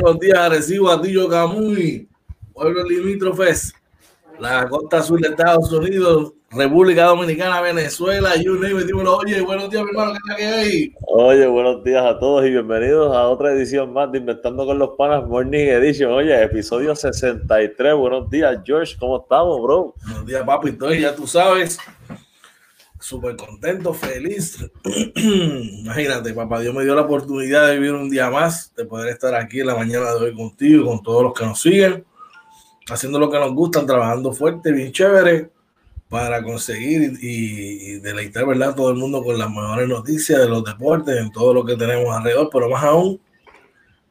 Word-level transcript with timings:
buenos 0.00 0.20
días. 0.20 0.48
Recibo 0.48 0.90
a 0.90 1.00
Tillo 1.00 1.28
Camuy, 1.28 2.08
pueblo 2.52 2.84
limítrofes, 2.84 3.74
la 4.38 4.68
costa 4.68 4.98
azul 4.98 5.20
de 5.20 5.28
Estados 5.28 5.70
Unidos, 5.72 6.32
República 6.50 7.04
Dominicana, 7.04 7.60
Venezuela, 7.60 8.34
you 8.36 8.54
name 8.54 8.80
it, 8.80 8.90
oye, 8.92 9.40
buenos 9.42 9.70
días, 9.70 9.84
mi 9.84 9.90
hermano, 9.90 10.12
¿qué 10.12 10.18
tal 10.26 10.54
hay? 10.54 10.94
Oye, 11.06 11.46
buenos 11.46 11.84
días 11.84 12.04
a 12.04 12.18
todos 12.18 12.46
y 12.46 12.50
bienvenidos 12.50 13.14
a 13.14 13.28
otra 13.28 13.52
edición 13.52 13.92
más 13.92 14.10
de 14.10 14.18
Inventando 14.18 14.64
con 14.64 14.78
los 14.78 14.90
Panas 14.96 15.26
Morning 15.28 15.66
Edition. 15.68 16.12
Oye, 16.12 16.42
episodio 16.42 16.96
63. 16.96 17.94
Buenos 17.94 18.30
días, 18.30 18.58
George, 18.64 18.96
¿cómo 18.98 19.18
estamos, 19.18 19.62
bro? 19.62 19.94
Buenos 20.02 20.26
días, 20.26 20.42
papi, 20.44 20.70
estoy, 20.70 21.00
ya 21.02 21.14
tú 21.14 21.26
sabes, 21.26 21.78
súper 23.10 23.34
contento, 23.34 23.92
feliz. 23.92 24.56
Imagínate, 25.16 26.32
papá 26.32 26.60
Dios 26.60 26.72
me 26.72 26.84
dio 26.84 26.94
la 26.94 27.02
oportunidad 27.02 27.66
de 27.66 27.74
vivir 27.74 27.92
un 27.92 28.08
día 28.08 28.30
más, 28.30 28.72
de 28.76 28.84
poder 28.84 29.08
estar 29.08 29.34
aquí 29.34 29.60
en 29.60 29.66
la 29.66 29.74
mañana 29.74 30.14
de 30.14 30.26
hoy 30.26 30.34
contigo 30.34 30.82
y 30.82 30.86
con 30.86 31.02
todos 31.02 31.24
los 31.24 31.34
que 31.34 31.44
nos 31.44 31.60
siguen, 31.60 32.04
haciendo 32.88 33.18
lo 33.18 33.28
que 33.28 33.40
nos 33.40 33.52
gusta, 33.52 33.84
trabajando 33.84 34.32
fuerte, 34.32 34.70
bien 34.70 34.92
chévere 34.92 35.50
para 36.08 36.40
conseguir 36.40 37.18
y, 37.20 37.98
deleitar 37.98 38.46
¿verdad? 38.46 38.76
todo 38.76 38.90
el 38.90 38.96
mundo 38.96 39.24
con 39.24 39.36
las 39.36 39.50
mejores 39.50 39.88
noticias 39.88 40.38
de 40.38 40.48
los 40.48 40.62
deportes, 40.62 41.16
en 41.16 41.32
todo 41.32 41.52
lo 41.52 41.64
que 41.64 41.74
tenemos 41.76 42.16
alrededor, 42.16 42.48
pero 42.52 42.70
más 42.70 42.84
aún 42.84 43.20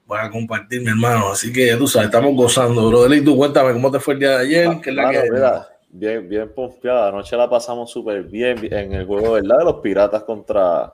voy 0.06 0.20
a 0.22 0.30
compartir, 0.30 0.82
mi 0.82 0.90
hermano. 0.90 1.32
Así 1.32 1.54
que 1.54 1.74
tú 1.78 1.88
sabes, 1.88 2.08
estamos 2.08 2.36
gozando, 2.36 2.90
bro. 2.90 3.14
Y 3.14 3.24
tú 3.24 3.38
cuéntame 3.38 3.72
cómo 3.72 3.92
te 3.92 4.00
fue 4.02 4.16
el 4.16 4.20
día 4.20 4.32
de 4.32 4.44
ayer. 4.44 4.82
¿Qué 4.82 4.90
es 4.90 4.96
la 4.96 5.12
que... 5.12 5.79
bien, 5.90 6.28
bien 6.30 6.50
pompeada. 6.54 7.10
Anoche 7.10 7.36
la 7.36 7.50
pasamos 7.50 7.92
súper 7.92 8.24
bien 8.24 8.58
en 8.72 8.94
el 8.94 9.06
juego, 9.06 9.34
¿verdad? 9.34 9.58
De 9.60 9.66
los 9.66 9.76
piratas 9.76 10.24
contra, 10.24 10.94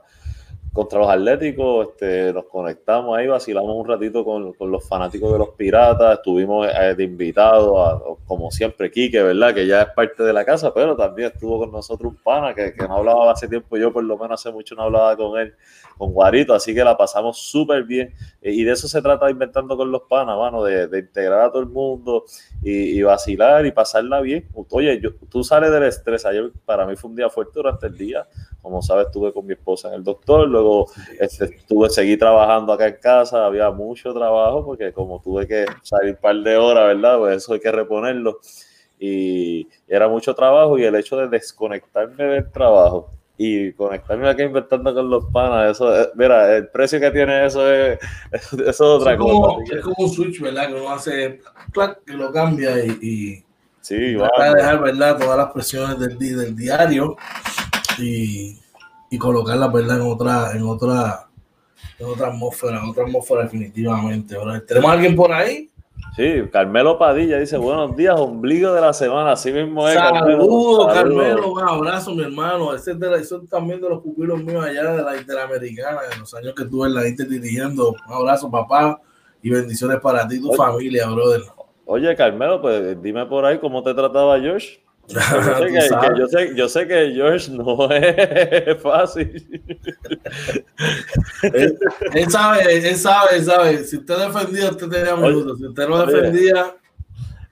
contra 0.76 1.00
los 1.00 1.10
Atléticos, 1.10 1.88
este, 1.88 2.34
nos 2.34 2.46
conectamos 2.48 3.18
ahí, 3.18 3.28
vacilamos 3.28 3.78
un 3.78 3.88
ratito 3.88 4.26
con, 4.26 4.54
los 4.60 4.86
fanáticos 4.86 5.32
de 5.32 5.40
los 5.40 5.50
Piratas, 5.52 6.18
estuvimos 6.18 6.68
eh, 6.68 6.94
de 6.94 7.04
invitados, 7.06 8.18
como 8.26 8.52
siempre, 8.52 8.92
Quique, 8.92 9.24
¿verdad? 9.24 9.54
Que 9.54 9.66
ya 9.66 9.84
es 9.84 9.90
parte 9.96 10.22
de 10.22 10.34
la 10.34 10.44
casa, 10.44 10.74
pero 10.74 10.94
también 10.98 11.32
estuvo 11.34 11.60
con 11.60 11.72
nosotros 11.72 12.12
un 12.12 12.18
pana 12.22 12.54
que, 12.54 12.74
que 12.74 12.86
no 12.90 12.98
hablaba 12.98 13.32
hace 13.32 13.48
tiempo, 13.48 13.78
yo 13.78 13.94
por 13.94 14.04
lo 14.04 14.18
menos 14.18 14.42
hace 14.42 14.52
mucho 14.52 14.76
no 14.76 14.84
hablaba 14.84 15.16
con 15.16 15.40
él, 15.40 15.54
con 15.98 16.12
Guarito, 16.12 16.54
así 16.54 16.74
que 16.74 16.84
la 16.84 16.98
pasamos 16.98 17.38
súper 17.38 17.84
bien. 17.86 18.14
Y 18.42 18.66
de 18.66 18.74
eso 18.74 18.90
se 18.90 19.02
trata 19.02 19.30
inventando 19.30 19.78
con 19.78 19.90
los 19.90 20.02
panas, 20.04 20.38
mano, 20.38 20.62
de, 20.62 21.00
integrar 21.00 21.40
a 21.40 21.50
todo 21.52 21.62
el 21.62 21.70
mundo 21.70 22.26
y, 22.62 23.00
y, 23.00 23.02
vacilar 23.02 23.66
y 23.66 23.72
pasarla 23.72 24.20
bien. 24.20 24.48
Oye, 24.72 25.00
yo, 25.00 25.14
tú 25.30 25.42
sales 25.42 25.72
del 25.72 25.84
estrés, 25.84 26.26
ayer 26.26 26.52
para 26.66 26.86
mí 26.86 26.98
fue 26.98 27.10
un 27.10 27.16
día 27.16 27.30
fuerte 27.30 27.54
durante 27.56 27.88
el 27.88 27.98
día, 27.98 28.28
como 28.66 28.82
sabes, 28.82 29.06
estuve 29.06 29.32
con 29.32 29.46
mi 29.46 29.54
esposa 29.54 29.90
en 29.90 29.94
el 29.94 30.04
doctor, 30.04 30.48
luego 30.48 30.90
este, 31.20 31.46
estuve, 31.46 31.88
seguí 31.92 32.18
trabajando 32.18 32.74
acá 32.74 32.88
en 32.88 32.98
casa, 33.00 33.46
había 33.46 33.70
mucho 33.70 34.12
trabajo 34.12 34.66
porque 34.66 34.92
como 34.92 35.22
tuve 35.22 35.48
que 35.48 35.68
salir 35.84 36.16
un 36.16 36.20
par 36.20 36.36
de 36.38 36.58
horas, 36.58 36.88
¿verdad? 36.88 37.20
Pues 37.20 37.38
eso 37.38 37.54
hay 37.54 37.60
que 37.60 37.72
reponerlo. 37.72 38.40
Y 39.00 39.68
era 39.88 40.08
mucho 40.08 40.34
trabajo 40.34 40.80
y 40.80 40.84
el 40.84 40.96
hecho 40.96 41.16
de 41.16 41.28
desconectarme 41.28 42.24
del 42.24 42.52
trabajo 42.52 43.12
y 43.38 43.72
conectarme 43.74 44.28
aquí 44.30 44.42
inventando 44.42 44.96
con 44.96 45.12
los 45.12 45.26
panas, 45.26 45.74
eso, 45.74 45.96
eh, 45.96 46.10
mira, 46.16 46.56
el 46.58 46.68
precio 46.70 47.00
que 47.00 47.12
tiene 47.12 47.46
eso 47.46 47.72
es, 47.72 48.00
eso 48.32 48.64
es 48.68 48.82
otra 48.82 49.12
es 49.14 49.20
cosa. 49.20 49.76
Es 49.76 49.82
como 49.84 49.96
un 50.00 50.10
switch, 50.10 50.42
¿verdad? 50.42 50.70
Que 50.70 50.74
uno 50.74 50.90
hace, 50.90 51.40
clac, 51.72 52.04
que 52.04 52.14
lo 52.14 52.32
cambia 52.32 52.84
y, 52.84 52.98
y 53.00 53.46
sí, 53.82 54.16
trata 54.18 54.44
de 54.44 54.56
dejar, 54.56 54.82
¿verdad? 54.82 55.20
Todas 55.20 55.38
las 55.38 55.52
presiones 55.52 56.00
del, 56.00 56.18
del 56.18 56.56
diario 56.56 57.16
y, 58.00 58.60
y 59.10 59.18
colocarla 59.18 59.68
¿verdad? 59.68 59.98
en 59.98 60.12
otra, 60.12 60.52
en 60.54 60.64
otra, 60.64 61.28
en 62.00 62.06
otra 62.06 62.28
atmósfera, 62.28 62.80
en 62.80 62.90
otra 62.90 63.04
atmósfera 63.04 63.44
definitivamente. 63.44 64.38
¿verdad? 64.38 64.64
¿Tenemos 64.68 64.92
alguien 64.92 65.16
por 65.16 65.32
ahí? 65.32 65.70
Sí, 66.16 66.44
Carmelo 66.50 66.98
Padilla 66.98 67.38
dice, 67.38 67.58
buenos 67.58 67.94
días, 67.96 68.18
ombligo 68.18 68.72
de 68.72 68.80
la 68.80 68.94
semana, 68.94 69.34
así 69.34 69.52
mismo 69.52 69.86
es. 69.90 69.96
Saludos, 69.96 70.94
Carmelo, 70.94 71.18
Carmelo, 71.18 71.52
un 71.52 71.62
abrazo, 71.62 72.16
mi 72.16 72.24
hermano. 72.24 72.74
Ese 72.74 72.92
es, 72.92 73.00
de 73.00 73.10
la, 73.10 73.18
eso 73.18 73.42
es 73.44 73.50
también 73.50 73.82
de 73.82 73.90
los 73.90 74.02
pupilos 74.02 74.42
míos 74.42 74.64
allá 74.64 74.94
de 74.94 75.04
la 75.04 75.18
Interamericana, 75.18 76.00
de 76.10 76.18
los 76.18 76.34
años 76.34 76.54
que 76.56 76.64
estuve 76.64 76.88
en 76.88 76.94
la 76.94 77.06
Inter 77.06 77.28
dirigiendo. 77.28 77.94
Un 78.08 78.14
abrazo, 78.14 78.50
papá, 78.50 79.02
y 79.42 79.50
bendiciones 79.50 80.00
para 80.00 80.26
ti 80.26 80.38
y 80.38 80.42
tu 80.42 80.50
Oye, 80.50 80.58
familia, 80.58 81.08
brother. 81.10 81.42
Oye, 81.86 82.16
Carmelo, 82.16 82.62
pues 82.62 83.02
dime 83.02 83.26
por 83.26 83.44
ahí 83.44 83.60
cómo 83.60 83.84
te 83.84 83.94
trataba 83.94 84.40
Josh. 84.40 84.78
Yo 85.08 85.20
sé, 85.20 85.66
que, 85.68 85.74
que 85.74 86.20
yo, 86.20 86.28
sé, 86.28 86.56
yo 86.56 86.70
sé, 86.70 86.88
que 86.88 87.12
George 87.14 87.52
no 87.52 87.92
es 87.92 88.82
fácil. 88.82 89.62
él, 91.44 91.78
él, 92.14 92.30
sabe, 92.32 92.88
él 92.90 92.96
sabe, 92.96 93.36
él 93.36 93.44
sabe. 93.44 93.84
Si 93.84 93.98
usted 93.98 94.18
defendía, 94.18 94.72
usted 94.72 94.90
tenía 94.90 95.16
minutos. 95.16 95.60
Si 95.60 95.68
usted 95.68 95.88
no 95.88 96.06
defendía. 96.06 96.76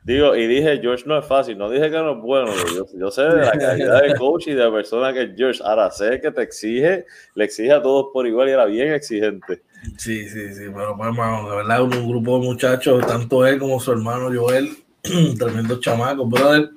Digo, 0.04 0.36
y 0.36 0.48
dije, 0.48 0.80
George 0.82 1.04
no 1.06 1.18
es 1.18 1.26
fácil. 1.26 1.58
No 1.58 1.70
dije 1.70 1.92
que 1.92 1.98
no 1.98 2.14
es 2.14 2.22
bueno. 2.22 2.52
Yo, 2.76 2.86
yo 2.98 3.12
sé 3.12 3.22
de 3.22 3.46
la 3.46 3.52
calidad 3.52 4.02
de 4.02 4.16
coach 4.16 4.48
y 4.48 4.54
de 4.54 4.70
persona 4.70 5.14
que 5.14 5.24
es 5.24 5.30
George. 5.38 5.62
Ahora 5.64 5.92
sé 5.92 6.20
que 6.20 6.32
te 6.32 6.42
exige, 6.42 7.06
le 7.36 7.46
exige 7.46 7.72
a 7.72 7.82
todos 7.82 8.08
por 8.12 8.26
igual 8.26 8.50
y 8.50 8.52
era 8.52 8.66
bien 8.66 8.94
exigente. 8.94 9.62
Sí, 9.98 10.28
sí, 10.28 10.54
sí. 10.54 10.64
Pero, 10.74 10.98
pues, 10.98 11.08
hermano, 11.08 11.50
de 11.50 11.56
verdad, 11.58 11.84
un 11.84 12.10
grupo 12.10 12.40
de 12.40 12.46
muchachos, 12.46 13.06
tanto 13.06 13.46
él 13.46 13.60
como 13.60 13.80
su 13.80 13.92
hermano 13.92 14.30
Joel, 14.34 14.72
tremendos 15.38 15.80
chamacos, 15.82 16.28
brother 16.28 16.70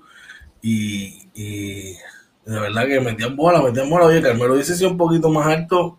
y, 0.67 1.29
y, 1.35 1.93
de 2.45 2.61
verdad 2.61 2.87
que 2.87 3.01
metían 3.01 3.37
bola, 3.37 3.63
metían 3.63 3.89
bola. 3.89 4.07
Oye, 4.07 4.21
Carmelo 4.21 4.57
dice 4.57 4.75
si 4.75 4.85
un 4.85 4.97
poquito 4.97 5.29
más 5.31 5.47
alto 5.47 5.99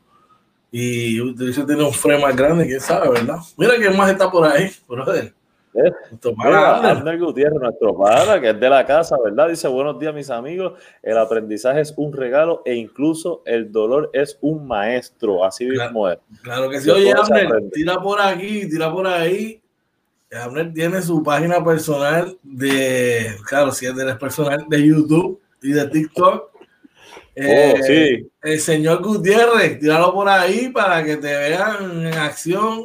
y 0.70 1.34
dice 1.36 1.64
tiene 1.64 1.86
un 1.86 1.94
frame 1.94 2.22
más 2.22 2.36
grande, 2.36 2.68
quién 2.68 2.82
sabe, 2.82 3.10
¿verdad? 3.10 3.38
Mira 3.58 3.76
quién 3.78 3.96
más 3.96 4.12
está 4.12 4.30
por 4.30 4.46
ahí, 4.46 4.70
brother. 4.88 5.34
¿Eh? 5.74 5.92
Ander 6.44 7.20
Gutiérrez, 7.20 7.62
nuestro 7.62 7.96
padre, 7.96 8.42
que 8.42 8.50
es 8.50 8.60
de 8.60 8.70
la 8.70 8.86
casa, 8.86 9.16
¿verdad? 9.24 9.48
Dice, 9.48 9.68
buenos 9.68 10.00
días, 10.00 10.14
mis 10.14 10.30
amigos. 10.32 10.74
El 11.04 11.18
aprendizaje 11.18 11.82
es 11.82 11.94
un 11.96 12.12
regalo 12.12 12.64
e 12.66 12.74
incluso 12.74 13.44
el 13.46 13.72
dolor 13.72 14.10
es 14.12 14.38
un 14.42 14.68
maestro. 14.68 15.46
Así 15.46 15.68
claro, 15.70 15.84
mismo 15.84 16.10
es. 16.10 16.18
Claro 16.42 16.70
que 16.70 16.82
sí. 16.82 16.90
Oye, 16.90 17.14
Ander, 17.14 17.70
tira 17.72 18.02
por 18.02 18.20
aquí, 18.20 18.68
tira 18.68 18.92
por 18.92 19.06
ahí 19.06 19.62
Abner 20.32 20.74
tiene 20.74 21.02
su 21.02 21.24
página 21.24 21.64
personal 21.64 22.38
de, 22.44 23.36
claro, 23.48 23.72
si 23.72 23.86
es 23.86 23.96
de 23.96 24.06
la 24.06 24.18
personal 24.18 24.66
de 24.68 24.86
YouTube 24.86 25.40
y 25.62 25.72
de 25.72 25.88
TikTok. 25.88 26.52
Eh, 27.36 27.76
oh, 27.76 27.84
sí. 27.84 28.32
El 28.42 28.60
señor 28.60 29.04
Gutiérrez, 29.04 29.80
tíralo 29.80 30.14
por 30.14 30.28
ahí 30.28 30.70
para 30.70 31.04
que 31.04 31.18
te 31.18 31.28
vean 31.28 32.08
en 32.08 32.14
acción. 32.14 32.84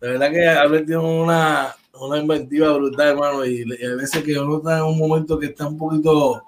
De 0.00 0.08
verdad 0.08 0.30
que 0.30 0.48
Abner 0.48 0.86
tiene 0.86 1.02
una, 1.02 1.74
una 1.98 2.18
inventiva 2.18 2.72
brutal, 2.74 3.08
hermano. 3.08 3.44
Y, 3.44 3.64
y, 3.66 3.84
a 3.84 3.96
veces 3.96 4.22
que 4.22 4.38
uno 4.38 4.58
está 4.58 4.78
en 4.78 4.84
un 4.84 4.98
momento 4.98 5.38
que 5.38 5.46
está 5.46 5.66
un 5.66 5.78
poquito 5.78 6.44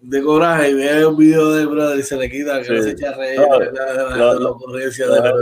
de 0.00 0.22
coraje 0.22 0.70
y 0.70 0.74
ve 0.74 1.06
un 1.06 1.16
video 1.16 1.52
de 1.52 1.66
brother 1.66 1.98
y 1.98 2.02
se 2.02 2.16
le 2.16 2.30
quita, 2.30 2.58
que 2.60 2.66
sí. 2.66 2.72
no 2.72 2.82
se 2.82 2.90
echa 2.90 3.10
a 3.10 3.16
reír 3.16 3.40
la, 3.40 4.34
la 4.34 4.50
ocurrencia 4.50 5.08
de 5.08 5.20
la 5.20 5.32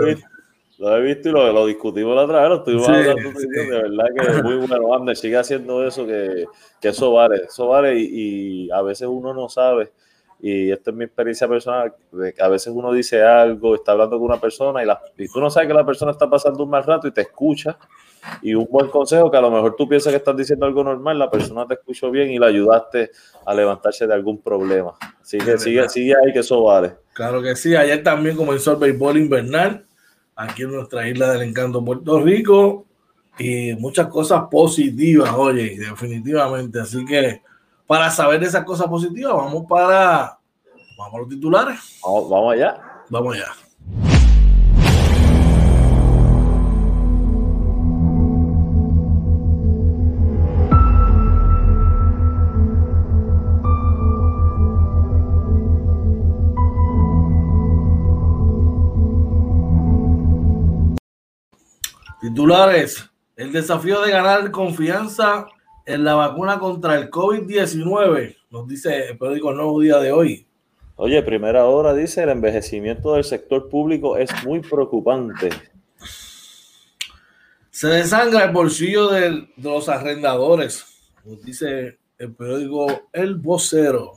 lo 0.78 0.96
he 0.96 1.02
visto 1.02 1.28
y 1.28 1.32
lo, 1.32 1.52
lo 1.52 1.66
discutimos 1.66 2.14
la 2.14 2.24
otra 2.24 2.40
vez, 2.40 2.48
lo 2.50 2.56
estuvimos 2.56 2.86
sí, 2.86 2.92
hablando, 2.92 3.40
sí. 3.40 3.46
de 3.48 3.82
verdad 3.82 4.04
que 4.14 4.30
es 4.30 4.42
muy 4.42 4.54
bueno, 4.66 4.94
Ander, 4.94 5.16
sigue 5.16 5.36
haciendo 5.36 5.86
eso, 5.86 6.06
que, 6.06 6.44
que 6.80 6.88
eso 6.88 7.12
vale, 7.12 7.44
eso 7.46 7.68
vale 7.68 7.98
y, 7.98 8.66
y, 8.66 8.70
a 8.70 8.82
veces 8.82 9.08
uno 9.08 9.32
no 9.32 9.48
sabe, 9.48 9.92
y 10.40 10.70
esta 10.70 10.90
es 10.90 10.96
mi 10.96 11.04
experiencia 11.04 11.48
personal, 11.48 11.94
a 12.38 12.48
veces 12.48 12.72
uno 12.74 12.92
dice 12.92 13.22
algo, 13.22 13.74
está 13.74 13.92
hablando 13.92 14.18
con 14.18 14.26
una 14.26 14.40
persona 14.40 14.82
y, 14.82 14.86
la, 14.86 15.00
y 15.16 15.28
tú 15.28 15.40
no 15.40 15.48
sabes 15.48 15.68
que 15.68 15.74
la 15.74 15.86
persona 15.86 16.12
está 16.12 16.28
pasando 16.28 16.64
un 16.64 16.70
mal 16.70 16.84
rato 16.84 17.08
y 17.08 17.10
te 17.10 17.22
escucha, 17.22 17.78
y 18.42 18.54
un 18.54 18.66
buen 18.70 18.88
consejo 18.88 19.30
que 19.30 19.36
a 19.36 19.40
lo 19.40 19.50
mejor 19.50 19.76
tú 19.76 19.88
piensas 19.88 20.12
que 20.12 20.16
estás 20.16 20.36
diciendo 20.36 20.66
algo 20.66 20.82
normal, 20.82 21.18
la 21.18 21.30
persona 21.30 21.66
te 21.66 21.74
escuchó 21.74 22.10
bien 22.10 22.30
y 22.30 22.38
la 22.38 22.46
ayudaste 22.46 23.10
a 23.44 23.54
levantarse 23.54 24.06
de 24.06 24.14
algún 24.14 24.42
problema. 24.42 24.94
Así 25.22 25.38
que 25.38 25.58
sigue, 25.58 25.88
sigue 25.88 26.14
ahí 26.14 26.32
que 26.32 26.40
eso 26.40 26.62
vale. 26.64 26.94
Claro 27.12 27.40
que 27.40 27.54
sí, 27.56 27.74
ayer 27.76 28.02
también 28.02 28.36
comenzó 28.36 28.72
el 28.72 28.78
béisbol 28.78 29.16
invernal 29.16 29.86
aquí 30.36 30.62
en 30.62 30.72
nuestra 30.72 31.08
isla 31.08 31.32
del 31.32 31.42
encanto 31.42 31.84
Puerto 31.84 32.20
Rico 32.20 32.84
y 33.38 33.74
muchas 33.74 34.06
cosas 34.08 34.44
positivas, 34.50 35.32
oye, 35.34 35.78
definitivamente. 35.78 36.80
Así 36.80 37.04
que 37.04 37.42
para 37.86 38.10
saber 38.10 38.40
de 38.40 38.46
esas 38.46 38.64
cosas 38.64 38.86
positivas, 38.86 39.34
vamos 39.34 39.64
para 39.68 40.38
vamos 40.98 41.14
a 41.14 41.18
los 41.18 41.28
titulares. 41.28 41.98
Vamos, 42.04 42.30
vamos 42.30 42.54
allá. 42.54 42.80
Vamos 43.10 43.34
allá. 43.34 43.65
Titulares. 62.26 63.08
El 63.36 63.52
desafío 63.52 64.00
de 64.00 64.10
ganar 64.10 64.50
confianza 64.50 65.46
en 65.84 66.02
la 66.02 66.16
vacuna 66.16 66.58
contra 66.58 66.96
el 66.96 67.08
COVID-19, 67.08 68.36
nos 68.50 68.66
dice 68.66 69.10
el 69.10 69.16
periódico 69.16 69.50
El 69.50 69.56
Nuevo 69.58 69.80
Día 69.80 69.98
de 69.98 70.10
hoy. 70.10 70.44
Oye, 70.96 71.22
primera 71.22 71.66
hora 71.66 71.94
dice, 71.94 72.24
el 72.24 72.30
envejecimiento 72.30 73.14
del 73.14 73.22
sector 73.22 73.68
público 73.68 74.16
es 74.16 74.28
muy 74.44 74.58
preocupante. 74.58 75.50
Se 77.70 77.86
desangra 77.86 78.46
el 78.46 78.50
bolsillo 78.50 79.06
de 79.06 79.46
los 79.58 79.88
arrendadores, 79.88 80.84
dice 81.44 81.96
el 82.18 82.34
periódico 82.34 83.02
El 83.12 83.36
Vocero. 83.36 84.14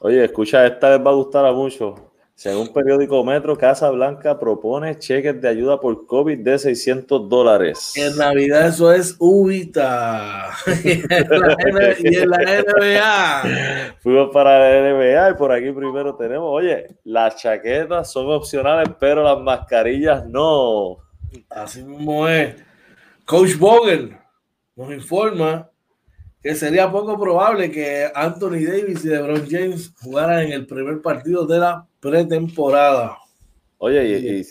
Oye, 0.00 0.24
escucha, 0.24 0.66
esta 0.66 0.96
les 0.96 1.06
va 1.06 1.12
a 1.12 1.14
gustar 1.14 1.46
a 1.46 1.52
muchos. 1.52 1.94
Según 2.36 2.70
periódico 2.70 3.24
Metro, 3.24 3.56
Casa 3.56 3.90
Blanca 3.90 4.38
propone 4.38 4.98
cheques 4.98 5.40
de 5.40 5.48
ayuda 5.48 5.80
por 5.80 6.06
COVID 6.06 6.36
de 6.40 6.58
600 6.58 7.30
dólares. 7.30 7.94
En 7.96 8.14
Navidad 8.18 8.68
eso 8.68 8.92
es 8.92 9.16
ubita. 9.18 10.50
y, 10.84 11.00
en 12.14 12.28
la, 12.28 12.38
NBA. 12.38 13.96
Fuimos 14.00 14.28
para 14.34 14.58
la 14.58 14.92
NBA 14.92 15.30
y 15.30 15.34
por 15.34 15.50
aquí 15.50 15.72
primero 15.72 16.14
tenemos, 16.14 16.46
oye, 16.52 16.98
las 17.04 17.36
chaquetas 17.36 18.12
son 18.12 18.30
opcionales, 18.30 18.90
pero 19.00 19.22
las 19.22 19.40
mascarillas 19.40 20.26
no. 20.26 20.98
Así 21.48 21.82
mismo 21.82 22.28
es. 22.28 22.54
Coach 23.24 23.56
Vogel 23.56 24.14
nos 24.76 24.92
informa 24.92 25.70
que 26.46 26.54
sería 26.54 26.88
poco 26.88 27.18
probable 27.18 27.72
que 27.72 28.08
Anthony 28.14 28.62
Davis 28.68 29.04
y 29.04 29.08
LeBron 29.08 29.48
James 29.50 29.92
jugaran 30.00 30.44
en 30.44 30.52
el 30.52 30.64
primer 30.64 31.02
partido 31.02 31.44
de 31.44 31.58
la 31.58 31.84
pretemporada. 31.98 33.18
Oye, 33.78 34.06
y, 34.06 34.46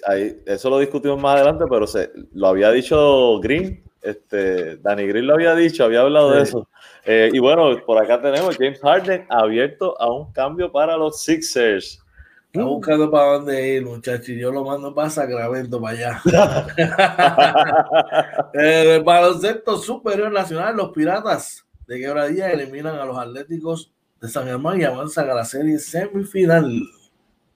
eso 0.45 0.69
lo 0.69 0.79
discutimos 0.79 1.21
más 1.21 1.37
adelante, 1.37 1.63
pero 1.69 1.87
se, 1.87 2.11
lo 2.33 2.47
había 2.47 2.69
dicho 2.71 3.39
Green, 3.39 3.81
este, 4.01 4.75
Danny 4.75 5.07
Green 5.07 5.25
lo 5.25 5.35
había 5.35 5.55
dicho, 5.55 5.85
había 5.85 6.01
hablado 6.01 6.31
de 6.31 6.41
eso. 6.41 6.67
Eh, 7.05 7.29
y 7.31 7.39
bueno, 7.39 7.77
por 7.85 7.97
acá 7.97 8.21
tenemos 8.21 8.57
James 8.57 8.81
Harden 8.81 9.25
abierto 9.29 9.95
a 9.97 10.11
un 10.11 10.33
cambio 10.33 10.69
para 10.69 10.97
los 10.97 11.23
Sixers. 11.23 12.03
Está 12.51 12.65
buscando 12.65 13.09
para 13.09 13.37
dónde 13.37 13.75
ir, 13.75 13.85
muchachos, 13.85 14.27
y 14.27 14.37
yo 14.37 14.51
lo 14.51 14.65
mando 14.65 14.93
para 14.93 15.09
Sacramento, 15.09 15.79
para 15.79 15.97
allá. 15.97 16.21
el 18.53 19.01
baloncesto 19.01 19.77
superior 19.77 20.29
nacional, 20.29 20.75
los 20.75 20.89
Piratas 20.89 21.64
de 21.87 21.99
Quebradilla 21.99 22.51
eliminan 22.51 22.95
a 22.95 23.05
los 23.05 23.17
Atléticos 23.17 23.91
de 24.21 24.27
San 24.27 24.45
Germán 24.45 24.79
y 24.79 24.83
avanzan 24.83 25.29
a 25.29 25.33
la 25.33 25.45
serie 25.45 25.77
semifinal. 25.79 26.81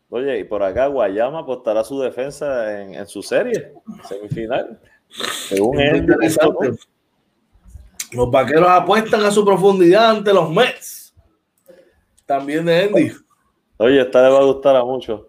Oye, 0.10 0.40
y 0.40 0.44
por 0.44 0.64
acá 0.64 0.88
Guayama 0.88 1.40
apostará 1.40 1.84
su 1.84 2.00
defensa 2.00 2.81
en, 2.81 3.08
su 3.08 3.22
serie 3.22 3.74
semifinal. 4.08 4.80
Según 5.10 5.80
él, 5.80 6.06
Los 8.12 8.31
vaqueros 8.31 8.70
apuestan 8.70 9.24
a 9.24 9.31
su 9.31 9.46
profundidad 9.46 10.12
ante 10.12 10.34
los 10.34 10.50
Mets. 10.50 11.14
También 12.25 12.66
de 12.66 12.84
Andy. 12.84 13.12
Oye, 13.78 14.02
esta 14.02 14.24
le 14.24 14.30
va 14.30 14.40
a 14.40 14.44
gustar 14.44 14.75
a 14.75 14.84
muchos. 14.84 15.22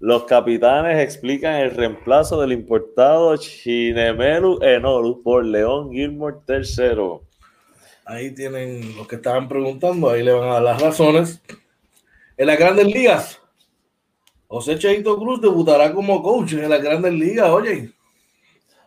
Los 0.00 0.24
capitanes 0.24 1.02
explican 1.02 1.54
el 1.56 1.70
reemplazo 1.70 2.40
del 2.40 2.52
importado 2.52 3.36
Chinemelu 3.36 4.58
Enoru 4.62 5.22
por 5.22 5.44
León 5.44 5.90
Gilmore 5.92 6.36
III. 6.48 7.20
Ahí 8.04 8.34
tienen 8.34 8.96
los 8.96 9.08
que 9.08 9.16
estaban 9.16 9.48
preguntando, 9.48 10.10
ahí 10.10 10.22
le 10.22 10.32
van 10.32 10.48
a 10.48 10.52
dar 10.54 10.62
las 10.62 10.82
razones. 10.82 11.42
En 12.36 12.46
las 12.46 12.58
grandes 12.58 12.86
ligas, 12.86 13.40
José 14.46 14.78
Cheito 14.78 15.16
Cruz 15.18 15.40
debutará 15.40 15.92
como 15.92 16.22
coach 16.22 16.52
en 16.52 16.68
las 16.68 16.82
grandes 16.82 17.12
ligas, 17.12 17.48
oye. 17.50 17.92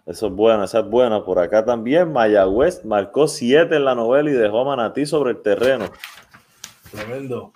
Eso 0.05 0.27
es 0.27 0.33
bueno, 0.33 0.63
esa 0.63 0.79
es 0.79 0.89
buena. 0.89 1.25
Por 1.25 1.39
acá 1.39 1.65
también 1.65 2.13
Mayagüez 2.13 2.85
marcó 2.85 3.27
siete 3.27 3.75
en 3.75 3.85
la 3.85 3.95
novela 3.95 4.29
y 4.29 4.33
dejó 4.33 4.61
a 4.61 4.65
Manatí 4.65 5.05
sobre 5.05 5.31
el 5.31 5.41
terreno. 5.41 5.85
Tremendo. 6.91 7.51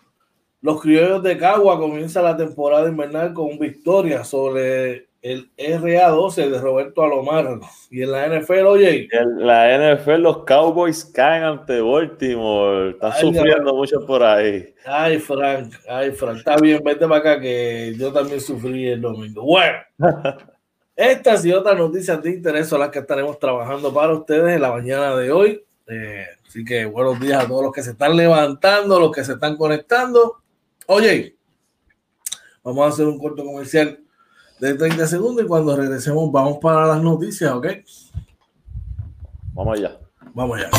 Los 0.62 0.82
criollos 0.82 1.24
de 1.24 1.38
Cagua 1.38 1.80
comienza 1.80 2.22
la 2.22 2.36
temporada 2.36 2.90
invernal 2.90 3.34
con 3.34 3.58
victoria 3.58 4.24
sobre 4.24 5.08
el 5.22 5.52
RA12 5.56 6.50
de 6.50 6.60
Roberto 6.60 7.04
Alomar. 7.04 7.60
Y 7.90 8.02
en 8.02 8.12
la 8.12 8.28
NFL, 8.28 8.66
oye. 8.66 9.08
En 9.12 9.46
la 9.46 9.96
NFL, 9.96 10.22
los 10.22 10.44
Cowboys 10.46 11.06
caen 11.06 11.44
ante 11.44 11.80
Baltimore. 11.80 12.92
Están 12.92 13.14
sufriendo 13.20 13.76
mucho 13.76 14.06
por 14.06 14.24
ahí. 14.24 14.74
Ay, 14.86 15.20
Frank, 15.20 15.74
ay, 15.88 16.12
Frank. 16.12 16.38
Está 16.38 16.58
bien, 16.58 16.82
vete 16.84 17.08
para 17.08 17.18
acá 17.18 17.40
que 17.40 17.94
yo 17.98 18.12
también 18.12 18.42
sufrí 18.42 18.88
el 18.88 19.02
domingo. 19.02 19.44
Bueno, 19.44 19.78
estas 20.96 21.46
y 21.46 21.54
otras 21.54 21.78
noticias 21.78 22.22
de 22.22 22.32
interés 22.32 22.68
son 22.68 22.80
las 22.80 22.90
que 22.90 23.00
estaremos 23.00 23.38
trabajando 23.38 23.94
para 23.94 24.14
ustedes 24.14 24.56
en 24.56 24.62
la 24.62 24.72
mañana 24.72 25.16
de 25.16 25.32
hoy. 25.32 25.64
Eh, 25.88 26.26
así 26.48 26.66
que 26.66 26.86
buenos 26.86 27.20
días 27.20 27.44
a 27.44 27.48
todos 27.48 27.64
los 27.64 27.74
que 27.74 27.84
se 27.84 27.92
están 27.92 28.16
levantando, 28.16 29.00
los 29.00 29.12
que 29.12 29.24
se 29.24 29.34
están 29.34 29.56
conectando. 29.56 30.38
Oye, 30.88 31.36
vamos 32.64 32.86
a 32.86 32.90
hacer 32.90 33.06
un 33.06 33.20
corto 33.20 33.46
comercial 33.46 34.01
de 34.62 34.76
30 34.76 35.08
segundos 35.08 35.44
y 35.44 35.48
cuando 35.48 35.76
regresemos 35.76 36.32
vamos 36.32 36.60
para 36.60 36.86
las 36.86 37.02
noticias, 37.02 37.52
¿ok? 37.52 37.68
Vamos 39.54 39.80
allá. 39.80 40.00
Vamos 40.36 40.60
allá. 40.60 40.70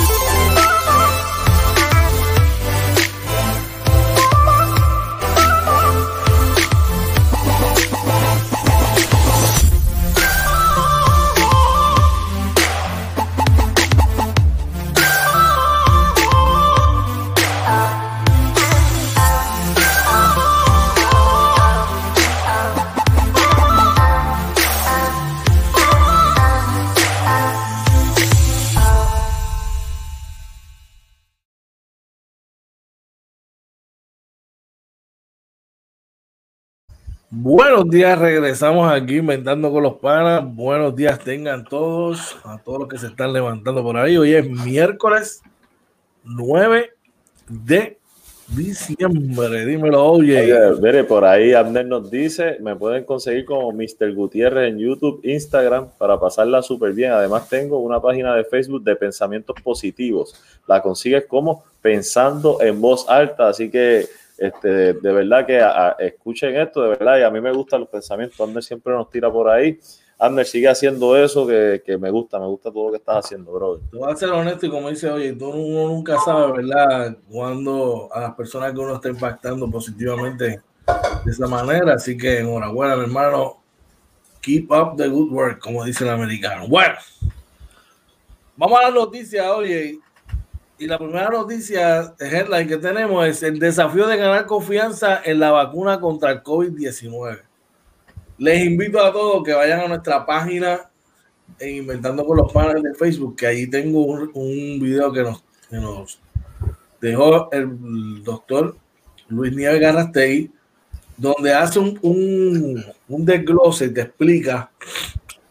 Buenos 37.34 37.88
días, 37.88 38.18
regresamos 38.18 38.92
aquí 38.92 39.16
inventando 39.16 39.72
con 39.72 39.82
los 39.82 39.94
panas. 39.94 40.44
Buenos 40.54 40.94
días 40.94 41.18
tengan 41.18 41.64
todos, 41.64 42.36
a 42.44 42.58
todos 42.58 42.80
los 42.80 42.88
que 42.90 42.98
se 42.98 43.06
están 43.06 43.32
levantando 43.32 43.82
por 43.82 43.96
ahí. 43.96 44.18
Hoy 44.18 44.34
es 44.34 44.46
miércoles 44.46 45.40
9 46.24 46.90
de 47.48 47.96
diciembre. 48.48 49.64
Dímelo, 49.64 50.04
oye. 50.04 50.54
oye 50.54 51.04
por 51.04 51.24
ahí 51.24 51.54
Abner 51.54 51.86
nos 51.86 52.10
dice, 52.10 52.58
me 52.60 52.76
pueden 52.76 53.04
conseguir 53.04 53.46
como 53.46 53.72
Mr. 53.72 54.12
Gutiérrez 54.12 54.70
en 54.70 54.78
YouTube, 54.78 55.22
Instagram, 55.24 55.88
para 55.96 56.20
pasarla 56.20 56.60
súper 56.60 56.92
bien. 56.92 57.12
Además 57.12 57.48
tengo 57.48 57.78
una 57.78 57.98
página 57.98 58.36
de 58.36 58.44
Facebook 58.44 58.84
de 58.84 58.94
pensamientos 58.94 59.56
positivos. 59.62 60.34
La 60.66 60.82
consigues 60.82 61.24
como 61.24 61.64
Pensando 61.80 62.60
en 62.60 62.78
Voz 62.78 63.08
Alta, 63.08 63.48
así 63.48 63.70
que 63.70 64.06
este, 64.38 64.94
de, 64.94 65.12
verdad 65.12 65.46
que 65.46 65.62
escuchen 66.04 66.56
esto, 66.56 66.82
de 66.82 66.88
verdad, 66.90 67.18
y 67.18 67.22
a 67.22 67.30
mí 67.30 67.40
me 67.40 67.52
gustan 67.52 67.80
los 67.80 67.88
pensamientos. 67.88 68.40
Ander 68.40 68.62
siempre 68.62 68.92
nos 68.92 69.10
tira 69.10 69.30
por 69.30 69.48
ahí. 69.48 69.78
Ander 70.18 70.46
sigue 70.46 70.68
haciendo 70.68 71.16
eso 71.16 71.46
que, 71.46 71.98
me 72.00 72.10
gusta, 72.10 72.38
me 72.38 72.46
gusta 72.46 72.70
todo 72.70 72.86
lo 72.86 72.90
que 72.92 72.98
estás 72.98 73.24
haciendo, 73.24 73.52
bro. 73.52 73.80
Vas 73.92 74.14
a 74.14 74.16
ser 74.16 74.30
honesto 74.30 74.66
y 74.66 74.70
como 74.70 74.88
dice, 74.88 75.10
oye, 75.10 75.32
tú 75.32 75.50
uno 75.50 75.88
nunca 75.88 76.18
sabe, 76.24 76.62
¿verdad? 76.62 77.16
Cuando 77.28 78.08
a 78.12 78.20
las 78.20 78.34
personas 78.34 78.72
que 78.72 78.78
uno 78.78 78.94
está 78.94 79.08
impactando 79.08 79.70
positivamente 79.70 80.60
de 81.24 81.30
esa 81.30 81.46
manera. 81.46 81.94
Así 81.94 82.16
que 82.16 82.38
enhorabuena, 82.38 82.96
mi 82.96 83.02
hermano. 83.04 83.58
Keep 84.40 84.72
up 84.72 84.96
the 84.96 85.08
good 85.08 85.30
work, 85.30 85.60
como 85.60 85.84
dice 85.84 86.02
el 86.02 86.10
americano. 86.10 86.66
Bueno, 86.66 86.96
vamos 88.56 88.80
a 88.80 88.82
la 88.84 88.90
noticia, 88.90 89.54
oye. 89.54 90.00
Y 90.82 90.88
la 90.88 90.98
primera 90.98 91.30
noticia, 91.30 92.12
headline 92.18 92.66
que 92.66 92.76
tenemos 92.76 93.24
es 93.24 93.40
el 93.44 93.60
desafío 93.60 94.04
de 94.08 94.16
ganar 94.16 94.46
confianza 94.46 95.22
en 95.24 95.38
la 95.38 95.52
vacuna 95.52 96.00
contra 96.00 96.32
el 96.32 96.42
COVID-19. 96.42 97.38
Les 98.38 98.64
invito 98.64 99.00
a 99.00 99.12
todos 99.12 99.44
que 99.44 99.52
vayan 99.52 99.82
a 99.82 99.86
nuestra 99.86 100.26
página 100.26 100.90
en 101.60 101.76
Inventando 101.76 102.26
con 102.26 102.36
los 102.36 102.52
Panes 102.52 102.82
de 102.82 102.94
Facebook, 102.94 103.36
que 103.36 103.46
ahí 103.46 103.70
tengo 103.70 104.02
un, 104.04 104.80
video 104.80 105.12
que 105.12 105.22
nos, 105.22 105.44
nos 105.70 106.20
dejó 107.00 107.48
el 107.52 108.24
doctor 108.24 108.76
Luis 109.28 109.54
Nieves 109.54 109.80
Garrastegui, 109.80 110.50
donde 111.16 111.54
hace 111.54 111.78
un, 111.78 111.96
un, 112.02 112.84
un 113.06 113.24
desglose 113.24 113.88
te 113.88 114.00
explica 114.00 114.68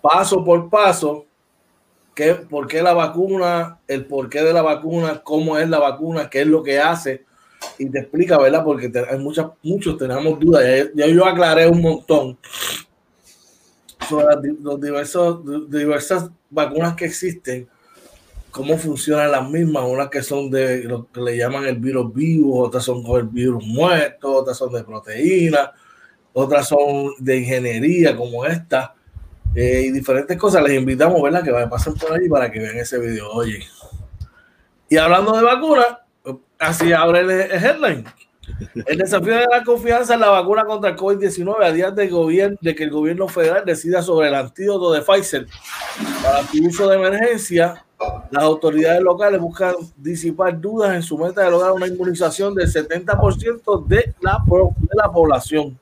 paso 0.01 0.43
por 0.43 0.69
paso 0.69 1.25
qué, 2.15 2.35
por 2.35 2.67
qué 2.67 2.81
la 2.81 2.93
vacuna, 2.93 3.79
el 3.87 4.05
porqué 4.05 4.43
de 4.43 4.53
la 4.53 4.61
vacuna, 4.61 5.21
cómo 5.23 5.57
es 5.57 5.69
la 5.69 5.79
vacuna, 5.79 6.29
qué 6.29 6.41
es 6.41 6.47
lo 6.47 6.63
que 6.63 6.79
hace, 6.79 7.25
y 7.77 7.89
te 7.89 7.99
explica, 7.99 8.37
¿verdad? 8.37 8.63
Porque 8.63 8.91
hay 9.09 9.17
muchas, 9.17 9.47
muchos 9.63 9.97
tenemos 9.97 10.39
dudas. 10.39 10.63
Ya, 10.95 11.07
yo 11.07 11.25
aclaré 11.25 11.67
un 11.67 11.81
montón 11.81 12.37
sobre 14.09 14.25
las 14.25 14.81
diversos, 14.81 15.69
diversas 15.69 16.29
vacunas 16.49 16.95
que 16.95 17.05
existen, 17.05 17.67
cómo 18.49 18.77
funcionan 18.77 19.31
las 19.31 19.49
mismas, 19.49 19.85
unas 19.87 20.09
que 20.09 20.21
son 20.21 20.49
de 20.51 20.83
lo 20.83 21.07
que 21.11 21.21
le 21.21 21.37
llaman 21.37 21.65
el 21.65 21.77
virus 21.77 22.13
vivo, 22.13 22.59
otras 22.59 22.83
son 22.83 23.03
el 23.15 23.27
virus 23.27 23.65
muerto, 23.65 24.33
otras 24.33 24.57
son 24.57 24.73
de 24.73 24.83
proteína, 24.83 25.71
otras 26.33 26.67
son 26.67 27.11
de 27.19 27.37
ingeniería 27.37 28.15
como 28.15 28.45
esta 28.45 28.95
eh, 29.55 29.83
y 29.85 29.91
diferentes 29.91 30.37
cosas. 30.37 30.63
Les 30.63 30.79
invitamos, 30.79 31.21
¿verdad? 31.21 31.43
Que 31.43 31.51
pasen 31.67 31.93
por 31.95 32.13
ahí 32.13 32.27
para 32.29 32.51
que 32.51 32.59
vean 32.59 32.77
ese 32.77 32.99
video. 32.99 33.29
Oye. 33.31 33.59
Y 34.89 34.97
hablando 34.97 35.35
de 35.35 35.43
vacunas, 35.43 35.87
así 36.59 36.91
abre 36.91 37.21
el 37.21 37.31
headline. 37.31 38.05
El 38.85 38.97
desafío 38.97 39.33
de 39.33 39.45
la 39.49 39.63
confianza 39.63 40.15
en 40.15 40.19
la 40.19 40.29
vacuna 40.29 40.65
contra 40.65 40.89
el 40.89 40.97
COVID-19 40.97 41.63
a 41.63 41.71
días 41.71 41.95
de, 41.95 42.07
gobierno, 42.07 42.57
de 42.61 42.75
que 42.75 42.83
el 42.83 42.89
gobierno 42.89 43.27
federal 43.27 43.63
decida 43.65 44.01
sobre 44.01 44.27
el 44.27 44.35
antídoto 44.35 44.91
de 44.91 45.01
Pfizer 45.01 45.47
para 46.23 46.43
su 46.43 46.65
uso 46.65 46.89
de 46.89 46.97
emergencia. 46.97 47.85
Las 48.31 48.43
autoridades 48.43 49.01
locales 49.01 49.39
buscan 49.39 49.75
disipar 49.95 50.59
dudas 50.59 50.95
en 50.95 51.03
su 51.03 51.17
meta 51.17 51.43
de 51.43 51.51
lograr 51.51 51.71
una 51.71 51.87
inmunización 51.87 52.55
del 52.55 52.67
70% 52.67 53.85
de 53.85 54.15
la, 54.21 54.39
de 54.47 54.89
la 54.95 55.11
población. 55.11 55.77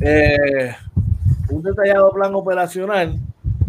Eh, 0.00 0.74
un 1.52 1.62
detallado 1.62 2.10
plan 2.12 2.34
operacional 2.34 3.18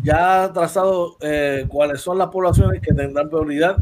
ya 0.03 0.43
ha 0.43 0.53
trazado 0.53 1.17
eh, 1.21 1.65
cuáles 1.67 2.01
son 2.01 2.17
las 2.17 2.27
poblaciones 2.27 2.81
que 2.81 2.93
tendrán 2.93 3.29
prioridad 3.29 3.77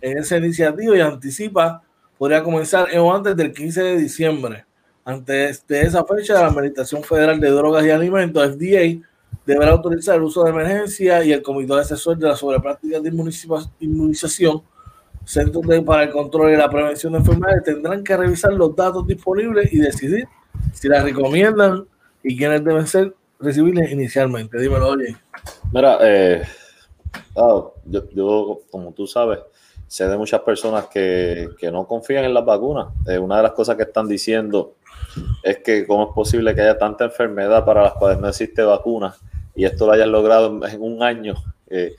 en 0.00 0.18
esa 0.18 0.36
iniciativa 0.36 0.96
y 0.96 1.00
anticipa 1.00 1.82
podría 2.18 2.42
comenzar 2.42 2.86
antes 3.12 3.36
del 3.36 3.52
15 3.52 3.82
de 3.82 3.96
diciembre. 3.96 4.64
Antes 5.04 5.66
de 5.66 5.82
esa 5.82 6.04
fecha, 6.04 6.34
la 6.34 6.46
Administración 6.46 7.02
Federal 7.02 7.38
de 7.38 7.50
Drogas 7.50 7.84
y 7.84 7.90
Alimentos, 7.90 8.56
FDA, 8.56 9.02
deberá 9.44 9.72
autorizar 9.72 10.16
el 10.16 10.22
uso 10.22 10.44
de 10.44 10.50
emergencia 10.50 11.22
y 11.24 11.32
el 11.32 11.42
Comité 11.42 11.74
Asesor 11.74 12.16
de 12.16 12.28
la 12.28 12.36
Sobrepráctica 12.36 13.00
de 13.00 13.10
Inmunización, 13.80 14.62
Centros 15.24 15.64
para 15.84 16.04
el 16.04 16.10
Control 16.10 16.52
y 16.52 16.56
la 16.56 16.70
Prevención 16.70 17.12
de 17.12 17.18
Enfermedades, 17.18 17.64
tendrán 17.64 18.04
que 18.04 18.16
revisar 18.16 18.52
los 18.52 18.74
datos 18.76 19.06
disponibles 19.06 19.72
y 19.72 19.78
decidir 19.78 20.26
si 20.72 20.88
las 20.88 21.02
recomiendan 21.02 21.84
y 22.22 22.36
quiénes 22.36 22.64
deben 22.64 22.86
ser 22.86 23.14
recibibles 23.44 23.92
inicialmente. 23.92 24.58
Dímelo, 24.58 24.88
oye. 24.88 25.16
Mira, 25.72 25.98
eh, 26.02 26.42
ah, 27.36 27.64
yo, 27.84 28.60
como 28.70 28.92
tú 28.92 29.06
sabes, 29.06 29.40
sé 29.86 30.08
de 30.08 30.16
muchas 30.16 30.40
personas 30.40 30.86
que, 30.86 31.50
no 31.72 31.86
confían 31.86 32.24
en 32.24 32.34
las 32.34 32.44
vacunas. 32.44 32.88
Eh, 33.08 33.18
una 33.18 33.38
de 33.38 33.42
las 33.42 33.52
cosas 33.52 33.76
que 33.76 33.82
están 33.82 34.08
diciendo 34.08 34.76
es 35.42 35.58
que 35.58 35.86
cómo 35.86 36.04
es 36.04 36.14
posible 36.14 36.54
que 36.54 36.62
haya 36.62 36.78
tanta 36.78 37.04
enfermedad 37.04 37.64
para 37.64 37.82
las 37.82 37.94
cuales 37.94 38.18
no 38.18 38.28
existe 38.28 38.62
vacuna 38.62 39.14
y 39.54 39.64
esto 39.64 39.86
lo 39.86 39.92
hayan 39.92 40.10
logrado 40.10 40.66
en, 40.66 40.82
un 40.82 41.02
año. 41.02 41.34
Eh, 41.68 41.94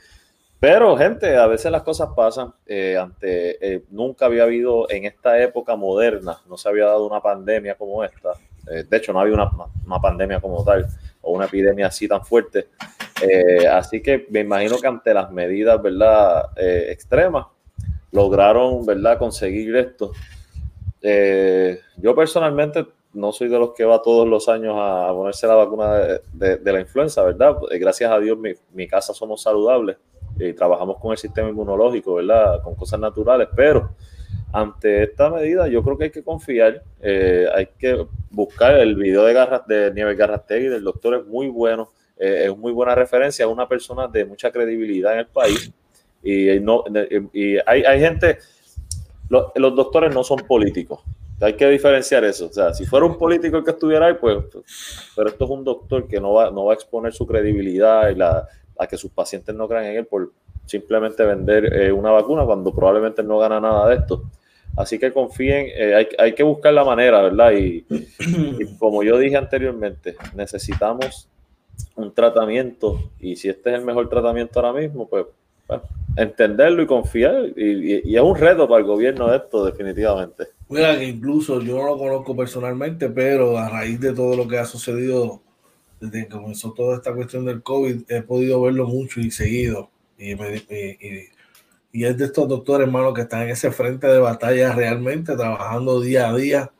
pero, 0.58 0.96
gente, 0.96 1.36
a 1.36 1.46
veces 1.46 1.70
las 1.70 1.82
cosas 1.82 2.10
pasan. 2.16 2.54
Ante, 2.98 3.84
nunca 3.90 4.26
había 4.26 4.44
habido 4.44 4.90
en 4.90 5.04
esta 5.04 5.38
época 5.40 5.76
moderna, 5.76 6.38
no 6.48 6.56
se 6.56 6.68
había 6.68 6.86
dado 6.86 7.06
una 7.06 7.20
pandemia 7.20 7.76
como 7.76 8.02
esta. 8.02 8.30
de 8.64 8.96
hecho, 8.96 9.12
no 9.12 9.20
había 9.20 9.34
una, 9.34 9.50
una, 9.84 10.00
pandemia 10.00 10.40
como 10.40 10.64
tal 10.64 10.86
o 11.26 11.32
una 11.32 11.46
epidemia 11.46 11.88
así 11.88 12.08
tan 12.08 12.24
fuerte. 12.24 12.68
así 13.70 14.00
que 14.00 14.26
me 14.30 14.40
imagino 14.40 14.78
que 14.78 14.86
ante 14.86 15.12
las 15.12 15.30
medidas 15.30 15.82
¿verdad? 15.82 16.50
extremas, 16.56 17.46
lograron, 18.12 18.86
¿verdad?, 18.86 19.18
conseguir 19.18 19.76
esto. 19.76 20.12
Eh, 21.02 21.80
yo 21.98 22.14
personalmente 22.14 22.86
no 23.12 23.30
soy 23.32 23.48
de 23.48 23.58
los 23.58 23.72
que 23.74 23.84
va 23.84 24.02
todos 24.02 24.26
los 24.26 24.48
años 24.48 24.74
a, 24.76 25.12
ponerse 25.12 25.46
la 25.46 25.54
vacuna 25.54 25.94
de, 26.32 26.60
la 26.72 26.80
influenza, 26.80 27.22
¿verdad? 27.22 27.56
Eh, 27.70 27.78
gracias 27.78 28.10
a 28.10 28.18
Dios, 28.18 28.36
mi, 28.72 28.88
casa 28.88 29.14
somos 29.14 29.42
saludables 29.42 29.96
y 30.38 30.52
trabajamos 30.52 30.98
con 30.98 31.12
el 31.12 31.18
sistema 31.18 31.48
inmunológico, 31.48 32.14
¿verdad? 32.14 32.62
Con 32.62 32.74
cosas 32.74 33.00
naturales, 33.00 33.48
pero 33.54 33.90
ante 34.52 35.04
esta 35.04 35.30
medida 35.30 35.68
yo 35.68 35.82
creo 35.82 35.96
que 35.96 36.04
hay 36.04 36.10
que 36.10 36.24
confiar, 36.24 36.82
eh, 37.00 37.46
hay 37.54 37.66
que 37.78 38.06
buscar 38.36 38.78
el 38.78 38.94
video 38.94 39.24
de, 39.24 39.32
Garras, 39.32 39.66
de 39.66 39.92
Nieves 39.92 40.16
Garrastegui 40.16 40.68
del 40.68 40.84
doctor, 40.84 41.14
es 41.14 41.26
muy 41.26 41.48
bueno, 41.48 41.90
es 42.16 42.56
muy 42.56 42.72
buena 42.72 42.94
referencia, 42.94 43.44
es 43.44 43.50
una 43.50 43.68
persona 43.68 44.06
de 44.08 44.24
mucha 44.24 44.50
credibilidad 44.50 45.14
en 45.14 45.20
el 45.20 45.26
país 45.26 45.72
y, 46.22 46.60
no, 46.60 46.84
y 47.32 47.56
hay, 47.66 47.82
hay 47.84 48.00
gente, 48.00 48.38
los 49.28 49.74
doctores 49.74 50.14
no 50.14 50.24
son 50.24 50.38
políticos. 50.40 51.00
Hay 51.40 51.54
que 51.54 51.68
diferenciar 51.68 52.24
eso. 52.24 52.46
O 52.46 52.52
sea, 52.52 52.72
si 52.72 52.86
fuera 52.86 53.06
un 53.06 53.18
político 53.18 53.58
el 53.58 53.64
que 53.64 53.72
estuviera 53.72 54.06
ahí, 54.06 54.14
pues, 54.14 54.38
pero 55.14 55.28
esto 55.28 55.44
es 55.44 55.50
un 55.50 55.64
doctor 55.64 56.08
que 56.08 56.20
no 56.20 56.32
va, 56.32 56.50
no 56.50 56.64
va 56.64 56.72
a 56.72 56.74
exponer 56.74 57.12
su 57.12 57.26
credibilidad 57.26 58.08
y 58.08 58.14
la, 58.14 58.48
a 58.78 58.86
que 58.86 58.96
sus 58.96 59.10
pacientes 59.10 59.54
no 59.54 59.68
crean 59.68 59.84
en 59.84 59.96
él 59.96 60.06
por 60.06 60.32
simplemente 60.64 61.24
vender 61.24 61.72
eh, 61.72 61.92
una 61.92 62.10
vacuna 62.10 62.44
cuando 62.44 62.74
probablemente 62.74 63.22
no 63.22 63.38
gana 63.38 63.60
nada 63.60 63.88
de 63.88 63.96
esto. 63.96 64.24
Así 64.76 64.98
que 64.98 65.12
confíen, 65.12 65.68
eh, 65.74 65.94
hay, 65.94 66.08
hay, 66.18 66.34
que 66.34 66.42
buscar 66.42 66.74
la 66.74 66.84
manera, 66.84 67.22
¿verdad? 67.22 67.52
Y, 67.52 67.86
y, 67.88 68.76
como 68.78 69.02
yo 69.02 69.18
dije 69.18 69.36
anteriormente, 69.36 70.16
necesitamos 70.34 71.28
un 71.94 72.12
tratamiento 72.12 73.10
y 73.20 73.36
si 73.36 73.48
este 73.48 73.70
es 73.70 73.78
el 73.78 73.84
mejor 73.84 74.08
tratamiento 74.08 74.60
ahora 74.60 74.78
mismo, 74.80 75.08
pues 75.08 75.26
entenderlo 76.16 76.82
y 76.82 76.86
confiar. 76.86 77.52
Y, 77.56 78.14
es 78.14 78.22
un 78.22 78.36
reto 78.36 78.68
para 78.68 78.80
el 78.80 78.86
gobierno 78.86 79.32
esto, 79.32 79.64
definitivamente. 79.64 80.48
Mira, 80.68 80.98
que 80.98 81.04
incluso 81.04 81.60
yo 81.60 81.76
no 81.76 81.86
lo 81.86 81.98
conozco 81.98 82.36
personalmente, 82.36 83.08
pero 83.10 83.58
a 83.58 83.68
raíz 83.68 84.00
de 84.00 84.12
todo 84.12 84.36
lo 84.36 84.48
que 84.48 84.58
ha 84.58 84.64
sucedido 84.64 85.42
desde 86.00 86.24
que 86.24 86.28
comenzó 86.28 86.72
toda 86.72 86.96
esta 86.96 87.14
cuestión 87.14 87.44
del 87.44 87.62
COVID, 87.62 88.02
he 88.08 88.22
podido 88.22 88.60
verlo 88.62 88.86
mucho 88.86 89.20
y 89.20 89.30
seguido. 89.30 89.90
Y, 90.18 90.32
y, 90.32 91.28
es 92.04 92.16
de 92.18 92.26
estos 92.26 92.48
doctores, 92.48 92.86
hermanos, 92.86 93.14
que 93.14 93.22
están 93.22 93.42
en 93.42 93.50
ese 93.50 93.70
frente 93.70 94.06
de 94.06 94.18
batalla 94.18 94.72
realmente, 94.72 95.36
trabajando 95.36 96.00
día 96.00 96.28
a 96.28 96.36
día 96.36 96.70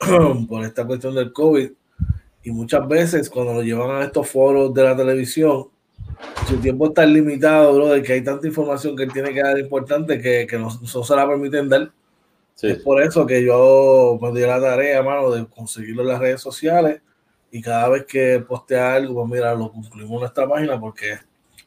por 0.48 0.64
esta 0.64 0.86
cuestión 0.86 1.14
del 1.14 1.32
COVID. 1.32 1.70
Y 2.44 2.50
muchas 2.50 2.86
veces 2.88 3.28
cuando 3.28 3.54
lo 3.54 3.62
llevan 3.62 3.90
a 3.90 4.04
estos 4.04 4.28
foros 4.28 4.72
de 4.72 4.82
la 4.84 4.96
televisión, 4.96 5.66
su 6.48 6.56
tiempo 6.56 6.86
está 6.86 7.04
limitado, 7.04 7.74
bro, 7.74 7.88
de 7.88 8.02
que 8.02 8.14
hay 8.14 8.24
tanta 8.24 8.46
información 8.46 8.96
que 8.96 9.02
él 9.02 9.12
tiene 9.12 9.34
que 9.34 9.42
dar 9.42 9.58
importante 9.58 10.20
que, 10.20 10.46
que 10.46 10.58
no, 10.58 10.70
se 10.70 11.16
la 11.16 11.28
permiten 11.28 11.68
dar. 11.68 11.92
Es 12.60 12.78
por 12.78 13.02
eso 13.02 13.24
que 13.26 13.44
yo 13.44 14.18
me 14.20 14.32
di 14.32 14.40
la 14.40 14.60
tarea, 14.60 15.02
mano, 15.02 15.30
de 15.30 15.46
conseguirlo 15.46 16.02
en 16.02 16.08
las 16.08 16.20
redes 16.20 16.40
sociales 16.40 17.02
y 17.52 17.60
cada 17.62 17.88
vez 17.88 18.04
que 18.06 18.40
postea 18.40 18.94
algo, 18.94 19.14
pues 19.14 19.30
mira, 19.30 19.54
lo 19.54 19.70
concluimos 19.70 20.14
en 20.14 20.20
nuestra 20.20 20.48
página 20.48 20.80
porque 20.80 21.18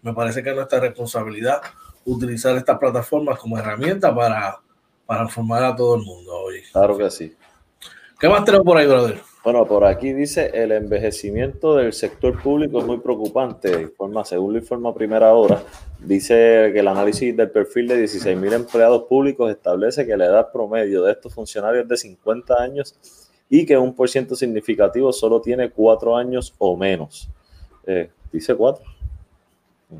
me 0.01 0.13
parece 0.13 0.43
que 0.43 0.49
es 0.49 0.55
nuestra 0.55 0.79
responsabilidad 0.79 1.61
utilizar 2.05 2.55
estas 2.55 2.77
plataformas 2.77 3.39
como 3.39 3.57
herramienta 3.57 4.13
para, 4.13 4.59
para 5.05 5.23
informar 5.23 5.63
a 5.63 5.75
todo 5.75 5.95
el 5.95 6.03
mundo 6.03 6.33
hoy. 6.33 6.61
Claro 6.71 6.97
que 6.97 7.09
sí. 7.09 7.35
¿Qué 8.19 8.29
más 8.29 8.45
tenemos 8.45 8.65
por 8.65 8.77
ahí, 8.77 8.87
brother? 8.87 9.19
Bueno, 9.43 9.65
por 9.65 9.83
aquí 9.85 10.13
dice 10.13 10.51
el 10.53 10.71
envejecimiento 10.71 11.75
del 11.75 11.93
sector 11.93 12.39
público 12.43 12.77
es 12.77 12.85
muy 12.85 12.99
preocupante. 12.99 13.81
Informa, 13.81 14.23
según 14.23 14.53
lo 14.53 14.59
informa 14.59 14.93
Primera 14.93 15.33
Hora, 15.33 15.63
dice 15.97 16.69
que 16.71 16.79
el 16.79 16.87
análisis 16.87 17.35
del 17.35 17.49
perfil 17.49 17.87
de 17.87 18.03
16.000 18.03 18.53
empleados 18.53 19.03
públicos 19.05 19.49
establece 19.49 20.05
que 20.05 20.15
la 20.15 20.25
edad 20.25 20.51
promedio 20.51 21.01
de 21.01 21.13
estos 21.13 21.33
funcionarios 21.33 21.83
es 21.83 21.89
de 21.89 21.97
50 21.97 22.53
años 22.61 22.95
y 23.49 23.65
que 23.65 23.75
un 23.75 23.95
por 23.95 24.07
ciento 24.07 24.35
significativo 24.35 25.11
solo 25.11 25.41
tiene 25.41 25.71
cuatro 25.71 26.15
años 26.15 26.53
o 26.59 26.77
menos. 26.77 27.27
Eh, 27.87 28.11
dice 28.31 28.53
cuatro. 28.53 28.85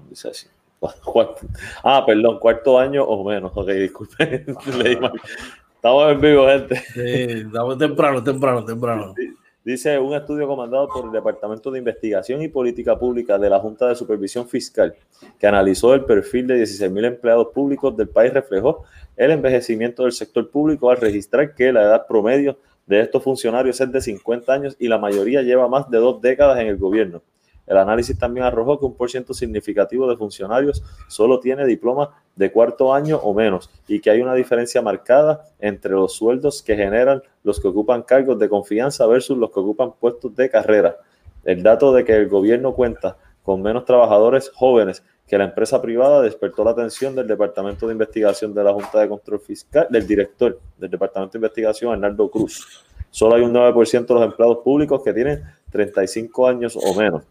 Dice 0.07 0.29
así. 0.29 0.47
Ah, 1.83 2.03
perdón, 2.05 2.39
cuarto 2.39 2.77
año 2.77 3.03
o 3.03 3.23
menos. 3.23 3.51
Ok, 3.55 3.69
disculpe. 3.69 4.45
Estamos 5.75 6.11
en 6.11 6.21
vivo, 6.21 6.45
gente. 6.47 6.75
Sí, 6.93 7.45
estamos 7.47 7.75
temprano, 7.75 8.23
temprano, 8.23 8.63
temprano. 8.63 9.15
Dice 9.63 9.97
un 9.97 10.13
estudio 10.13 10.47
comandado 10.47 10.87
por 10.87 11.05
el 11.05 11.11
Departamento 11.11 11.71
de 11.71 11.79
Investigación 11.79 12.43
y 12.43 12.49
Política 12.49 12.99
Pública 12.99 13.39
de 13.39 13.49
la 13.49 13.59
Junta 13.59 13.87
de 13.87 13.95
Supervisión 13.95 14.47
Fiscal, 14.47 14.93
que 15.39 15.47
analizó 15.47 15.95
el 15.95 16.05
perfil 16.05 16.45
de 16.45 16.61
16.000 16.61 17.05
empleados 17.05 17.47
públicos 17.47 17.97
del 17.97 18.09
país, 18.09 18.31
reflejó 18.31 18.83
el 19.17 19.31
envejecimiento 19.31 20.03
del 20.03 20.11
sector 20.11 20.51
público 20.51 20.91
al 20.91 20.97
registrar 20.97 21.55
que 21.55 21.71
la 21.71 21.81
edad 21.81 22.05
promedio 22.05 22.59
de 22.85 23.01
estos 23.01 23.23
funcionarios 23.23 23.81
es 23.81 23.91
de 23.91 24.01
50 24.01 24.53
años 24.53 24.75
y 24.77 24.87
la 24.87 24.99
mayoría 24.99 25.41
lleva 25.41 25.67
más 25.67 25.89
de 25.89 25.97
dos 25.97 26.21
décadas 26.21 26.59
en 26.59 26.67
el 26.67 26.77
gobierno. 26.77 27.23
El 27.71 27.77
análisis 27.77 28.19
también 28.19 28.45
arrojó 28.45 28.77
que 28.77 28.85
un 28.85 28.95
por 28.95 29.09
ciento 29.09 29.33
significativo 29.33 30.05
de 30.09 30.17
funcionarios 30.17 30.83
solo 31.07 31.39
tiene 31.39 31.65
diploma 31.65 32.09
de 32.35 32.51
cuarto 32.51 32.93
año 32.93 33.15
o 33.15 33.33
menos 33.33 33.69
y 33.87 34.01
que 34.01 34.09
hay 34.09 34.19
una 34.19 34.33
diferencia 34.33 34.81
marcada 34.81 35.45
entre 35.57 35.91
los 35.91 36.11
sueldos 36.11 36.61
que 36.61 36.75
generan 36.75 37.23
los 37.45 37.61
que 37.61 37.69
ocupan 37.69 38.01
cargos 38.01 38.37
de 38.39 38.49
confianza 38.49 39.07
versus 39.07 39.37
los 39.37 39.51
que 39.51 39.61
ocupan 39.61 39.93
puestos 39.93 40.35
de 40.35 40.49
carrera. 40.49 40.97
El 41.45 41.63
dato 41.63 41.93
de 41.93 42.03
que 42.03 42.13
el 42.13 42.27
gobierno 42.27 42.73
cuenta 42.73 43.15
con 43.41 43.61
menos 43.61 43.85
trabajadores 43.85 44.51
jóvenes 44.53 45.01
que 45.25 45.37
la 45.37 45.45
empresa 45.45 45.81
privada 45.81 46.21
despertó 46.21 46.65
la 46.65 46.71
atención 46.71 47.15
del 47.15 47.25
Departamento 47.25 47.87
de 47.87 47.93
Investigación 47.93 48.53
de 48.53 48.65
la 48.65 48.73
Junta 48.73 48.99
de 48.99 49.07
Control 49.07 49.39
Fiscal, 49.39 49.87
del 49.89 50.05
director 50.05 50.59
del 50.77 50.89
Departamento 50.89 51.31
de 51.31 51.37
Investigación, 51.37 51.93
Arnaldo 51.93 52.29
Cruz. 52.29 52.83
Solo 53.09 53.35
hay 53.35 53.43
un 53.43 53.53
9% 53.53 54.07
de 54.07 54.13
los 54.13 54.23
empleados 54.23 54.57
públicos 54.57 55.01
que 55.01 55.13
tienen 55.13 55.41
35 55.71 56.47
años 56.49 56.75
o 56.75 56.93
menos. 56.95 57.23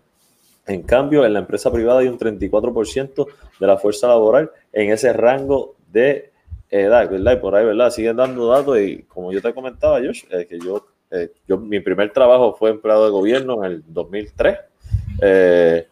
En 0.70 0.82
cambio, 0.82 1.26
en 1.26 1.32
la 1.32 1.40
empresa 1.40 1.72
privada 1.72 1.98
hay 1.98 2.06
un 2.06 2.16
34% 2.16 3.26
de 3.58 3.66
la 3.66 3.76
fuerza 3.76 4.06
laboral 4.06 4.52
en 4.72 4.92
ese 4.92 5.12
rango 5.12 5.74
de 5.90 6.30
edad, 6.70 7.10
¿verdad? 7.10 7.32
Y 7.32 7.36
por 7.36 7.56
ahí, 7.56 7.64
¿verdad? 7.64 7.90
Siguen 7.90 8.16
dando 8.16 8.46
datos 8.46 8.78
y 8.78 9.02
como 9.02 9.32
yo 9.32 9.42
te 9.42 9.52
comentaba, 9.52 9.98
Josh, 9.98 10.24
que 10.28 10.58
yo, 10.60 10.86
eh, 11.10 11.32
mi 11.48 11.80
primer 11.80 12.12
trabajo 12.12 12.54
fue 12.54 12.70
empleado 12.70 13.04
de 13.04 13.10
gobierno 13.10 13.64
en 13.64 13.72
el 13.72 13.84
2003 13.86 14.58
Eh, 15.22 15.86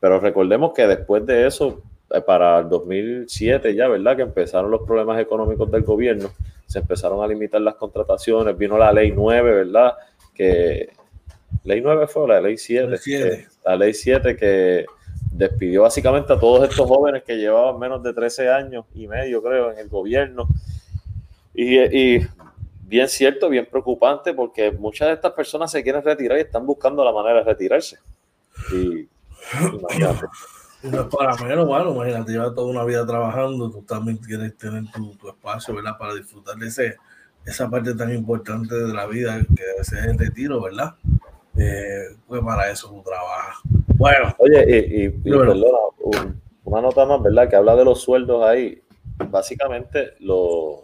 pero 0.00 0.18
recordemos 0.18 0.72
que 0.74 0.86
después 0.86 1.24
de 1.24 1.46
eso, 1.46 1.82
eh, 2.10 2.20
para 2.20 2.58
el 2.58 2.68
2007 2.68 3.76
ya, 3.76 3.86
¿verdad? 3.86 4.16
Que 4.16 4.22
empezaron 4.22 4.72
los 4.72 4.82
problemas 4.82 5.20
económicos 5.20 5.70
del 5.70 5.82
gobierno, 5.82 6.30
se 6.66 6.80
empezaron 6.80 7.22
a 7.22 7.28
limitar 7.28 7.60
las 7.60 7.76
contrataciones, 7.76 8.58
vino 8.58 8.76
la 8.76 8.92
ley 8.92 9.12
9, 9.12 9.52
¿verdad? 9.52 9.94
Que 10.34 10.90
ley 11.64 11.80
9 11.80 12.06
fue 12.06 12.28
la 12.28 12.40
ley 12.40 12.56
7. 12.58 13.48
la 13.64 13.76
ley 13.76 13.94
7 13.94 14.36
que 14.36 14.86
despidió 15.32 15.82
básicamente 15.82 16.32
a 16.32 16.38
todos 16.38 16.68
estos 16.68 16.88
jóvenes 16.88 17.22
que 17.24 17.36
llevaban 17.36 17.78
menos 17.78 18.02
de 18.02 18.14
13 18.14 18.50
años 18.50 18.84
y 18.94 19.06
medio, 19.06 19.42
creo, 19.42 19.72
en 19.72 19.78
el 19.78 19.88
gobierno. 19.88 20.48
Y, 21.54 21.78
y 21.78 22.26
bien 22.82 23.08
cierto, 23.08 23.48
bien 23.48 23.66
preocupante, 23.70 24.32
porque 24.32 24.70
muchas 24.70 25.08
de 25.08 25.14
estas 25.14 25.32
personas 25.32 25.70
se 25.70 25.82
quieren 25.82 26.02
retirar 26.02 26.38
y 26.38 26.42
están 26.42 26.64
buscando 26.64 27.04
la 27.04 27.12
manera 27.12 27.38
de 27.38 27.44
retirarse. 27.44 27.98
Y 28.72 29.08
imagínate. 29.74 30.26
No 30.82 31.00
es 31.00 31.06
para 31.06 31.36
menos, 31.36 31.66
bueno, 31.66 31.90
imagínate, 31.92 32.32
llevar 32.32 32.54
toda 32.54 32.68
una 32.68 32.84
vida 32.84 33.04
trabajando, 33.04 33.70
tú 33.70 33.82
también 33.82 34.18
quieres 34.18 34.56
tener 34.56 34.84
tu, 34.92 35.28
espacio, 35.28 35.74
¿verdad? 35.74 35.98
Para 35.98 36.14
disfrutar 36.14 36.56
de 36.56 36.68
ese, 36.68 36.96
esa 37.44 37.68
parte 37.68 37.94
tan 37.94 38.12
importante 38.12 38.74
de 38.74 38.92
la 38.92 39.06
vida 39.06 39.40
que 39.40 39.84
ser 39.84 40.10
el 40.10 40.18
retiro, 40.18 40.62
¿verdad? 40.62 40.94
Eh, 41.58 42.16
pues 42.26 42.42
para 42.42 42.70
eso 42.70 42.88
tú 42.88 43.02
trabajas. 43.02 43.56
Bueno. 43.96 44.34
Oye, 44.38 44.64
y, 44.68 45.28
y, 45.28 45.32
una 46.64 46.80
nota 46.80 47.06
más, 47.06 47.22
¿verdad? 47.22 47.48
Que 47.48 47.56
habla 47.56 47.76
de 47.76 47.84
los 47.84 48.00
sueldos 48.00 48.44
ahí. 48.44 48.82
Básicamente, 49.30 50.14
los, 50.20 50.80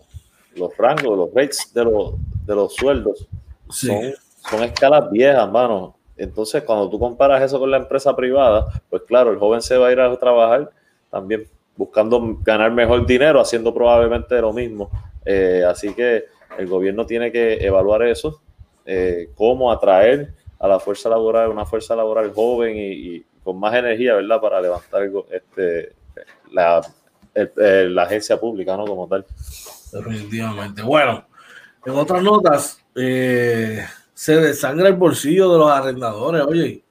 los 0.54 0.76
rangos, 0.76 1.16
los 1.16 1.34
rates 1.34 1.72
de 1.74 1.84
los, 1.84 2.14
de 2.46 2.54
los 2.54 2.74
sueldos 2.74 3.28
son, 3.68 4.12
son 4.48 4.62
escalas 4.62 5.10
viejas, 5.10 5.50
mano. 5.50 5.96
Entonces, 6.16 6.62
cuando 6.62 6.88
tú 6.88 6.98
comparas 6.98 7.42
eso 7.42 7.58
con 7.58 7.70
la 7.70 7.78
empresa 7.78 8.14
privada, 8.14 8.80
pues 8.88 9.02
claro, 9.02 9.32
el 9.32 9.38
joven 9.38 9.60
se 9.60 9.76
va 9.76 9.88
a 9.88 9.92
ir 9.92 10.00
a 10.00 10.16
trabajar 10.16 10.70
también 11.10 11.46
buscando 11.76 12.38
ganar 12.42 12.70
mejor 12.70 13.04
dinero, 13.06 13.40
haciendo 13.40 13.74
probablemente 13.74 14.40
lo 14.40 14.52
mismo. 14.52 14.90
Eh, 15.24 15.64
así 15.66 15.92
que 15.94 16.24
el 16.58 16.66
gobierno 16.68 17.06
tiene 17.06 17.32
que 17.32 17.54
evaluar 17.64 18.02
eso, 18.02 18.40
eh, 18.84 19.30
cómo 19.34 19.72
atraer 19.72 20.34
a 20.62 20.68
la 20.68 20.78
fuerza 20.78 21.08
laboral, 21.08 21.50
una 21.50 21.66
fuerza 21.66 21.96
laboral 21.96 22.32
joven 22.32 22.74
y, 22.76 23.24
con 23.42 23.58
más 23.58 23.74
energía, 23.74 24.14
¿verdad? 24.14 24.40
Para 24.40 24.60
levantar 24.60 25.02
este, 25.30 25.92
la, 26.52 26.80
la 27.34 28.02
agencia 28.04 28.38
pública, 28.38 28.76
¿no? 28.76 28.86
Como 28.86 29.08
tal. 29.08 29.26
Definitivamente. 29.92 30.82
Bueno, 30.82 31.26
en 31.84 31.92
otras 31.94 32.22
notas, 32.22 32.78
eh, 32.94 33.84
se 34.14 34.36
desangra 34.36 34.86
el 34.86 34.94
bolsillo 34.94 35.50
de 35.52 35.58
los 35.58 35.68
arrendadores. 35.68 36.42
Oye, 36.42 36.64
el 36.64 36.82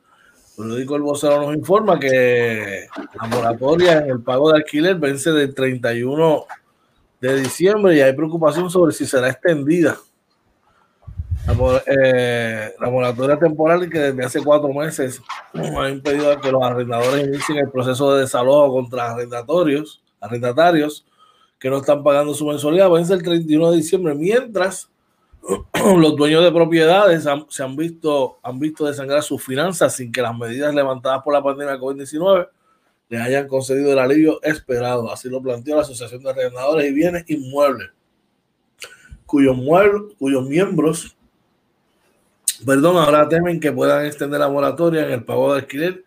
periódico 0.58 0.98
El 0.98 1.02
Vocero 1.04 1.42
nos 1.42 1.56
informa 1.56 1.98
que 1.98 2.88
la 3.20 3.28
moratoria 3.28 4.00
en 4.00 4.10
el 4.10 4.22
pago 4.22 4.52
de 4.52 4.58
alquiler 4.58 4.98
vence 4.98 5.32
del 5.32 5.56
31 5.56 6.46
de 7.22 7.40
diciembre 7.40 7.96
y 7.96 8.02
hay 8.02 8.12
preocupación 8.12 8.70
sobre 8.70 8.92
si 8.92 9.06
será 9.06 9.30
extendida. 9.30 9.98
La, 11.48 11.84
eh, 11.88 12.74
moratoria 12.80 13.38
temporal 13.38 13.90
que 13.90 14.00
desde 14.00 14.24
hace 14.24 14.44
cuatro 14.44 14.72
meses 14.74 15.22
ha 15.54 15.90
impedido 15.90 16.40
que 16.40 16.52
los 16.52 16.62
arrendadores 16.64 17.28
inicien 17.28 17.58
el 17.58 17.72
proceso 17.72 18.14
de 18.14 18.22
desalojo 18.22 18.74
contra 18.74 19.12
arrendatorios, 19.12 20.04
arrendatarios 20.20 21.06
que 21.58 21.70
no 21.70 21.78
están 21.78 22.04
pagando 22.04 22.34
su 22.34 22.46
mensualidad, 22.46 22.90
vence 22.90 23.14
el 23.14 23.24
31 23.24 23.72
de 23.72 23.78
diciembre, 23.78 24.16
mientras 24.16 24.90
los 25.98 26.16
dueños 26.16 26.44
de 26.44 26.52
propiedades 26.52 27.28
se 27.50 27.64
han 27.64 27.76
visto, 27.76 28.40
han 28.44 28.60
visto 28.60 28.86
desangrar 28.86 29.24
sus 29.24 29.44
finanzas 29.44 29.96
sin 29.96 30.12
que 30.12 30.22
las 30.22 30.38
medidas 30.38 30.74
levantadas 30.74 31.24
por 31.24 31.34
la 31.34 31.44
pandemia 31.44 31.78
COVID-19 31.78 32.48
les 33.10 33.22
hayan 33.22 33.48
concedido 33.48 33.92
el 33.92 34.00
alivio 34.00 34.42
esperado. 34.44 35.12
Así 35.12 35.28
lo 35.30 35.42
planteó 35.42 35.76
la 35.76 35.82
Asociación 35.82 36.24
de 36.24 36.30
Arrendadores 36.30 36.90
y 36.90 36.94
Bienes 36.94 37.26
Inmuebles, 37.28 37.90
cuyos, 39.26 39.58
cuyos 40.18 40.46
miembros 40.48 41.18
perdón, 42.66 42.98
ahora 42.98 43.28
temen 43.28 43.60
que 43.60 43.72
puedan 43.72 44.06
extender 44.06 44.40
la 44.40 44.50
moratoria 44.50 45.06
en 45.06 45.12
el 45.12 45.24
pago 45.24 45.54
de 45.54 45.62
alquiler 45.62 46.04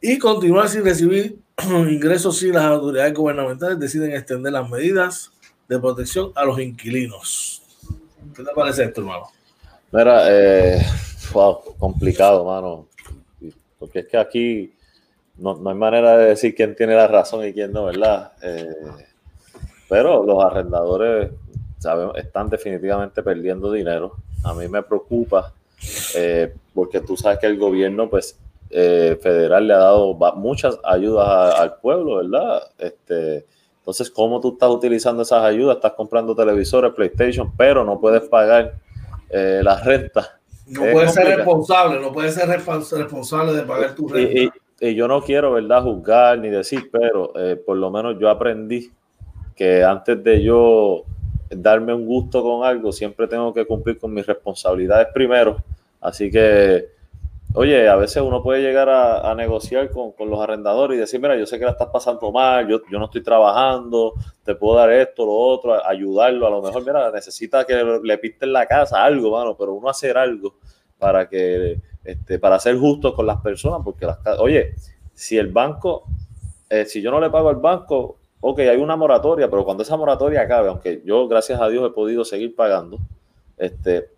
y 0.00 0.18
continuar 0.18 0.68
sin 0.68 0.84
recibir 0.84 1.38
ingresos 1.88 2.38
si 2.38 2.52
las 2.52 2.64
autoridades 2.64 3.14
gubernamentales 3.14 3.78
deciden 3.78 4.12
extender 4.12 4.52
las 4.52 4.68
medidas 4.68 5.32
de 5.68 5.78
protección 5.78 6.32
a 6.34 6.44
los 6.44 6.58
inquilinos. 6.60 7.62
¿Qué 8.34 8.42
te 8.42 8.50
parece 8.54 8.84
esto, 8.84 9.00
hermano? 9.00 9.26
Mira, 9.92 10.24
eh, 10.28 10.84
wow, 11.32 11.76
complicado, 11.78 12.44
mano. 12.44 12.88
Porque 13.78 14.00
es 14.00 14.08
que 14.08 14.16
aquí 14.16 14.74
no, 15.36 15.60
hay 15.68 15.74
manera 15.74 16.16
de 16.16 16.26
decir 16.30 16.54
quién 16.54 16.74
tiene 16.74 16.94
la 16.94 17.06
razón 17.06 17.46
y 17.46 17.52
quién 17.52 17.72
no, 17.72 17.86
¿verdad? 17.86 18.32
Eh, 18.42 18.68
pero 19.88 20.24
los 20.24 20.42
arrendadores 20.42 21.30
están 22.16 22.48
definitivamente 22.48 23.22
perdiendo 23.22 23.70
dinero. 23.70 24.16
A 24.42 24.54
mí 24.54 24.68
me 24.68 24.82
preocupa 24.82 25.52
eh, 26.14 26.54
porque 26.74 27.00
tú 27.00 27.16
sabes 27.16 27.38
que 27.38 27.46
el 27.46 27.58
gobierno, 27.58 28.08
pues, 28.08 28.38
federal 28.70 29.68
le 29.68 29.74
ha 29.74 29.78
dado 29.78 30.14
muchas 30.34 30.80
ayudas 30.82 31.54
al 31.60 31.76
pueblo, 31.76 32.16
¿verdad? 32.16 32.60
Este, 32.76 33.46
entonces, 33.84 34.10
¿cómo 34.10 34.40
tú 34.40 34.54
estás 34.54 34.70
utilizando 34.70 35.20
esas 35.20 35.44
ayudas? 35.44 35.76
Estás 35.76 35.92
comprando 35.92 36.34
televisores, 36.34 36.94
PlayStation, 36.94 37.52
pero 37.54 37.84
no 37.84 38.00
puedes 38.00 38.22
pagar 38.22 38.76
eh, 39.28 39.60
la 39.62 39.78
renta. 39.78 40.40
No 40.66 40.80
puedes 40.90 41.12
ser 41.12 41.36
responsable, 41.36 42.00
no 42.00 42.10
puedes 42.10 42.32
ser 42.32 42.48
responsable 42.48 43.52
de 43.52 43.62
pagar 43.64 43.94
tu 43.94 44.08
renta. 44.08 44.54
Y, 44.80 44.94
yo 44.94 45.06
no 45.06 45.20
quiero, 45.20 45.52
¿verdad?, 45.52 45.82
juzgar 45.82 46.38
ni 46.38 46.48
decir, 46.48 46.88
pero 46.90 47.32
eh, 47.36 47.56
por 47.56 47.76
lo 47.76 47.90
menos 47.90 48.16
yo 48.18 48.30
aprendí 48.30 48.90
que 49.54 49.84
antes 49.84 50.24
de 50.24 50.42
yo 50.42 51.04
darme 51.50 51.94
un 51.94 52.06
gusto 52.06 52.42
con 52.42 52.64
algo, 52.64 52.92
siempre 52.92 53.26
tengo 53.26 53.52
que 53.52 53.66
cumplir 53.66 53.98
con 53.98 54.12
mis 54.12 54.26
responsabilidades 54.26 55.08
primero. 55.12 55.56
Así 56.00 56.30
que 56.30 56.94
Oye, 57.56 57.88
a 57.88 57.94
veces 57.94 58.20
uno 58.20 58.42
puede 58.42 58.62
llegar 58.62 58.88
a, 58.88 59.32
negociar 59.36 59.88
con, 59.88 60.12
los 60.28 60.40
arrendadores 60.40 60.96
y 60.96 61.00
decir, 61.00 61.20
mira, 61.20 61.36
yo 61.36 61.46
sé 61.46 61.56
que 61.56 61.64
la 61.64 61.70
estás 61.70 61.88
pasando 61.88 62.32
mal, 62.32 62.66
yo, 62.66 62.80
yo 62.90 62.98
no 62.98 63.04
estoy 63.04 63.22
trabajando, 63.22 64.14
te 64.42 64.56
puedo 64.56 64.76
dar 64.76 64.90
esto, 64.90 65.24
lo 65.24 65.34
otro, 65.34 65.86
ayudarlo. 65.86 66.48
A 66.48 66.50
lo 66.50 66.60
mejor, 66.60 66.84
mira, 66.84 67.12
necesita 67.12 67.64
que 67.64 68.00
le 68.02 68.18
pinten 68.18 68.52
la 68.52 68.66
casa, 68.66 69.04
algo, 69.04 69.30
mano, 69.30 69.56
pero 69.56 69.72
uno 69.72 69.88
hacer 69.88 70.18
algo 70.18 70.56
para 70.98 71.28
que, 71.28 71.80
este, 72.02 72.40
para 72.40 72.58
ser 72.58 72.76
justo 72.76 73.14
con 73.14 73.24
las 73.24 73.40
personas, 73.40 73.82
porque 73.84 74.04
las 74.04 74.18
oye, 74.40 74.74
si 75.12 75.38
el 75.38 75.52
banco, 75.52 76.06
eh, 76.68 76.86
si 76.86 77.00
yo 77.00 77.12
no 77.12 77.20
le 77.20 77.30
pago 77.30 77.50
al 77.50 77.56
banco, 77.56 78.18
ok, 78.46 78.58
hay 78.58 78.76
una 78.76 78.94
moratoria, 78.94 79.48
pero 79.48 79.64
cuando 79.64 79.82
esa 79.82 79.96
moratoria 79.96 80.42
acabe, 80.42 80.68
aunque 80.68 81.00
yo, 81.02 81.26
gracias 81.28 81.58
a 81.62 81.68
Dios, 81.70 81.88
he 81.88 81.94
podido 81.94 82.26
seguir 82.26 82.54
pagando, 82.54 82.98
este, 83.56 84.10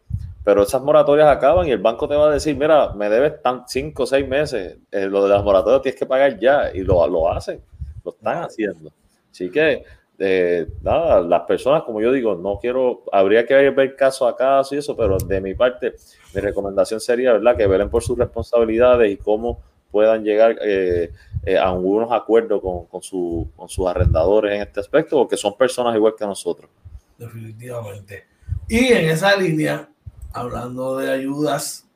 pero 0.43 0.65
esas 0.65 0.83
moratorias 0.83 1.29
acaban 1.29 1.69
y 1.69 1.71
el 1.71 1.79
banco 1.79 2.09
te 2.09 2.17
va 2.17 2.27
a 2.27 2.33
decir, 2.33 2.57
mira, 2.57 2.93
me 2.93 3.09
debes 3.09 3.41
tan 3.41 3.69
cinco 3.69 4.03
o 4.03 4.07
seis 4.07 4.27
meses, 4.27 4.79
eh, 4.91 5.07
lo 5.07 5.23
de 5.23 5.29
las 5.29 5.45
moratorias 5.45 5.81
tienes 5.81 5.97
que 6.01 6.07
pagar 6.07 6.41
ya, 6.41 6.73
y 6.75 6.81
lo, 6.81 7.07
lo 7.07 7.31
hacen, 7.31 7.61
lo 8.05 8.11
están 8.11 8.43
haciendo. 8.43 8.91
Así 9.31 9.49
que, 9.49 9.85
eh, 10.19 10.67
nada, 10.83 11.21
las 11.21 11.43
personas, 11.43 11.85
como 11.85 12.01
yo 12.01 12.11
digo, 12.11 12.35
no 12.35 12.59
quiero, 12.59 13.05
habría 13.13 13.47
que 13.47 13.71
ver 13.71 13.95
caso 13.95 14.27
a 14.27 14.37
caso 14.37 14.75
y 14.75 14.79
eso, 14.79 14.97
pero 14.97 15.19
de 15.19 15.41
mi 15.41 15.55
parte, 15.55 15.95
mi 16.35 16.41
recomendación 16.41 16.99
sería, 16.99 17.33
¿verdad?, 17.33 17.57
que 17.57 17.69
velen 17.69 17.91
por 17.91 18.03
sus 18.03 18.19
responsabilidades 18.19 19.09
y 19.09 19.19
cómo 19.19 19.61
puedan 19.93 20.25
llegar 20.25 20.59
eh, 20.63 21.13
a 21.55 21.69
algunos 21.69 22.11
acuerdos 22.11 22.61
con, 22.61 22.87
con, 22.87 23.03
su, 23.03 23.49
con 23.55 23.69
sus 23.69 23.87
arrendadores 23.87 24.55
en 24.55 24.63
este 24.63 24.81
aspecto, 24.81 25.17
porque 25.17 25.37
son 25.37 25.57
personas 25.57 25.95
igual 25.95 26.15
que 26.19 26.27
nosotros. 26.27 26.71
Definitivamente. 27.17 28.25
Y 28.69 28.87
en 28.87 29.11
esa 29.11 29.37
línea, 29.37 29.89
hablando 30.33 30.97
de 30.97 31.11
ayudas, 31.13 31.89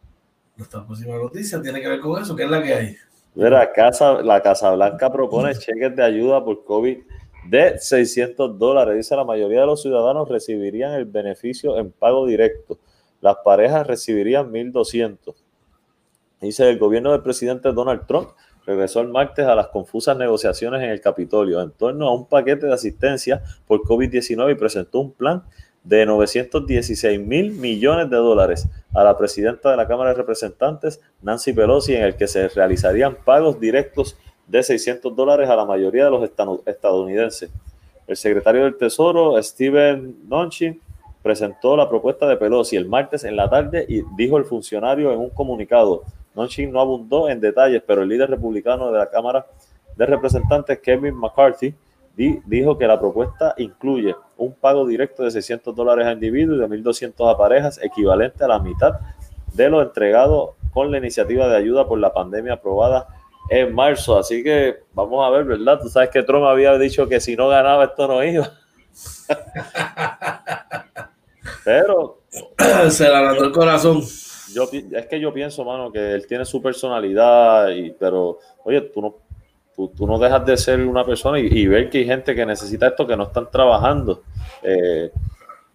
nuestra 0.56 0.86
próxima 0.86 1.16
noticia 1.16 1.60
tiene 1.60 1.80
que 1.80 1.88
ver 1.88 2.00
con 2.00 2.22
eso, 2.22 2.36
que 2.36 2.44
es 2.44 2.50
la 2.50 2.62
que 2.62 2.74
hay. 2.74 2.96
Mira, 3.34 3.72
Casa, 3.72 4.22
la 4.22 4.42
Casa 4.42 4.72
Blanca 4.72 5.10
propone 5.10 5.54
cheques 5.54 5.94
de 5.96 6.02
ayuda 6.02 6.44
por 6.44 6.64
COVID 6.64 6.98
de 7.48 7.78
600 7.78 8.58
dólares. 8.58 8.96
Dice 8.96 9.16
la 9.16 9.24
mayoría 9.24 9.60
de 9.60 9.66
los 9.66 9.82
ciudadanos 9.82 10.28
recibirían 10.28 10.92
el 10.92 11.04
beneficio 11.04 11.78
en 11.78 11.90
pago 11.90 12.26
directo. 12.26 12.78
Las 13.20 13.36
parejas 13.44 13.86
recibirían 13.86 14.50
1.200. 14.50 15.34
Dice 16.40 16.68
el 16.68 16.78
gobierno 16.78 17.12
del 17.12 17.22
presidente 17.22 17.72
Donald 17.72 18.06
Trump 18.06 18.30
regresó 18.66 19.00
el 19.00 19.08
martes 19.08 19.46
a 19.46 19.54
las 19.54 19.68
confusas 19.68 20.16
negociaciones 20.16 20.82
en 20.82 20.90
el 20.90 21.00
Capitolio 21.00 21.60
en 21.60 21.70
torno 21.70 22.08
a 22.08 22.14
un 22.14 22.26
paquete 22.26 22.66
de 22.66 22.74
asistencia 22.74 23.42
por 23.66 23.82
COVID-19 23.82 24.52
y 24.52 24.54
presentó 24.54 25.00
un 25.00 25.12
plan 25.12 25.42
de 25.84 26.04
916 26.04 27.20
mil 27.20 27.52
millones 27.52 28.10
de 28.10 28.16
dólares 28.16 28.68
a 28.94 29.02
la 29.02 29.16
presidenta 29.16 29.70
de 29.70 29.76
la 29.76 29.88
Cámara 29.88 30.10
de 30.10 30.16
Representantes, 30.16 31.00
Nancy 31.22 31.52
Pelosi, 31.52 31.94
en 31.94 32.02
el 32.02 32.16
que 32.16 32.26
se 32.26 32.48
realizarían 32.48 33.16
pagos 33.24 33.58
directos 33.58 34.16
de 34.46 34.62
600 34.62 35.14
dólares 35.14 35.48
a 35.48 35.56
la 35.56 35.64
mayoría 35.64 36.04
de 36.04 36.10
los 36.10 36.30
estadounidenses. 36.66 37.50
El 38.06 38.16
secretario 38.16 38.64
del 38.64 38.76
Tesoro, 38.76 39.40
Steven 39.42 40.16
Mnuchin, 40.26 40.80
presentó 41.22 41.76
la 41.76 41.88
propuesta 41.88 42.26
de 42.26 42.36
Pelosi 42.36 42.76
el 42.76 42.88
martes 42.88 43.24
en 43.24 43.36
la 43.36 43.48
tarde 43.48 43.84
y 43.88 44.02
dijo 44.16 44.38
el 44.38 44.44
funcionario 44.44 45.12
en 45.12 45.18
un 45.18 45.30
comunicado, 45.30 46.02
Manchin 46.34 46.72
no 46.72 46.80
abundó 46.80 47.28
en 47.28 47.40
detalles, 47.40 47.82
pero 47.86 48.02
el 48.02 48.08
líder 48.08 48.30
republicano 48.30 48.90
de 48.90 48.98
la 48.98 49.10
Cámara 49.10 49.46
de 49.96 50.06
Representantes, 50.06 50.78
Kevin 50.78 51.14
McCarthy, 51.14 51.74
dijo 52.16 52.76
que 52.76 52.86
la 52.86 53.00
propuesta 53.00 53.54
incluye 53.56 54.14
un 54.36 54.52
pago 54.54 54.86
directo 54.86 55.22
de 55.22 55.30
600 55.30 55.74
dólares 55.74 56.06
a 56.06 56.12
individuos 56.12 56.58
y 56.58 56.60
de 56.60 56.68
1.200 56.68 57.32
a 57.32 57.36
parejas, 57.36 57.80
equivalente 57.82 58.44
a 58.44 58.48
la 58.48 58.58
mitad 58.58 58.92
de 59.54 59.68
lo 59.68 59.82
entregado 59.82 60.54
con 60.72 60.90
la 60.90 60.98
iniciativa 60.98 61.48
de 61.48 61.56
ayuda 61.56 61.86
por 61.86 61.98
la 61.98 62.12
pandemia 62.12 62.54
aprobada 62.54 63.08
en 63.48 63.74
marzo. 63.74 64.18
Así 64.18 64.42
que 64.42 64.80
vamos 64.92 65.26
a 65.26 65.30
ver, 65.30 65.44
¿verdad? 65.44 65.80
Tú 65.80 65.88
sabes 65.88 66.10
que 66.10 66.22
Trump 66.22 66.44
había 66.44 66.76
dicho 66.78 67.08
que 67.08 67.20
si 67.20 67.36
no 67.36 67.48
ganaba 67.48 67.84
esto 67.84 68.06
no 68.06 68.22
iba. 68.22 68.50
Pero 71.64 72.22
se 72.90 73.04
le 73.04 73.14
alargó 73.14 73.44
el 73.44 73.52
corazón. 73.52 74.02
Yo, 74.52 74.68
es 74.72 75.06
que 75.06 75.20
yo 75.20 75.32
pienso, 75.32 75.64
mano, 75.64 75.92
que 75.92 76.12
él 76.12 76.26
tiene 76.26 76.44
su 76.44 76.60
personalidad, 76.60 77.68
y, 77.68 77.90
pero 77.92 78.38
oye, 78.64 78.80
tú 78.80 79.00
no, 79.00 79.16
tú, 79.96 80.06
no 80.06 80.18
dejas 80.18 80.44
de 80.44 80.56
ser 80.56 80.80
una 80.80 81.04
persona 81.04 81.38
y, 81.38 81.66
ver 81.66 81.88
que 81.88 81.98
hay 81.98 82.06
gente 82.06 82.34
que 82.34 82.44
necesita 82.44 82.88
esto 82.88 83.06
que 83.06 83.16
no 83.16 83.24
están 83.24 83.48
trabajando. 83.50 84.22
Eh, 84.62 85.12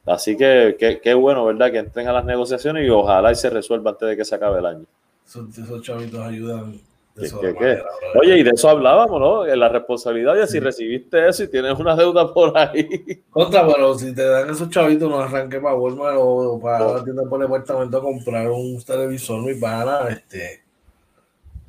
así 0.05 0.35
que 0.35 0.99
qué 1.01 1.13
bueno, 1.13 1.45
¿verdad? 1.45 1.71
Que 1.71 1.79
entren 1.79 2.07
a 2.09 2.13
las 2.13 2.25
negociaciones 2.25 2.85
y 2.85 2.89
ojalá 2.89 3.31
y 3.31 3.35
se 3.35 3.49
resuelva 3.49 3.91
antes 3.91 4.09
de 4.09 4.17
que 4.17 4.25
se 4.25 4.35
acabe 4.35 4.59
el 4.59 4.65
año. 4.65 4.85
Esos, 5.27 5.81
chavitos 5.81 6.19
ayudan 6.19 6.79
Oye, 7.17 8.39
y 8.39 8.43
de 8.43 8.49
eso 8.49 8.69
hablábamos, 8.69 9.19
¿no? 9.21 9.45
En 9.45 9.59
la 9.59 9.69
responsabilidad 9.69 10.35
de 10.35 10.47
si 10.47 10.59
recibiste 10.59 11.29
eso 11.29 11.43
y 11.43 11.47
tienes 11.47 11.79
una 11.79 11.95
deuda 11.95 12.33
por 12.33 12.57
ahí. 12.57 13.23
Contra, 13.29 13.65
pero 13.65 13.97
si 13.97 14.13
te 14.13 14.25
dan 14.27 14.49
esos 14.49 14.69
chavitos, 14.69 15.09
no 15.09 15.19
arranque 15.19 15.59
para 15.61 15.75
Walmart 15.75 16.17
o 16.19 16.59
para 16.61 16.93
la 16.95 17.03
tienda 17.03 17.23
por 17.23 17.39
departamento 17.39 17.97
a 17.97 18.01
comprar 18.01 18.49
un 18.49 18.83
televisor, 18.83 19.41
mi 19.41 19.55
pana, 19.55 20.09
este. 20.09 20.63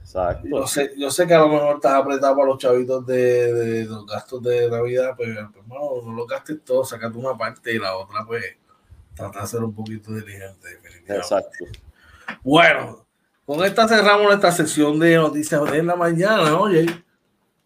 Exacto. 0.01 0.49
Yo 0.49 0.67
sé, 0.67 0.93
yo 0.97 1.11
sé 1.11 1.27
que 1.27 1.35
a 1.35 1.41
lo 1.41 1.49
mejor 1.49 1.77
estás 1.77 1.95
apretado 1.95 2.37
para 2.37 2.49
los 2.49 2.59
chavitos 2.59 3.07
de, 3.07 3.53
de, 3.53 3.85
los 3.85 4.07
gastos 4.07 4.43
de 4.43 4.69
Navidad, 4.69 5.15
pero 5.17 5.35
pues, 5.35 5.63
hermano, 5.63 6.03
no 6.05 6.13
lo 6.13 6.27
gastes 6.27 6.65
todo, 6.65 6.85
sacate 6.85 7.17
una 7.19 7.37
parte 7.37 7.73
y 7.73 7.79
la 7.79 7.97
otra, 7.97 8.25
pues, 8.27 8.45
trata 9.15 9.43
de 9.43 9.47
ser 9.47 9.63
un 9.63 9.75
poquito 9.75 10.13
diligente. 10.13 10.69
Exacto. 11.07 11.67
Bueno, 12.43 13.06
con 13.47 13.65
esta 13.65 13.89
cerramos 13.89 14.35
esta 14.35 14.51
sesión 14.51 14.99
de 14.99 15.17
noticias 15.17 15.71
de 15.71 15.83
la 15.83 15.97
mañana, 15.97 16.59
oye. 16.59 16.87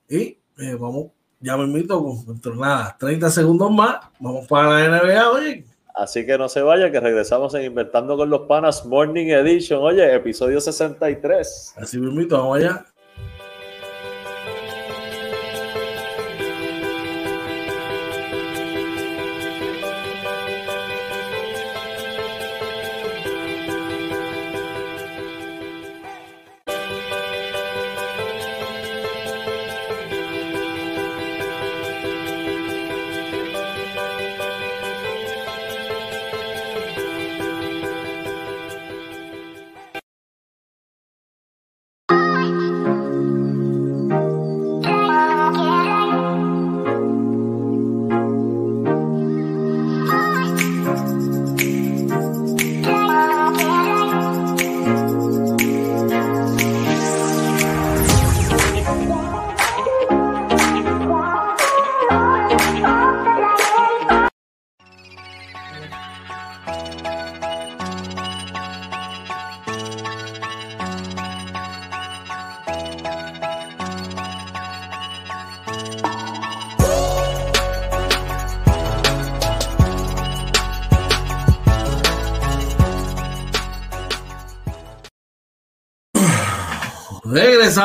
Y 0.09 0.39
eh, 0.59 0.77
vamos, 0.79 1.07
ya 1.41 1.57
me 1.57 1.65
invito 1.65 2.03
con 2.03 2.59
nada, 2.59 2.97
30 3.01 3.31
segundos 3.31 3.71
más. 3.71 3.97
Vamos 4.19 4.47
para 4.47 4.89
la 4.89 5.03
NBA, 5.03 5.31
oye. 5.31 5.65
Así 5.95 6.25
que 6.25 6.39
no 6.39 6.49
se 6.49 6.63
vaya, 6.63 6.91
que 6.91 7.01
regresamos 7.01 7.55
en 7.55 7.65
Inventando 7.65 8.17
con 8.17 8.31
los 8.31 8.43
Panas 8.43 8.85
Morning 8.87 9.27
Edition. 9.27 9.83
Oye, 9.83 10.15
episodio 10.15 10.61
63. 10.61 11.75
Así 11.77 11.99
me 11.99 12.11
invito, 12.11 12.39
vamos 12.39 12.59
allá. 12.59 12.87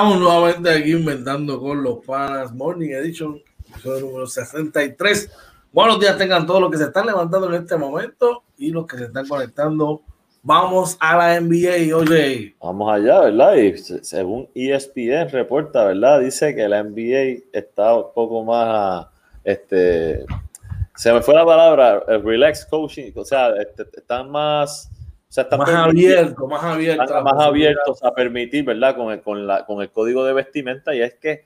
Regresamos 0.06 0.20
nuevamente 0.20 0.70
aquí 0.70 0.92
inventando 0.92 1.60
con 1.60 1.82
los 1.82 2.06
panas 2.06 2.54
Morning 2.54 2.92
Edition, 2.92 3.42
episodio 3.68 4.06
número 4.06 4.28
63. 4.28 5.32
Buenos 5.74 6.00
días 6.00 6.16
tengan 6.16 6.46
todos 6.46 6.62
los 6.62 6.70
que 6.70 6.78
se 6.78 6.84
están 6.84 7.08
levantando 7.08 7.48
en 7.48 7.64
este 7.64 7.76
momento 7.76 8.44
y 8.56 8.70
los 8.70 8.86
que 8.86 9.00
se 9.00 9.06
están 9.06 9.28
conectando. 9.28 10.04
Vamos 10.44 10.96
a 11.00 11.18
la 11.18 11.42
NBA, 11.42 11.98
oye. 11.98 12.56
Vamos 12.62 12.94
allá, 12.94 13.22
¿verdad? 13.22 13.56
Y 13.56 13.78
según 13.80 14.48
ESPN 14.54 15.30
reporta, 15.32 15.86
¿verdad? 15.86 16.20
Dice 16.20 16.54
que 16.54 16.68
la 16.68 16.84
NBA 16.84 17.42
está 17.52 17.96
un 17.96 18.14
poco 18.14 18.44
más, 18.44 19.08
este, 19.44 20.24
se 20.96 21.14
me 21.14 21.24
fue 21.24 21.34
la 21.34 21.46
palabra, 21.48 22.04
relax 22.24 22.64
coaching, 22.68 23.12
o 23.16 23.26
sea, 23.26 23.56
este, 23.60 23.88
están 23.98 24.30
más 24.30 24.92
más 25.58 25.70
abierto, 25.70 26.48
más 26.48 26.64
abierto. 26.64 27.24
Más 27.24 27.46
abiertos 27.46 28.04
a 28.04 28.14
permitir, 28.14 28.64
¿verdad? 28.64 28.96
Con 28.96 29.12
el, 29.12 29.22
con, 29.22 29.46
la, 29.46 29.66
con 29.66 29.82
el 29.82 29.90
código 29.90 30.24
de 30.24 30.34
vestimenta 30.34 30.96
y 30.96 31.02
es 31.02 31.16
que 31.16 31.44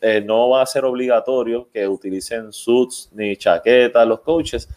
eh, 0.00 0.20
no 0.20 0.50
va 0.50 0.62
a 0.62 0.66
ser 0.66 0.84
obligatorio 0.84 1.68
que 1.72 1.86
utilicen 1.86 2.52
suits 2.52 3.10
ni 3.12 3.36
chaquetas 3.36 4.06
los 4.06 4.20
coaches, 4.20 4.68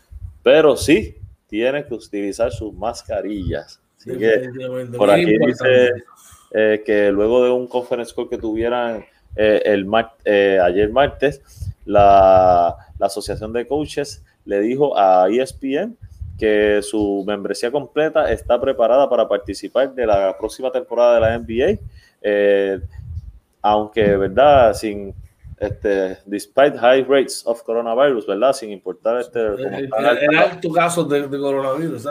pero 0.43 0.78
sí 0.78 1.15
tienen 1.47 1.84
que 1.86 1.93
utilizar 1.93 2.52
sus 2.52 2.74
mascarillas. 2.74 3.82
Así 3.97 4.17
que 4.17 4.50
por 4.97 5.12
aquí 5.12 5.38
dice 5.38 5.91
eh, 6.52 6.82
que 6.86 7.12
luego 7.12 7.43
de 7.43 7.52
un 7.52 7.67
conference 7.67 8.13
call 8.15 8.30
que 8.30 8.38
tuvieran 8.38 9.06
eh, 9.36 9.62
el 9.65 9.88
ayer 9.93 10.89
martes, 10.91 11.41
la, 11.86 12.76
la 12.97 13.06
asociación 13.06 13.54
de 13.54 13.67
coaches 13.67 14.24
le 14.45 14.60
dijo 14.62 14.97
a 14.97 15.28
ESPN 15.30 15.97
que 16.41 16.82
su 16.82 17.23
membresía 17.27 17.71
completa 17.71 18.32
está 18.32 18.60
preparada 18.60 19.08
para 19.08 19.27
participar 19.27 19.93
de 19.93 20.08
la 20.08 20.36
próxima 20.36 20.71
temporada 20.71 21.13
de 21.13 21.21
la 21.21 21.38
NBA, 21.38 21.80
eh, 22.19 22.80
aunque, 23.62 24.17
¿verdad? 24.17 24.73
Sin, 24.73 25.13
este, 25.60 26.17
despite 26.25 26.80
high 26.80 27.04
rates 27.04 27.43
of 27.45 27.62
coronavirus, 27.62 28.25
¿verdad? 28.25 28.54
Sin 28.54 28.71
importar 28.71 29.19
este... 29.19 29.39
El, 29.39 29.93
alto 30.36 30.71
caso 30.71 31.04
de, 31.04 31.30
coronavirus, 31.30 32.06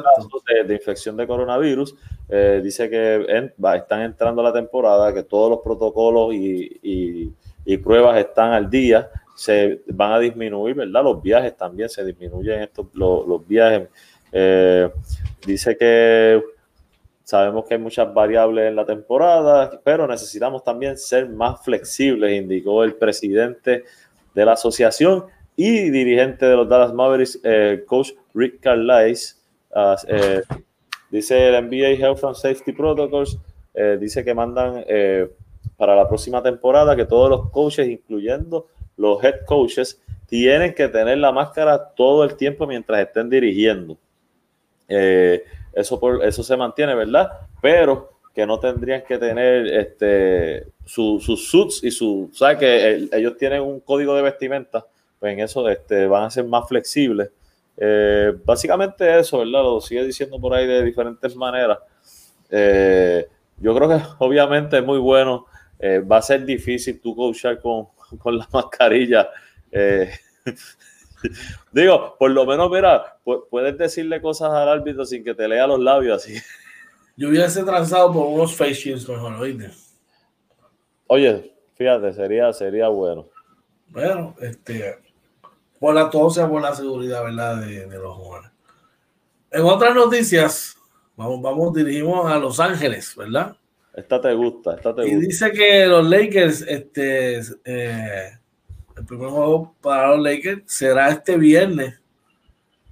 De, 0.64 0.74
infección 0.74 1.16
de 1.16 1.26
coronavirus, 1.26 1.96
eh, 2.28 2.60
dice 2.62 2.88
que 2.88 3.26
están 3.74 4.02
entrando 4.02 4.42
a 4.42 4.44
la 4.44 4.52
temporada, 4.52 5.12
que 5.12 5.24
todos 5.24 5.50
los 5.50 5.58
protocolos 5.58 6.32
y, 6.34 7.34
y 7.64 7.76
pruebas 7.78 8.16
están 8.16 8.52
al 8.52 8.70
día, 8.70 9.10
se 9.34 9.80
van 9.88 10.12
a 10.12 10.18
disminuir, 10.20 10.76
¿verdad? 10.76 11.02
Los 11.02 11.20
viajes 11.20 11.56
también 11.56 11.88
se 11.88 12.04
disminuyen 12.04 12.60
estos, 12.60 12.86
los, 12.92 13.26
los 13.26 13.48
viajes 13.48 13.88
eh, 14.32 14.90
dice 15.46 15.76
que 15.76 16.42
sabemos 17.24 17.64
que 17.64 17.74
hay 17.74 17.80
muchas 17.80 18.12
variables 18.12 18.68
en 18.68 18.76
la 18.76 18.84
temporada, 18.84 19.80
pero 19.84 20.06
necesitamos 20.06 20.64
también 20.64 20.96
ser 20.96 21.28
más 21.28 21.62
flexibles, 21.62 22.32
indicó 22.32 22.82
el 22.84 22.94
presidente 22.94 23.84
de 24.34 24.44
la 24.44 24.52
asociación 24.52 25.26
y 25.56 25.90
dirigente 25.90 26.46
de 26.46 26.56
los 26.56 26.68
Dallas 26.68 26.92
Mavericks, 26.92 27.40
eh, 27.44 27.84
coach 27.86 28.10
Rick 28.34 28.60
Carlisle. 28.60 29.36
Eh, 30.08 30.42
dice 31.10 31.48
el 31.48 31.64
NBA 31.66 31.90
Health 31.98 32.24
and 32.24 32.34
Safety 32.34 32.72
Protocols, 32.72 33.38
dice 33.98 34.24
que 34.24 34.34
mandan 34.34 34.84
para 35.76 35.96
la 35.96 36.06
próxima 36.08 36.42
temporada 36.42 36.94
que 36.96 37.06
todos 37.06 37.30
los 37.30 37.50
coaches, 37.50 37.88
incluyendo 37.88 38.66
los 38.96 39.22
head 39.24 39.44
coaches, 39.46 40.02
tienen 40.26 40.74
que 40.74 40.88
tener 40.88 41.18
la 41.18 41.32
máscara 41.32 41.92
todo 41.96 42.22
el 42.22 42.36
tiempo 42.36 42.66
mientras 42.66 43.00
estén 43.00 43.28
dirigiendo. 43.30 43.98
Eh, 44.90 45.44
eso, 45.72 46.00
eso 46.22 46.42
se 46.42 46.56
mantiene, 46.56 46.94
¿verdad? 46.94 47.30
Pero 47.62 48.10
que 48.34 48.44
no 48.44 48.58
tendrían 48.58 49.02
que 49.02 49.18
tener 49.18 49.66
este, 49.68 50.66
sus 50.84 51.48
suits 51.48 51.82
y 51.84 51.90
su, 51.90 52.28
¿sabes? 52.34 52.58
Que 52.58 53.08
ellos 53.12 53.36
tienen 53.38 53.62
un 53.62 53.80
código 53.80 54.14
de 54.14 54.22
vestimenta, 54.22 54.84
pues 55.18 55.32
en 55.32 55.40
eso 55.40 55.68
este, 55.68 56.06
van 56.06 56.24
a 56.24 56.30
ser 56.30 56.44
más 56.44 56.68
flexibles. 56.68 57.30
Eh, 57.76 58.34
básicamente 58.44 59.18
eso, 59.18 59.38
¿verdad? 59.38 59.62
Lo 59.62 59.80
sigue 59.80 60.04
diciendo 60.04 60.38
por 60.40 60.52
ahí 60.52 60.66
de 60.66 60.84
diferentes 60.84 61.34
maneras. 61.36 61.78
Eh, 62.50 63.26
yo 63.58 63.74
creo 63.74 63.88
que 63.88 64.02
obviamente 64.18 64.78
es 64.78 64.84
muy 64.84 64.98
bueno. 64.98 65.46
Va 65.82 66.18
a 66.18 66.22
ser 66.22 66.44
difícil 66.44 67.00
tú 67.00 67.16
coachar 67.16 67.58
con, 67.58 67.86
con 68.18 68.36
la 68.36 68.46
mascarilla. 68.52 69.30
Digo, 71.72 72.16
por 72.18 72.30
lo 72.30 72.46
menos, 72.46 72.70
mira, 72.70 73.18
puedes 73.50 73.76
decirle 73.78 74.20
cosas 74.20 74.52
al 74.52 74.68
árbitro 74.68 75.04
sin 75.04 75.24
que 75.24 75.34
te 75.34 75.48
lea 75.48 75.66
los 75.66 75.80
labios 75.80 76.22
así. 76.22 76.34
Yo 77.16 77.28
hubiese 77.28 77.62
transado 77.64 78.12
por 78.12 78.26
unos 78.26 78.56
face 78.56 78.74
shields 78.74 79.08
mejor, 79.08 79.34
¿oíste? 79.34 79.70
Oye, 81.06 81.54
fíjate, 81.74 82.12
sería, 82.14 82.52
sería 82.52 82.88
bueno. 82.88 83.28
Bueno, 83.88 84.34
este, 84.40 84.98
por 85.78 85.94
la 85.94 86.08
tos 86.08 86.38
por 86.38 86.62
la 86.62 86.74
seguridad, 86.74 87.24
¿verdad? 87.24 87.56
De, 87.60 87.86
de 87.86 87.98
los 87.98 88.14
jugadores. 88.14 88.50
En 89.50 89.62
otras 89.62 89.94
noticias, 89.94 90.76
vamos, 91.16 91.42
vamos, 91.42 91.74
dirigimos 91.74 92.30
a 92.30 92.38
Los 92.38 92.60
Ángeles, 92.60 93.14
¿verdad? 93.16 93.56
Esta 93.92 94.20
te 94.20 94.32
gusta, 94.32 94.76
esta 94.76 94.94
te 94.94 95.08
y 95.08 95.16
dice 95.16 95.50
que 95.50 95.86
los 95.86 96.08
Lakers, 96.08 96.62
este, 96.62 97.40
eh, 97.64 98.38
el 99.00 99.06
primer 99.06 99.30
juego 99.30 99.74
para 99.80 100.08
los 100.08 100.20
Lakers 100.22 100.62
será 100.66 101.08
este 101.08 101.38
viernes. 101.38 101.98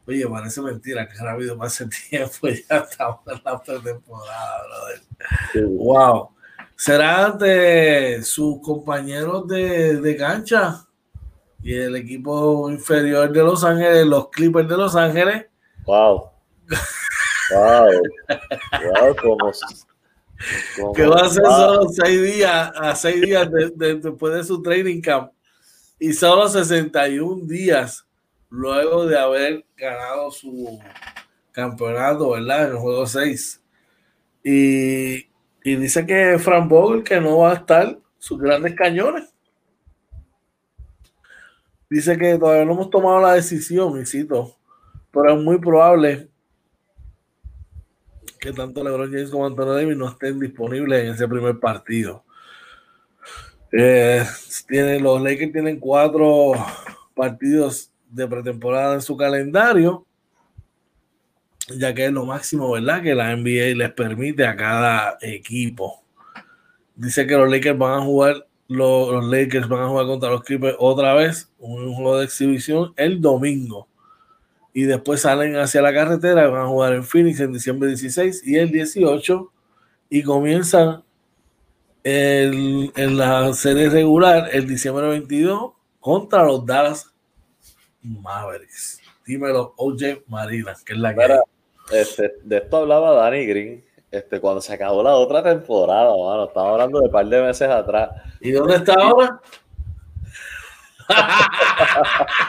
Oye, 0.07 0.27
parece 0.27 0.63
mentira 0.63 1.07
que 1.07 1.19
rápido 1.19 1.59
pasa 1.59 1.85
el 1.85 1.91
tiempo, 1.91 2.49
ya 2.49 2.79
estamos 2.79 3.21
en 3.27 3.41
la 3.45 3.63
pretemporada, 3.63 4.63
brother. 4.65 5.69
Wow. 5.69 6.31
Será 6.77 7.27
ante 7.27 8.23
sus 8.23 8.61
compañeros 8.63 9.47
de, 9.49 10.01
de 10.01 10.17
cancha 10.17 10.87
y 11.63 11.75
el 11.75 11.95
equipo 11.97 12.71
inferior 12.71 13.31
de 13.31 13.43
Los 13.43 13.63
Ángeles, 13.65 14.07
los 14.07 14.31
Clippers 14.31 14.69
de 14.69 14.77
Los 14.77 14.97
Ángeles. 14.97 15.45
Wow. 15.85 16.31
Wow. 17.51 18.03
Wow, 18.95 19.17
como, 19.17 19.53
que 20.95 21.07
va 21.07 21.23
a 21.23 21.29
ser 21.29 21.45
solo 21.45 21.89
seis 21.91 22.23
días, 22.23 22.73
a 22.77 22.95
seis 22.95 23.21
días 23.21 23.49
después 23.75 24.35
de 24.35 24.45
su 24.45 24.63
training 24.63 25.01
camp 25.01 25.33
y 25.99 26.13
solo 26.13 26.49
61 26.49 27.47
días 27.47 28.07
luego 28.51 29.07
de 29.07 29.19
haber 29.19 29.65
ganado 29.77 30.31
su 30.31 30.79
campeonato, 31.53 32.31
¿verdad? 32.31 32.67
En 32.67 32.71
el 32.71 32.77
juego 32.77 33.07
6. 33.07 33.63
Y, 34.45 35.29
y 35.65 35.77
dice 35.77 36.07
que 36.07 36.39
Frank 36.39 36.69
Vogel 36.69 37.03
que 37.03 37.21
no 37.21 37.39
va 37.39 37.53
a 37.53 37.57
estar 37.57 37.99
sus 38.19 38.39
grandes 38.39 38.75
cañones. 38.75 39.35
Dice 41.91 42.19
que 42.19 42.39
todavía 42.39 42.65
no 42.65 42.75
hemos 42.75 42.91
tomado 42.91 43.21
la 43.21 43.33
decisión, 43.33 44.05
cito, 44.07 44.57
pero 45.11 45.35
es 45.35 45.43
muy 45.43 45.59
probable 45.59 46.29
que 48.39 48.53
tanto 48.53 48.85
LeBron 48.85 49.11
James 49.11 49.31
como 49.31 49.47
Antonio 49.47 49.75
Davis 49.75 49.97
no 49.97 50.09
estén 50.09 50.39
disponibles 50.39 51.05
en 51.05 51.15
ese 51.15 51.27
primer 51.27 51.59
partido. 51.59 52.25
Eh, 53.73 54.25
los 55.01 55.23
Lakers 55.23 55.53
tienen 55.53 55.79
cuatro 55.79 56.53
partidos 57.15 57.91
de 58.11 58.27
pretemporada 58.27 58.95
en 58.95 59.03
su 59.03 59.17
calendario, 59.17 60.07
ya 61.77 61.93
que 61.93 62.07
es 62.07 62.13
lo 62.13 62.25
máximo, 62.25 62.71
¿verdad? 62.71 63.03
Que 63.03 63.15
la 63.15 63.37
NBA 63.37 63.77
les 63.77 63.93
permite 63.93 64.47
a 64.47 64.57
cada 64.57 65.19
equipo. 65.21 66.03
Dice 66.97 67.27
que 67.27 67.37
los 67.37 67.51
Lakers 67.51 67.79
van 67.79 68.01
a 68.01 68.05
jugar, 68.05 68.47
los, 68.69 69.25
Lakers 69.27 69.69
van 69.69 69.83
a 69.83 69.89
jugar 69.89 70.07
contra 70.07 70.31
los 70.31 70.43
Clippers 70.43 70.77
otra 70.79 71.15
vez, 71.15 71.51
un 71.59 71.95
juego 71.95 72.19
de 72.19 72.25
exhibición 72.25 72.93
el 72.97 73.21
domingo 73.21 73.89
y 74.73 74.85
después 74.85 75.23
salen 75.23 75.57
hacia 75.57 75.83
la 75.83 75.93
carretera, 75.93 76.47
van 76.49 76.63
a 76.63 76.69
jugar 76.69 76.93
en 76.93 77.05
Phoenix 77.05 77.41
en 77.41 77.53
diciembre 77.53 77.89
16 77.89 78.47
y 78.47 78.57
el 78.57 78.71
18 78.71 79.53
y 80.11 80.23
comienzan 80.23 81.03
el, 82.05 82.93
en 82.97 83.17
la 83.17 83.53
serie 83.53 83.89
regular 83.89 84.49
el 84.53 84.67
diciembre 84.67 85.09
22 85.09 85.73
contra 86.01 86.45
los 86.45 86.65
Dallas 86.65 87.13
Mavericks. 88.03 89.01
Dímelo, 89.27 89.75
OJ 89.77 90.25
Marina, 90.29 90.75
que 90.85 90.95
es 90.95 90.99
la 90.99 91.15
que... 91.15 91.39
Este, 91.93 92.35
de 92.43 92.59
esto 92.59 92.79
hablaba 92.79 93.13
Danny 93.15 93.47
Green 93.47 93.85
este, 94.11 94.41
cuando 94.41 94.61
se 94.61 94.73
acabó 94.73 95.03
la 95.03 95.15
otra 95.15 95.43
temporada, 95.43 96.11
mano. 96.11 96.45
Estaba 96.45 96.71
hablando 96.73 97.01
de 97.01 97.07
un 97.07 97.13
par 97.13 97.27
de 97.27 97.43
meses 97.43 97.69
atrás. 97.69 98.11
¿Y 98.41 98.53
dónde 98.53 98.77
está 98.77 98.95
ahora? 98.95 99.41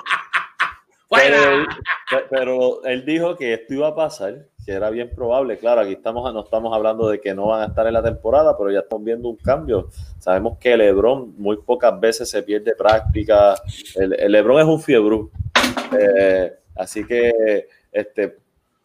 Pero, 2.30 2.84
él 2.84 3.06
dijo 3.06 3.36
que 3.36 3.54
esto 3.54 3.74
iba 3.74 3.88
a 3.88 3.96
pasar, 3.96 4.46
que 4.70 4.76
era 4.76 4.92
bien 4.92 5.10
probable. 5.10 5.58
Claro, 5.58 5.82
aquí 5.82 5.94
estamos, 5.94 6.32
no 6.32 6.44
estamos 6.44 6.76
hablando 6.76 7.10
de 7.10 7.20
que 7.20 7.34
no 7.34 7.48
van 7.48 7.64
a 7.64 7.66
estar 7.66 7.88
en 7.88 7.94
la 7.94 8.04
temporada, 8.04 8.56
pero 8.56 8.70
ya 8.70 8.82
estamos 8.82 9.04
viendo 9.04 9.28
un 9.28 9.38
cambio. 9.38 9.90
Sabemos 10.20 10.60
que 10.60 10.78
LeBron 10.78 11.34
muy 11.40 11.58
pocas 11.58 12.00
veces 12.00 12.30
se 12.30 12.44
pierde 12.44 12.76
práctica. 12.76 13.56
El, 13.96 14.32
LeBron 14.32 14.60
es 14.60 14.66
un 14.68 14.80
fiebre. 14.80 15.22
Eh, 16.00 16.54
así 16.76 17.04
que 17.04 17.68
este, 17.92 18.38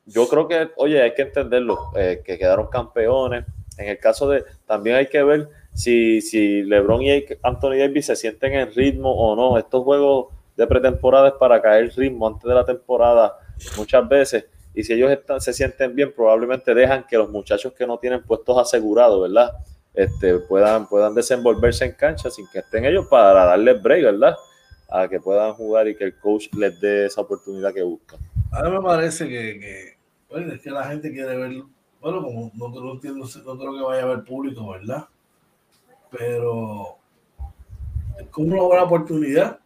yo 0.07 0.27
creo 0.27 0.49
que, 0.49 0.70
oye, 0.77 1.03
hay 1.03 1.12
que 1.12 1.20
entenderlo, 1.20 1.90
eh, 1.97 2.23
que 2.25 2.38
quedaron 2.38 2.68
campeones. 2.68 3.44
En 3.77 3.88
el 3.90 3.99
caso 3.99 4.31
de, 4.31 4.42
también 4.64 4.97
hay 4.97 5.09
que 5.09 5.23
ver 5.23 5.51
si, 5.75 6.23
si 6.23 6.62
LeBron 6.62 7.03
y 7.03 7.27
Anthony 7.42 7.77
Davis 7.77 8.07
se 8.07 8.16
sienten 8.16 8.55
en 8.55 8.73
ritmo 8.73 9.12
o 9.12 9.37
no. 9.37 9.59
Estos 9.59 9.85
juegos 9.85 10.29
de 10.57 10.66
pretemporada 10.66 11.29
es 11.29 11.35
para 11.35 11.61
caer 11.61 11.92
ritmo 11.94 12.27
antes 12.27 12.44
de 12.44 12.55
la 12.55 12.64
temporada 12.64 13.37
muchas 13.77 14.09
veces. 14.09 14.47
Y 14.74 14.82
si 14.82 14.92
ellos 14.92 15.16
se 15.38 15.52
sienten 15.52 15.94
bien, 15.94 16.12
probablemente 16.12 16.74
dejan 16.74 17.06
que 17.06 17.16
los 17.16 17.30
muchachos 17.30 17.72
que 17.72 17.87
no 17.87 17.98
tienen 17.98 18.22
puestos 18.22 18.58
asegurados, 18.58 19.22
¿verdad? 19.22 19.52
Este, 19.94 20.38
puedan, 20.40 20.88
puedan 20.88 21.14
desenvolverse 21.14 21.84
en 21.84 21.92
cancha 21.92 22.28
sin 22.28 22.46
que 22.48 22.58
estén 22.58 22.84
ellos 22.84 23.06
para 23.06 23.44
darles 23.44 23.80
break, 23.80 24.02
¿verdad? 24.02 24.34
A 24.90 25.08
que 25.08 25.20
puedan 25.20 25.54
jugar 25.54 25.87
y 25.87 25.96
que 25.96 26.04
el 26.04 26.18
coach 26.18 26.48
les 26.54 26.80
dé 26.80 27.06
esa 27.06 27.20
oportunidad 27.20 27.72
que 27.72 27.82
buscan. 27.82 28.18
A 28.50 28.62
mí 28.62 28.70
me 28.70 28.82
parece 28.82 29.28
que, 29.28 29.60
que 29.60 30.54
es 30.54 30.60
que 30.60 30.70
la 30.70 30.84
gente 30.84 31.12
quiere 31.12 31.37
ver, 31.37 31.62
bueno, 32.00 32.22
como 32.22 32.50
no, 32.54 32.68
no, 32.68 32.92
entiendo, 32.92 33.24
no 33.44 33.58
creo 33.58 33.74
que 33.74 33.82
vaya 33.82 34.02
a 34.02 34.04
haber 34.04 34.24
público, 34.24 34.68
¿verdad? 34.70 35.06
Pero 36.10 36.96
es 38.18 38.26
como 38.28 38.48
una 38.48 38.62
buena 38.62 38.82
oportunidad 38.82 39.60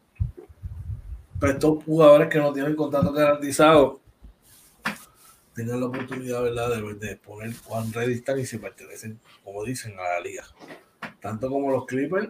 pero 1.38 1.52
estos 1.52 1.84
jugadores 1.84 2.28
que 2.28 2.38
no 2.38 2.52
tienen 2.52 2.74
contrato 2.74 3.12
garantizado 3.12 4.00
tengan 5.58 5.80
la 5.80 5.86
oportunidad 5.86 6.42
¿verdad? 6.42 6.70
De, 6.70 6.94
de 6.94 7.16
poner 7.16 7.50
cuán 7.66 7.92
ready 7.92 8.14
están 8.14 8.38
y 8.38 8.46
si 8.46 8.58
pertenecen, 8.58 9.18
como 9.42 9.64
dicen, 9.64 9.98
a 9.98 10.14
la 10.14 10.20
liga. 10.20 10.44
Tanto 11.20 11.50
como 11.50 11.72
los 11.72 11.84
Clippers 11.84 12.28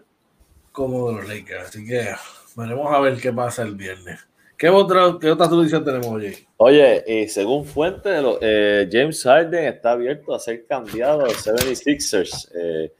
como 0.72 1.12
los 1.12 1.28
Lakers. 1.28 1.68
Así 1.68 1.84
que 1.84 2.08
veremos 2.56 2.94
a 2.94 3.00
ver 3.00 3.20
qué 3.20 3.32
pasa 3.32 3.62
el 3.62 3.74
viernes. 3.74 4.26
¿Qué 4.56 4.68
otra, 4.68 5.18
qué 5.20 5.30
otra 5.30 5.46
solución 5.46 5.84
tenemos? 5.84 6.22
Oye, 6.56 7.04
y 7.06 7.28
según 7.28 7.64
fuente, 7.64 8.10
eh, 8.40 8.88
James 8.90 9.22
Harden 9.22 9.66
está 9.66 9.92
abierto 9.92 10.34
a 10.34 10.38
ser 10.38 10.64
cambiado 10.66 11.20
a 11.20 11.24
los 11.24 11.46
76ers. 11.46 12.50
Eh, 12.54 12.92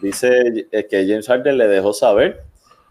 dice 0.00 0.68
eh, 0.70 0.86
que 0.88 1.06
James 1.06 1.26
Harden 1.26 1.58
le 1.58 1.66
dejó 1.68 1.92
saber 1.92 2.44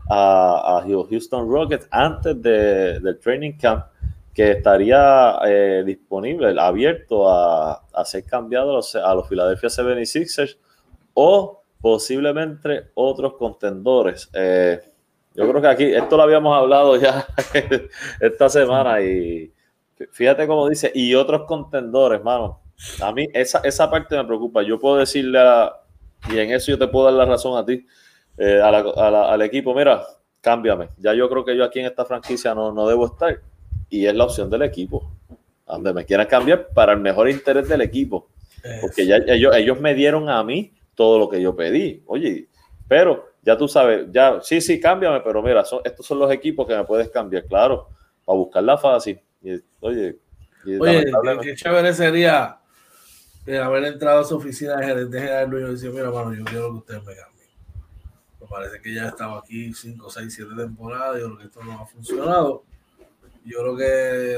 a, 0.09 0.83
Houston 0.85 1.49
Rockets 1.49 1.87
antes 1.89 2.41
del 2.41 3.17
training 3.19 3.53
camp 3.53 3.85
que 4.33 4.51
estaría 4.51 5.39
eh, 5.45 5.83
disponible, 5.85 6.55
abierto 6.59 7.29
a, 7.29 7.83
ser 8.05 8.23
cambiado 8.25 8.71
a 8.71 9.13
los, 9.15 9.27
Philadelphia 9.27 9.69
76ers 9.69 10.57
o 11.13 11.61
posiblemente 11.81 12.91
otros 12.93 13.33
contendores. 13.33 14.29
Eh, 14.33 14.79
yo 15.33 15.49
creo 15.49 15.61
que 15.61 15.67
aquí, 15.67 15.83
esto 15.85 16.17
lo 16.17 16.23
habíamos 16.23 16.57
hablado 16.57 16.95
ya 16.97 17.25
esta 18.19 18.49
semana 18.49 19.01
y 19.01 19.51
fíjate 20.11 20.47
cómo 20.47 20.67
dice, 20.69 20.91
y 20.93 21.13
otros 21.15 21.43
contendores, 21.43 22.23
mano. 22.23 22.61
A 23.01 23.11
mí 23.11 23.27
esa, 23.33 23.59
esa 23.59 23.89
parte 23.89 24.17
me 24.17 24.25
preocupa. 24.25 24.63
Yo 24.63 24.79
puedo 24.79 24.97
decirle, 24.97 25.39
y 26.29 26.39
en 26.39 26.51
eso 26.51 26.71
yo 26.71 26.79
te 26.79 26.87
puedo 26.87 27.05
dar 27.05 27.13
la 27.13 27.25
razón 27.25 27.57
a 27.57 27.65
ti, 27.65 27.85
eh, 28.37 28.59
al 28.61 29.41
equipo, 29.41 29.73
mira, 29.75 30.03
cámbiame. 30.39 30.89
Ya 30.97 31.13
yo 31.13 31.29
creo 31.29 31.45
que 31.45 31.55
yo 31.55 31.63
aquí 31.63 31.79
en 31.79 31.85
esta 31.85 32.05
franquicia 32.05 32.55
no, 32.55 32.71
no 32.71 32.87
debo 32.87 33.05
estar. 33.05 33.39
Y 33.91 34.07
es 34.07 34.15
la 34.15 34.23
opción 34.23 34.49
del 34.49 34.63
equipo. 34.63 35.11
Donde 35.67 35.93
me 35.93 36.05
quieran 36.05 36.25
cambiar 36.25 36.69
para 36.69 36.93
el 36.93 36.99
mejor 36.99 37.29
interés 37.29 37.69
del 37.69 37.81
equipo. 37.81 38.29
Porque 38.81 39.05
ya 39.05 39.17
ellos, 39.27 39.55
ellos 39.55 39.79
me 39.79 39.93
dieron 39.93 40.27
a 40.29 40.43
mí 40.43 40.73
todo 40.95 41.19
lo 41.19 41.29
que 41.29 41.39
yo 41.39 41.55
pedí. 41.55 42.01
Oye, 42.07 42.47
pero 42.87 43.33
ya 43.43 43.55
tú 43.55 43.67
sabes, 43.67 44.07
ya, 44.11 44.39
sí, 44.41 44.59
sí, 44.59 44.79
cámbiame, 44.79 45.21
pero 45.21 45.43
mira, 45.43 45.63
estos 45.83 46.05
son 46.05 46.17
los 46.17 46.31
equipos 46.31 46.67
que 46.67 46.75
me 46.75 46.83
puedes 46.83 47.09
cambiar, 47.09 47.45
claro, 47.45 47.89
para 48.25 48.37
buscarla 48.37 48.77
fácil. 48.77 49.19
Y, 49.41 49.53
oye, 49.79 50.17
oye 50.79 51.05
qué 51.41 51.55
chévere 51.55 51.93
sería 51.93 52.59
haber 53.63 53.85
entrado 53.85 54.21
a 54.21 54.23
su 54.23 54.37
oficina 54.37 54.77
de 54.77 54.85
gerente 54.85 55.19
general 55.19 55.53
y 55.53 55.71
decir, 55.71 55.91
mira, 55.91 56.11
mano, 56.11 56.33
yo 56.33 56.43
quiero 56.43 56.71
que 56.71 56.77
ustedes 56.77 57.03
me 57.03 57.15
cambien 57.15 57.31
parece 58.51 58.81
que 58.81 58.93
ya 58.93 59.07
estaba 59.07 59.39
aquí 59.39 59.73
5, 59.73 60.09
6, 60.09 60.33
7 60.33 60.51
temporadas. 60.55 61.19
Yo 61.19 61.27
creo 61.27 61.37
que 61.37 61.45
esto 61.45 61.63
no 61.63 61.81
ha 61.81 61.85
funcionado. 61.85 62.63
Yo 63.45 63.59
creo 63.59 63.77
que 63.77 64.37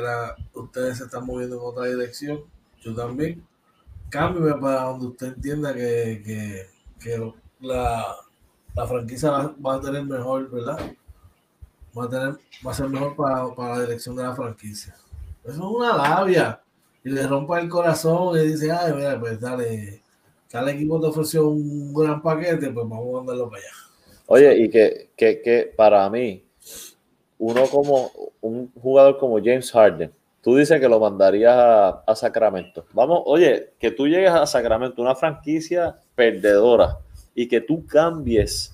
ustedes 0.54 0.98
se 0.98 1.06
están 1.06 1.26
moviendo 1.26 1.58
en 1.58 1.62
otra 1.64 1.86
dirección. 1.86 2.42
Yo 2.82 2.94
también. 2.96 3.46
cámbiame 4.10 4.60
para 4.62 4.84
donde 4.84 5.08
usted 5.08 5.28
entienda 5.28 5.74
que, 5.74 6.22
que, 6.26 6.68
que 7.00 7.34
la, 7.62 8.16
la, 8.76 8.88
franquicia 8.88 9.30
va, 9.32 9.76
a 9.76 9.82
tener 9.82 10.04
mejor, 10.04 10.50
¿verdad? 10.50 10.80
Va 11.98 12.06
a, 12.06 12.10
tener, 12.10 12.36
va 12.66 12.72
a 12.72 12.74
ser 12.74 12.90
mejor 12.90 13.16
para, 13.16 13.54
para 13.56 13.78
la 13.78 13.82
dirección 13.82 14.16
de 14.16 14.24
la 14.24 14.36
franquicia. 14.36 14.96
Eso 15.44 15.52
es 15.52 15.58
una 15.58 15.98
labia. 15.98 16.62
Y 17.04 17.10
le 17.10 17.28
rompa 17.28 17.60
el 17.60 17.68
corazón 17.68 18.38
y 18.38 18.48
dice, 18.48 18.72
ay, 18.72 18.94
mira, 18.94 19.20
pues 19.20 19.40
dale, 19.40 20.02
cada 20.50 20.72
equipo 20.72 21.02
te 21.02 21.08
ofreció 21.08 21.50
un 21.50 21.94
gran 21.94 22.22
paquete, 22.22 22.70
pues 22.70 22.88
vamos 22.88 23.10
a 23.10 23.18
mandarlo 23.18 23.50
para 23.50 23.62
allá. 23.62 23.72
Oye, 24.28 24.58
y 24.58 24.70
que, 24.70 25.10
que, 25.18 25.42
que 25.42 25.74
para 25.76 26.10
mí, 26.10 26.46
uno 27.44 27.68
como 27.68 28.10
un 28.40 28.72
jugador 28.82 29.18
como 29.18 29.38
James 29.38 29.70
Harden, 29.70 30.14
tú 30.42 30.56
dices 30.56 30.80
que 30.80 30.88
lo 30.88 30.98
mandarías 30.98 31.54
a, 32.08 32.16
Sacramento. 32.16 32.86
Vamos, 32.94 33.22
oye, 33.26 33.72
que 33.78 33.92
tú 33.92 34.08
llegues 34.08 34.32
a 34.32 34.46
Sacramento, 34.46 35.02
una 35.02 35.14
franquicia 35.14 35.98
perdedora, 36.16 37.00
y 37.36 37.50
que 37.50 37.60
tú 37.60 37.86
cambies 37.86 38.74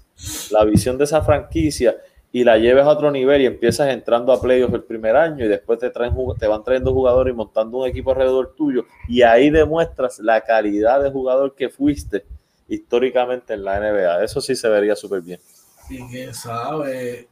la 0.51 0.63
visión 0.65 0.99
de 0.99 1.05
esa 1.05 1.23
franquicia 1.23 1.97
y 2.32 2.43
la 2.43 2.60
lleves 2.60 2.84
a 2.84 2.89
otro 2.89 3.10
nivel 3.10 3.41
y 3.41 3.47
empiezas 3.47 3.89
entrando 3.89 4.32
a 4.32 4.39
playoffs 4.39 4.75
el 4.75 4.84
primer 4.84 5.15
año 5.15 5.45
y 5.45 5.47
después 5.47 5.79
te, 5.79 5.89
traen, 5.89 6.13
te 6.38 6.45
van 6.45 6.63
trayendo 6.63 6.93
jugadores 6.93 7.34
y 7.34 7.36
montando 7.36 7.79
un 7.79 7.88
equipo 7.88 8.12
alrededor 8.12 8.53
tuyo 8.55 8.86
y 9.08 9.23
ahí 9.23 9.49
demuestras 9.49 10.19
la 10.19 10.41
calidad 10.41 11.01
de 11.01 11.10
jugador 11.10 11.55
que 11.55 11.69
fuiste 11.69 12.23
históricamente 12.67 13.53
en 13.53 13.63
la 13.63 13.79
NBA. 13.79 14.23
Eso 14.23 14.41
sí 14.41 14.55
se 14.55 14.69
vería 14.69 14.95
súper 14.95 15.21
bien. 15.21 15.39
Quién 15.88 16.36
sabe, 16.36 17.29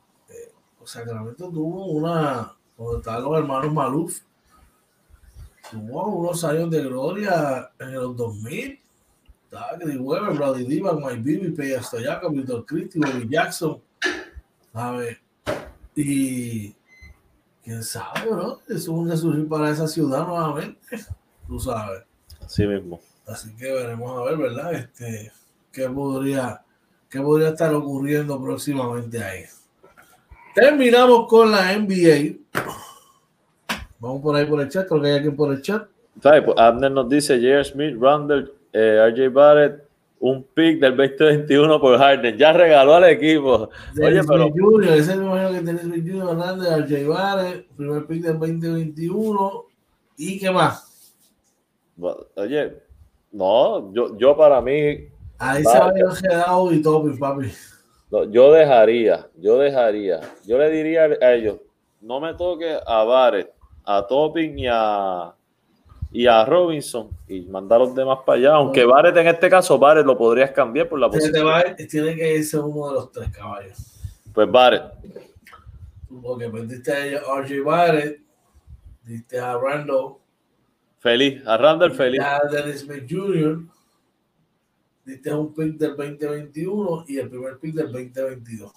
Sacramento 0.88 1.50
tuvo 1.50 1.86
una, 1.88 2.56
cuando 2.76 2.98
estaban 3.00 3.24
los 3.24 3.38
hermanos 3.38 3.74
Maluf, 3.74 4.20
tuvo 5.70 6.06
unos 6.08 6.44
años 6.44 6.72
de 6.72 6.84
gloria 6.84 7.72
en 7.78 7.94
los 7.94 8.16
2000. 8.16 8.80
Estaba 9.44 9.78
Weber, 9.78 10.38
Brady 10.38 10.66
Divan, 10.66 11.02
Mike 11.02 11.22
Bibby, 11.22 11.52
Peya 11.52 11.82
Stoyaka, 11.82 12.30
Víctor 12.30 12.66
Christie, 12.66 13.00
Bobby 13.00 13.28
Jackson. 13.30 13.82
¿Sabes? 14.74 15.18
Y 15.96 16.76
quién 17.64 17.84
sabe, 17.84 18.30
¿no? 18.30 18.60
Es 18.68 18.88
un 18.88 19.10
resurgir 19.10 19.48
para 19.48 19.70
esa 19.70 19.88
ciudad 19.88 20.28
nuevamente. 20.28 20.80
Tú 21.48 21.60
sabes. 21.60 22.04
Así 22.46 22.66
mismo. 22.66 23.00
Así 23.26 23.54
que 23.56 23.72
veremos 23.72 24.20
a 24.20 24.30
ver, 24.30 24.38
¿verdad? 24.38 24.74
Este, 24.74 25.32
qué 25.72 25.90
podría, 25.90 26.64
qué 27.10 27.22
podría 27.22 27.50
estar 27.50 27.74
ocurriendo 27.74 28.42
próximamente 28.42 29.24
ahí. 29.24 29.44
Terminamos 30.58 31.28
con 31.28 31.52
la 31.52 31.78
NBA. 31.78 32.36
Vamos 34.00 34.22
por 34.24 34.36
ahí 34.36 34.44
por 34.48 34.60
el 34.60 34.68
chat, 34.68 34.88
creo 34.88 35.00
que 35.00 35.08
hay 35.10 35.14
alguien 35.18 35.36
por 35.36 35.54
el 35.54 35.62
chat. 35.62 35.88
Pues 36.20 36.58
Abner 36.58 36.92
nos 36.92 37.08
dice 37.08 37.36
J.R. 37.36 37.64
Smith, 37.64 37.96
Randall, 38.00 38.52
eh, 38.74 39.08
RJ 39.08 39.30
Barrett, 39.32 39.84
un 40.20 40.44
pick 40.56 40.80
del 40.80 40.98
2021 40.98 41.80
por 41.80 42.00
Harden. 42.00 42.36
Ya 42.40 42.54
regaló 42.54 42.96
al 42.96 43.04
equipo. 43.04 43.70
Oye, 44.02 44.22
pero. 44.28 44.50
Junior, 44.50 44.94
ese 44.94 45.12
es 45.12 45.18
el 45.20 45.60
que 45.60 45.64
tenés 45.64 45.84
Junior 45.84 46.30
Hernández, 46.32 46.90
RJ 46.90 47.08
Barrett, 47.08 47.68
primer 47.78 48.08
pick 48.08 48.24
del 48.24 48.40
2021. 48.40 49.64
¿Y 50.18 50.40
qué 50.40 50.50
más? 50.50 51.14
Oye, 52.36 52.82
no, 53.32 53.94
yo, 53.94 54.18
yo 54.18 54.36
para 54.36 54.60
mí. 54.60 55.08
Ahí 55.38 55.64
se 55.64 55.78
había 55.78 56.06
quedado 56.20 56.74
y 56.74 56.82
todo, 56.82 57.16
papi. 57.20 57.52
Yo 58.10 58.52
dejaría, 58.52 59.28
yo 59.36 59.58
dejaría. 59.58 60.22
Yo 60.46 60.58
le 60.58 60.70
diría 60.70 61.04
a 61.22 61.34
ellos: 61.34 61.58
no 62.02 62.20
me 62.20 62.34
toque 62.34 62.78
a 62.86 63.04
Barrett, 63.04 63.52
a 63.84 64.06
Topping 64.06 64.60
y 64.60 64.68
a, 64.70 65.34
y 66.12 66.28
a 66.28 66.46
Robinson 66.46 67.10
y 67.28 67.42
mandar 67.42 67.82
a 67.82 67.86
los 67.86 67.96
demás 67.96 68.20
para 68.26 68.38
allá. 68.40 68.54
Aunque 68.56 68.86
Barrett 68.86 69.18
en 69.18 69.28
este 69.28 69.50
caso, 69.50 69.78
Barrett 69.78 70.06
lo 70.06 70.18
podrías 70.18 70.52
cambiar 70.52 70.88
por 70.88 71.00
la 71.00 71.10
posición. 71.10 71.48
Tiene 71.90 72.16
que 72.16 72.44
ser 72.44 72.62
uno 72.62 72.88
de 72.88 72.94
los 72.94 73.12
tres 73.12 73.30
caballos. 73.30 73.78
Pues 74.34 74.50
Barrett. 74.50 74.84
Porque 76.22 76.50
pues 76.50 76.68
diste 76.70 77.18
a 77.18 77.42
RJ 77.42 77.64
Barrett, 77.64 78.22
diste 79.04 79.40
a 79.40 79.58
Randall 79.58 80.16
Feliz, 81.00 81.42
a 81.46 81.58
Randall 81.58 81.94
feliz. 81.94 82.20
A 82.22 82.42
Dennis 82.52 82.82
Smith 82.82 83.06
Jr. 83.10 83.60
Diste 85.08 85.34
un 85.34 85.54
pick 85.54 85.78
del 85.78 85.96
2021 85.96 87.06
y 87.08 87.18
el 87.18 87.30
primer 87.30 87.58
pick 87.60 87.76
del 87.76 87.94
2022. 87.94 88.74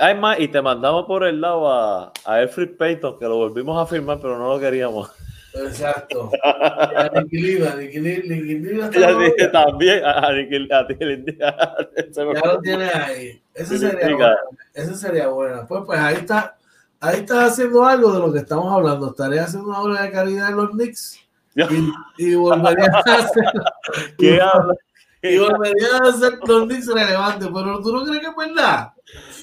Hay 0.00 0.18
más, 0.18 0.40
y 0.40 0.48
te 0.48 0.60
mandamos 0.60 1.06
por 1.06 1.22
el 1.22 1.40
lado 1.40 1.70
a, 1.70 2.12
a 2.24 2.34
Alfred 2.34 2.76
Payton, 2.76 3.20
que 3.20 3.26
lo 3.26 3.36
volvimos 3.36 3.80
a 3.80 3.86
firmar, 3.86 4.18
pero 4.20 4.36
no 4.36 4.48
lo 4.48 4.58
queríamos. 4.58 5.12
Exacto. 5.54 6.28
a 6.42 7.08
Niquilina, 7.22 7.76
Niquilina. 7.76 8.90
Ya 8.90 9.16
dije 9.16 9.46
también 9.52 10.04
a, 10.04 10.26
a, 10.26 10.32
Ya 12.10 12.44
lo 12.44 12.60
tienes 12.60 12.92
ahí. 12.92 13.40
Ese 13.54 13.78
sería, 13.78 14.16
bueno. 14.16 14.36
Ese 14.74 14.94
sería 14.96 15.28
bueno. 15.28 15.66
Pues, 15.68 15.82
pues 15.86 16.00
ahí 16.00 16.16
está 16.16 16.56
ahí 16.98 17.20
estás 17.20 17.52
haciendo 17.52 17.84
algo 17.84 18.12
de 18.12 18.18
lo 18.18 18.32
que 18.32 18.40
estamos 18.40 18.72
hablando. 18.72 19.10
Estaría 19.10 19.44
haciendo 19.44 19.68
una 19.68 19.80
obra 19.80 20.02
de 20.02 20.10
caridad 20.10 20.50
en 20.50 20.56
los 20.56 20.70
Knicks 20.70 21.29
y, 21.54 22.24
y 22.24 22.34
volverías 22.34 22.88
a 23.06 23.14
hacer. 23.14 23.44
¿Qué 24.18 24.40
habla? 24.40 24.74
Y 25.22 25.36
volverías 25.36 25.92
a 25.92 26.08
hacer 26.08 26.38
los 26.46 26.64
Knicks 26.64 26.86
relevantes, 26.86 27.46
pero 27.52 27.82
tú 27.82 27.92
no 27.92 28.04
crees 28.04 28.20
que 28.20 28.26
es 28.28 28.36
verdad. 28.36 28.92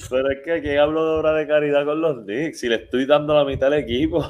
Pero 0.09 0.31
es 0.31 0.39
que 0.43 0.61
¿quién 0.61 0.79
hablo 0.79 1.05
de 1.05 1.19
obra 1.19 1.33
de 1.33 1.47
caridad 1.47 1.85
con 1.85 2.01
los 2.01 2.23
Knicks? 2.23 2.59
Si 2.59 2.67
le 2.67 2.77
estoy 2.77 3.05
dando 3.05 3.35
la 3.35 3.45
mitad 3.45 3.67
al 3.67 3.79
equipo. 3.79 4.25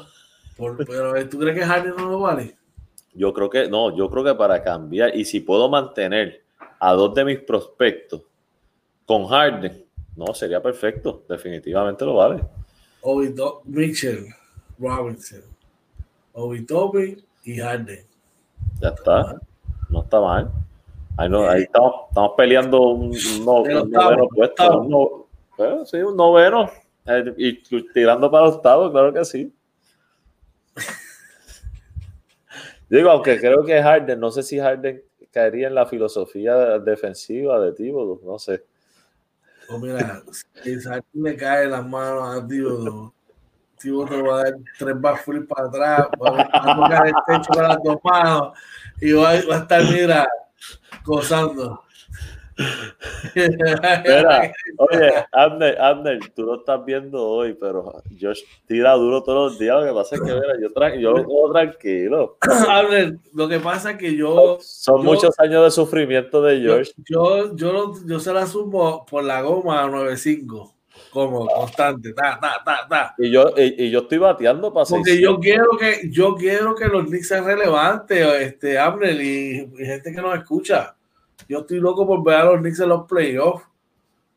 pero 0.58 1.16
eh, 1.16 1.24
¿tú 1.24 1.38
crees 1.38 1.58
que 1.58 1.64
Harden 1.64 1.94
no 1.96 2.10
lo 2.10 2.20
vale? 2.20 2.54
Yo 3.14 3.32
creo 3.32 3.48
que 3.48 3.66
no, 3.66 3.96
yo 3.96 4.10
creo 4.10 4.24
que 4.24 4.34
para 4.34 4.62
cambiar 4.62 5.16
y 5.16 5.24
si 5.24 5.40
puedo 5.40 5.70
mantener 5.70 6.44
a 6.80 6.92
dos 6.92 7.14
de 7.14 7.24
mis 7.24 7.38
prospectos 7.38 8.22
con 9.06 9.26
Harden, 9.26 9.86
no, 10.16 10.34
sería 10.34 10.60
perfecto, 10.60 11.24
definitivamente 11.28 12.04
lo 12.04 12.16
vale. 12.16 12.44
Obi 13.00 13.34
Mitchell, 13.64 14.26
Robinson, 14.78 15.42
Obi 16.34 16.66
Toby 16.66 17.24
y 17.48 17.56
Harden. 17.56 18.04
Ya 18.80 18.90
está. 18.90 19.40
No 19.88 20.02
está 20.02 20.20
mal. 20.20 20.50
Ahí, 21.16 21.30
no, 21.30 21.48
ahí 21.48 21.62
estamos, 21.62 21.94
estamos, 22.08 22.32
peleando 22.36 22.90
un, 22.90 23.16
noveno 23.42 24.28
puesto. 24.28 24.80
Un 24.80 25.24
bueno, 25.56 25.86
sí, 25.86 25.96
un 25.96 26.14
noveno. 26.14 26.70
Eh, 27.06 27.34
y 27.38 27.82
tirando 27.92 28.30
para 28.30 28.48
octavo, 28.48 28.92
claro 28.92 29.14
que 29.14 29.24
sí. 29.24 29.50
Digo, 32.90 33.10
aunque 33.10 33.40
creo 33.40 33.64
que 33.64 33.82
Harden, 33.82 34.20
no 34.20 34.30
sé 34.30 34.42
si 34.42 34.58
Harden 34.58 35.02
caería 35.30 35.68
en 35.68 35.74
la 35.74 35.86
filosofía 35.86 36.78
defensiva 36.78 37.58
de 37.60 37.72
Tíbodo, 37.72 38.20
no 38.24 38.38
sé. 38.38 38.62
Oh, 39.70 39.78
mira, 39.78 40.22
si 40.62 40.78
le 41.14 41.36
cae 41.36 41.66
las 41.66 41.86
manos 41.86 42.36
a 42.36 42.46
Tío, 42.46 43.14
Tío 43.78 44.04
te 44.04 44.20
va 44.20 44.40
a 44.40 44.44
dar 44.44 44.54
tres 44.78 45.00
backflips 45.00 45.46
para 45.46 45.68
atrás, 45.68 46.08
va 46.20 46.48
a 46.52 46.76
tocar 46.76 47.06
el 47.06 47.14
techo 47.26 47.50
con 47.52 47.62
las 47.62 47.82
dos 47.82 47.98
manos 48.02 48.58
y 49.00 49.12
va, 49.12 49.32
va 49.48 49.56
a 49.56 49.58
estar, 49.58 49.82
mira, 49.84 50.28
gozando. 51.04 51.82
Mira, 53.34 54.52
oye, 54.78 55.12
Abner, 55.30 55.80
Abner, 55.80 56.18
tú 56.34 56.42
lo 56.42 56.56
estás 56.56 56.84
viendo 56.84 57.24
hoy, 57.24 57.54
pero 57.54 58.02
Josh 58.20 58.42
tira 58.66 58.94
duro 58.94 59.22
todos 59.22 59.52
los 59.52 59.58
días. 59.60 59.76
Lo 59.80 59.86
que 59.86 59.92
pasa 59.92 60.16
es 60.16 60.22
que, 60.22 60.34
mira, 60.34 60.60
yo, 60.60 60.72
tra 60.72 60.96
yo 60.96 61.12
lo 61.12 61.24
puedo 61.24 61.52
tranquilo. 61.52 62.36
Abner, 62.68 63.18
lo 63.32 63.48
que 63.48 63.60
pasa 63.60 63.92
es 63.92 63.98
que 63.98 64.16
yo. 64.16 64.58
Son 64.60 65.04
muchos 65.04 65.38
años 65.38 65.64
de 65.64 65.70
sufrimiento 65.70 66.42
de 66.42 66.66
Josh. 66.66 66.90
Yo, 67.08 67.54
yo, 67.54 67.92
yo, 68.04 68.18
se 68.18 68.32
la 68.32 68.46
sumo 68.46 69.06
por 69.06 69.22
la 69.22 69.40
goma 69.42 69.84
a 69.84 69.86
9.5 69.86 70.77
como 71.10 71.46
constante, 71.46 72.12
ta, 72.12 72.38
ta, 72.40 72.62
ta, 72.64 72.86
ta. 72.88 73.14
Y 73.18 73.30
yo, 73.30 73.52
y, 73.56 73.90
yo 73.90 74.00
estoy 74.00 74.18
bateando 74.18 74.72
para 74.72 74.86
Porque 74.86 75.20
yo 75.20 75.38
quiero 75.38 75.70
que 75.78 76.08
yo 76.10 76.34
quiero 76.34 76.74
que 76.74 76.86
los 76.86 77.06
Knicks 77.06 77.28
sean 77.28 77.44
relevantes, 77.44 78.26
este 78.40 78.78
Abner 78.78 79.20
y, 79.20 79.70
y 79.78 79.84
gente 79.84 80.12
que 80.12 80.20
nos 80.20 80.36
escucha. 80.36 80.94
Yo 81.48 81.60
estoy 81.60 81.80
loco 81.80 82.06
por 82.06 82.24
ver 82.24 82.36
a 82.36 82.44
los 82.44 82.60
Knicks 82.60 82.80
en 82.80 82.88
los 82.90 83.06
playoffs. 83.06 83.64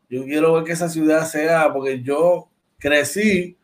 Yo 0.08 0.24
quiero 0.24 0.54
ver 0.54 0.64
que 0.64 0.72
esa 0.72 0.88
ciudad 0.88 1.26
sea, 1.26 1.72
porque 1.72 2.02
yo 2.02 2.48
crecí 2.78 3.56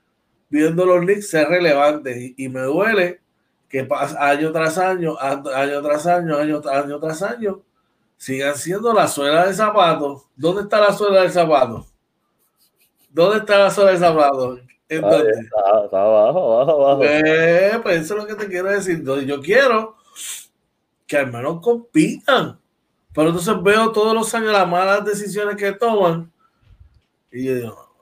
viendo 0.48 0.86
los 0.86 1.00
Knicks 1.00 1.30
ser 1.30 1.48
relevantes 1.48 2.32
y, 2.36 2.48
me 2.48 2.60
duele 2.60 3.20
que 3.68 3.86
año 4.18 4.52
tras 4.52 4.78
año, 4.78 5.16
año 5.18 5.82
tras 5.82 6.06
año, 6.06 6.38
año, 6.38 6.62
año 6.70 7.00
tras 7.00 7.22
año, 7.22 7.62
sigan 8.16 8.56
siendo 8.56 8.92
la 8.94 9.08
suela 9.08 9.46
de 9.46 9.54
zapatos. 9.54 10.26
¿Dónde 10.36 10.62
está 10.62 10.80
la 10.80 10.92
suela 10.92 11.22
del 11.22 11.30
zapato? 11.30 11.86
¿Dónde 13.18 13.38
está 13.38 13.58
la 13.58 13.70
suela 13.72 13.90
del 13.90 13.98
zapato? 13.98 14.60
Está, 14.88 15.18
está, 15.18 16.00
abajo, 16.00 16.54
abajo, 16.54 16.86
abajo. 16.86 17.04
Eh, 17.04 17.80
pues 17.82 18.02
eso 18.02 18.14
es 18.14 18.20
lo 18.20 18.26
que 18.28 18.36
te 18.36 18.46
quiero 18.46 18.70
decir. 18.70 19.02
Yo 19.26 19.40
quiero 19.40 19.96
que 21.04 21.16
al 21.16 21.32
menos 21.32 21.60
compitan. 21.60 22.60
Pero 23.12 23.30
entonces 23.30 23.60
veo 23.60 23.90
todos 23.90 24.14
los 24.14 24.32
años 24.36 24.52
las 24.52 24.68
malas 24.68 25.04
decisiones 25.04 25.56
que 25.56 25.72
toman. 25.72 26.30
Y 27.32 27.46
yo 27.46 27.54
digo, 27.56 27.94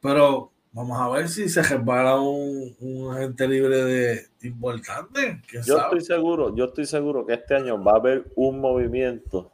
pero 0.00 0.52
Vamos 0.74 0.98
a 0.98 1.08
ver 1.10 1.28
si 1.28 1.50
se 1.50 1.62
resbala 1.62 2.18
un, 2.18 2.74
un 2.80 3.14
agente 3.14 3.46
libre 3.46 3.76
de 3.84 4.26
importante. 4.40 5.42
Yo 5.66 5.76
estoy 5.76 6.00
seguro, 6.00 6.56
yo 6.56 6.64
estoy 6.64 6.86
seguro 6.86 7.26
que 7.26 7.34
este 7.34 7.56
año 7.56 7.84
va 7.84 7.92
a 7.92 7.96
haber 7.96 8.24
un 8.36 8.58
movimiento 8.58 9.52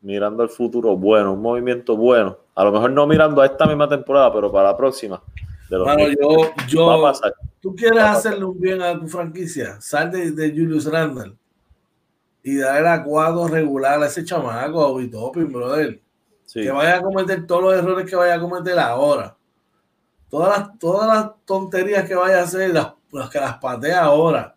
mirando 0.00 0.42
el 0.42 0.48
futuro 0.48 0.96
bueno, 0.96 1.34
un 1.34 1.42
movimiento 1.42 1.96
bueno. 1.96 2.38
A 2.56 2.64
lo 2.64 2.72
mejor 2.72 2.90
no 2.90 3.06
mirando 3.06 3.40
a 3.40 3.46
esta 3.46 3.66
misma 3.66 3.88
temporada, 3.88 4.32
pero 4.32 4.50
para 4.50 4.70
la 4.70 4.76
próxima. 4.76 5.22
bueno, 5.70 6.08
yo, 6.08 6.52
yo, 6.66 7.12
tú 7.60 7.76
quieres 7.76 8.02
hacerle 8.02 8.44
un 8.44 8.58
bien 8.58 8.82
a 8.82 8.98
tu 8.98 9.06
franquicia, 9.06 9.80
sal 9.80 10.10
de, 10.10 10.50
Julius 10.50 10.90
Randall 10.90 11.36
y 12.42 12.56
darle 12.56 12.88
a 12.88 13.04
cuadro 13.04 13.46
regular 13.46 14.02
a 14.02 14.06
ese 14.06 14.24
chamaco, 14.24 14.82
a 14.82 14.88
Obitopin, 14.88 15.52
brother. 15.52 16.00
Que 16.52 16.70
vaya 16.70 16.96
a 16.96 17.02
cometer 17.02 17.46
todos 17.46 17.62
los 17.62 17.74
errores 17.74 18.08
que 18.08 18.16
vaya 18.16 18.34
a 18.34 18.40
cometer 18.40 18.78
ahora 18.78 19.36
todas 20.28 20.58
las, 20.58 20.78
todas 20.78 21.06
las 21.08 21.44
tonterías 21.44 22.06
que 22.06 22.14
vaya 22.14 22.40
a 22.40 22.44
hacer, 22.44 22.70
las, 22.70 22.94
que 23.30 23.40
las 23.40 23.58
patea 23.58 24.04
ahora. 24.04 24.56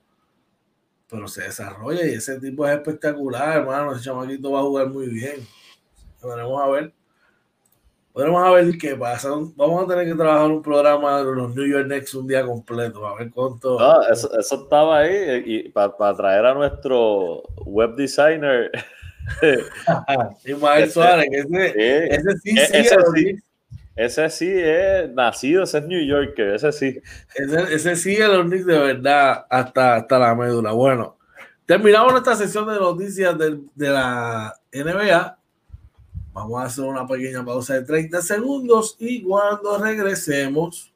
Pero 1.09 1.27
se 1.27 1.43
desarrolla 1.43 2.05
y 2.05 2.13
ese 2.13 2.39
tipo 2.39 2.67
es 2.67 2.75
espectacular, 2.75 3.57
hermano. 3.57 3.93
Ese 3.93 4.05
chamaquito 4.05 4.51
va 4.51 4.59
a 4.59 4.63
jugar 4.63 4.89
muy 4.89 5.07
bien. 5.07 5.47
Veremos 6.21 6.61
a 6.61 6.67
ver. 6.67 6.93
Veremos 8.15 8.43
a 8.43 8.51
ver 8.51 8.77
qué 8.77 8.95
pasa. 8.95 9.29
Vamos 9.55 9.83
a 9.83 9.87
tener 9.87 10.07
que 10.07 10.15
trabajar 10.15 10.49
un 10.49 10.61
programa 10.61 11.19
de 11.19 11.35
los 11.35 11.55
New 11.55 11.65
York 11.65 11.85
Knicks 11.85 12.13
un 12.15 12.27
día 12.27 12.43
completo, 12.45 13.05
a 13.05 13.15
ver 13.17 13.29
cuánto. 13.31 13.77
eso, 14.11 14.29
estaba 14.39 14.99
ahí 14.99 15.43
y 15.45 15.69
para 15.69 16.15
traer 16.15 16.45
a 16.45 16.53
nuestro 16.53 17.43
web 17.65 17.95
designer. 17.95 18.71
Ismael 20.45 20.89
Suárez, 20.89 21.27
ese, 21.31 22.07
ese 22.07 22.37
sí, 22.41 22.55
ese 22.57 22.95
sí, 23.13 23.35
ese 23.95 24.29
sí 24.29 24.51
es 24.51 25.11
nacido, 25.11 25.63
ese 25.63 25.77
es 25.77 25.83
New 25.85 26.03
Yorker, 26.03 26.55
ese 26.55 26.71
sí. 26.71 27.01
Ese, 27.35 27.75
ese 27.75 27.95
sí 27.95 28.15
es 28.15 28.27
los 28.27 28.45
Knicks 28.45 28.65
de 28.65 28.79
verdad 28.79 29.45
hasta, 29.49 29.97
hasta 29.97 30.17
la 30.17 30.33
médula. 30.33 30.71
Bueno, 30.71 31.17
terminamos 31.67 32.11
nuestra 32.11 32.35
sesión 32.35 32.67
de 32.67 32.79
noticias 32.79 33.37
de, 33.37 33.59
de 33.75 33.89
la 33.89 34.55
NBA. 34.73 35.38
Vamos 36.39 36.61
a 36.61 36.65
hacer 36.67 36.85
una 36.85 37.05
pequeña 37.05 37.43
pausa 37.43 37.73
de 37.73 37.81
30 37.81 38.21
segundos 38.21 38.95
y 38.97 39.21
cuando 39.23 39.77
regresemos, 39.77 40.89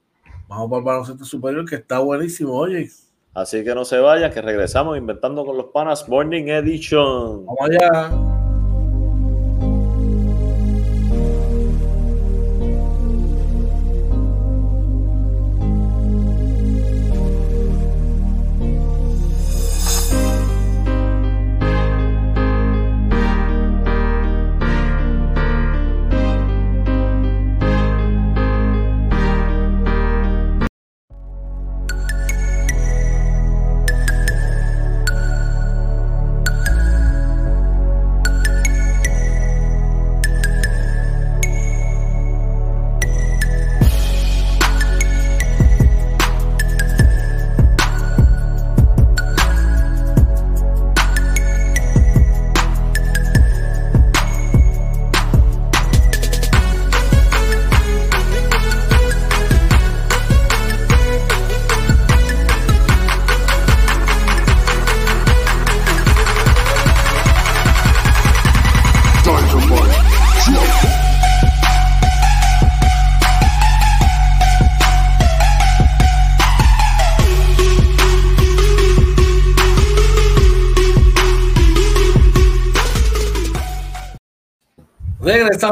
vamos 0.47 0.69
para 0.69 0.79
el 0.79 0.85
baloncesto 0.85 1.25
superior 1.25 1.69
que 1.69 1.75
está 1.75 1.99
buenísimo, 1.99 2.53
oye. 2.53 2.89
Así 3.33 3.61
que 3.61 3.75
no 3.75 3.83
se 3.83 3.97
vayan, 3.97 4.31
que 4.31 4.41
regresamos 4.41 4.97
inventando 4.97 5.45
con 5.45 5.57
los 5.57 5.65
panas 5.65 6.07
Morning 6.07 6.45
Edition. 6.47 7.45
Vamos 7.45 7.69
allá. 7.69 8.32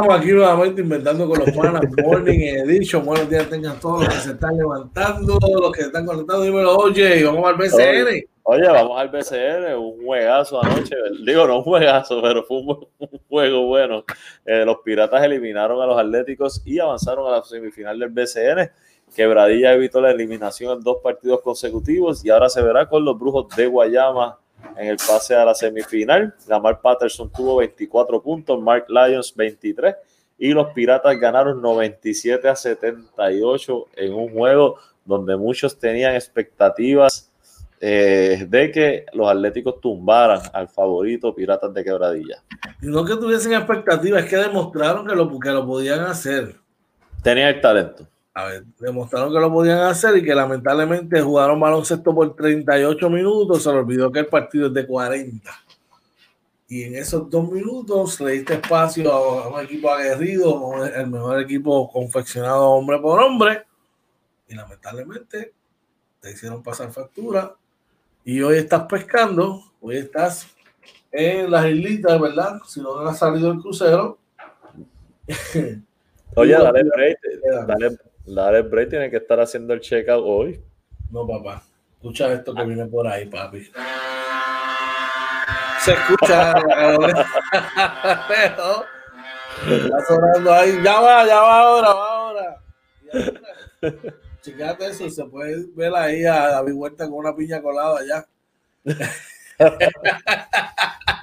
Aquí 0.09 0.31
nuevamente 0.31 0.81
inventando 0.81 1.27
con 1.27 1.39
los 1.39 1.51
panas 1.51 1.81
Morning 2.03 2.39
Edition. 2.39 3.05
Buenos 3.05 3.29
días 3.29 3.47
tengan 3.49 3.79
todos 3.79 4.03
los 4.03 4.13
que 4.13 4.19
se 4.21 4.31
están 4.31 4.57
levantando, 4.57 5.37
los 5.39 5.71
que 5.71 5.81
están 5.81 6.05
conectados. 6.05 6.45
Dímelo, 6.45 6.75
oye, 6.77 7.23
vamos 7.23 7.45
al 7.47 7.55
BCN. 7.55 8.25
Oye, 8.43 8.67
vamos 8.67 8.99
al 8.99 9.09
BCN, 9.09 9.75
un 9.77 10.03
juegazo 10.03 10.63
anoche. 10.63 10.95
Digo, 11.23 11.45
no 11.45 11.57
un 11.57 11.63
juegazo, 11.63 12.21
pero 12.21 12.43
fue 12.43 12.57
un, 12.57 12.87
juego 13.29 13.67
bueno. 13.67 14.03
Eh, 14.45 14.65
los 14.65 14.77
Piratas 14.83 15.23
eliminaron 15.23 15.79
a 15.81 15.85
los 15.85 15.99
Atléticos 15.99 16.61
y 16.65 16.79
avanzaron 16.79 17.27
a 17.27 17.37
la 17.37 17.43
semifinal 17.43 17.99
del 17.99 18.09
BCN. 18.09 18.71
Quebradilla 19.15 19.73
evitó 19.73 20.01
la 20.01 20.11
eliminación 20.11 20.77
en 20.77 20.83
dos 20.83 20.97
partidos 21.03 21.41
consecutivos 21.41 22.25
y 22.25 22.29
ahora 22.29 22.49
se 22.49 22.61
verá 22.61 22.87
con 22.87 23.05
los 23.05 23.19
Brujos 23.19 23.55
de 23.55 23.67
Guayama 23.67 24.40
en 24.75 24.87
el 24.87 24.97
pase 24.97 25.35
a 25.35 25.45
la 25.45 25.53
semifinal. 25.53 26.33
Lamar 26.47 26.81
Patterson 26.81 27.31
tuvo 27.31 27.57
24 27.57 28.21
puntos, 28.21 28.61
Mark 28.61 28.85
Lyons 28.89 29.33
23 29.35 29.95
y 30.37 30.53
los 30.53 30.73
Piratas 30.73 31.19
ganaron 31.19 31.61
97 31.61 32.49
a 32.49 32.55
78 32.55 33.87
en 33.95 34.13
un 34.13 34.33
juego 34.33 34.77
donde 35.05 35.37
muchos 35.37 35.77
tenían 35.77 36.15
expectativas 36.15 37.31
eh, 37.79 38.45
de 38.47 38.71
que 38.71 39.05
los 39.13 39.29
Atléticos 39.29 39.79
tumbaran 39.79 40.41
al 40.53 40.67
favorito 40.67 41.33
Piratas 41.33 41.73
de 41.73 41.83
Quebradilla. 41.83 42.43
No 42.81 43.05
que 43.05 43.15
tuviesen 43.15 43.53
expectativas, 43.53 44.23
es 44.23 44.29
que 44.29 44.37
demostraron 44.37 45.07
que 45.07 45.15
lo, 45.15 45.39
que 45.39 45.49
lo 45.49 45.65
podían 45.65 46.01
hacer. 46.01 46.55
Tenía 47.23 47.49
el 47.49 47.61
talento 47.61 48.07
a 48.33 48.45
ver, 48.45 48.63
demostraron 48.79 49.33
que 49.33 49.39
lo 49.39 49.51
podían 49.51 49.79
hacer 49.79 50.17
y 50.17 50.23
que 50.23 50.33
lamentablemente 50.33 51.21
jugaron 51.21 51.59
baloncesto 51.59 52.15
por 52.15 52.33
38 52.33 53.09
minutos. 53.09 53.63
Se 53.63 53.71
le 53.71 53.79
olvidó 53.79 54.11
que 54.11 54.19
el 54.19 54.27
partido 54.27 54.67
es 54.67 54.73
de 54.73 54.87
40. 54.87 55.51
Y 56.69 56.83
en 56.83 56.95
esos 56.95 57.29
dos 57.29 57.51
minutos 57.51 58.21
le 58.21 58.31
diste 58.31 58.53
espacio 58.53 59.11
a 59.11 59.49
un 59.49 59.59
equipo 59.59 59.91
aguerrido, 59.91 60.85
el 60.85 61.07
mejor 61.07 61.41
equipo 61.41 61.91
confeccionado 61.91 62.69
hombre 62.69 62.99
por 62.99 63.19
hombre. 63.19 63.65
Y 64.47 64.55
lamentablemente 64.55 65.53
te 66.21 66.31
hicieron 66.31 66.63
pasar 66.63 66.89
factura. 66.91 67.53
Y 68.23 68.41
hoy 68.41 68.57
estás 68.57 68.83
pescando, 68.83 69.61
hoy 69.81 69.97
estás 69.97 70.47
en 71.11 71.51
las 71.51 71.65
islitas, 71.65 72.21
¿verdad? 72.21 72.61
Si 72.65 72.79
no 72.79 72.97
has 72.99 73.19
salido 73.19 73.51
del 73.51 73.61
crucero. 73.61 74.17
Oye, 76.35 76.53
dale 76.57 76.83
break, 76.83 77.19
dale, 77.67 77.97
la 78.25 78.61
Bray 78.61 78.87
tiene 78.87 79.09
que 79.09 79.17
estar 79.17 79.39
haciendo 79.39 79.73
el 79.73 79.81
checkout 79.81 80.23
hoy. 80.25 80.61
No, 81.09 81.27
papá. 81.27 81.63
Escucha 81.95 82.31
esto 82.33 82.53
que 82.53 82.63
viene 82.63 82.85
por 82.87 83.07
ahí, 83.07 83.25
papi. 83.27 83.67
Se 85.79 85.93
escucha. 85.93 86.53
Está 89.69 90.05
sonando 90.07 90.53
ahí. 90.53 90.79
Ya 90.83 90.99
va, 90.99 91.25
ya 91.25 91.41
va 91.41 91.59
ahora, 91.59 91.93
va 91.93 92.17
ahora. 92.17 92.61
Checate 94.41 94.87
eso, 94.87 95.09
se 95.09 95.25
puede 95.25 95.65
ver 95.75 95.93
ahí 95.95 96.25
a 96.25 96.47
David 96.47 96.73
Huerta 96.73 97.05
con 97.05 97.19
una 97.19 97.35
piña 97.35 97.61
colada 97.61 97.99
allá. 97.99 98.25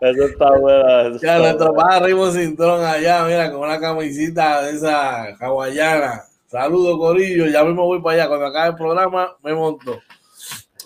Eso 0.00 0.24
está 0.24 0.50
bueno. 0.58 1.18
ya, 1.20 1.38
nuestro 1.38 1.74
padre 1.74 2.06
Rimo 2.06 2.30
Cintrón 2.30 2.84
allá, 2.84 3.24
mira, 3.24 3.50
con 3.50 3.60
una 3.60 3.78
camisita 3.78 4.62
de 4.62 4.72
esa 4.72 5.34
hawaiana. 5.38 6.24
Saludos, 6.46 6.98
Corillo. 6.98 7.46
Ya 7.46 7.62
mismo 7.62 7.84
voy 7.84 8.02
para 8.02 8.14
allá. 8.14 8.28
Cuando 8.28 8.46
acabe 8.46 8.70
el 8.70 8.76
programa, 8.76 9.36
me 9.42 9.54
monto. 9.54 10.00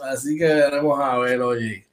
Así 0.03 0.37
que 0.37 0.45
veremos 0.45 1.01
a 1.01 1.17
ver, 1.19 1.41
oye. 1.41 1.87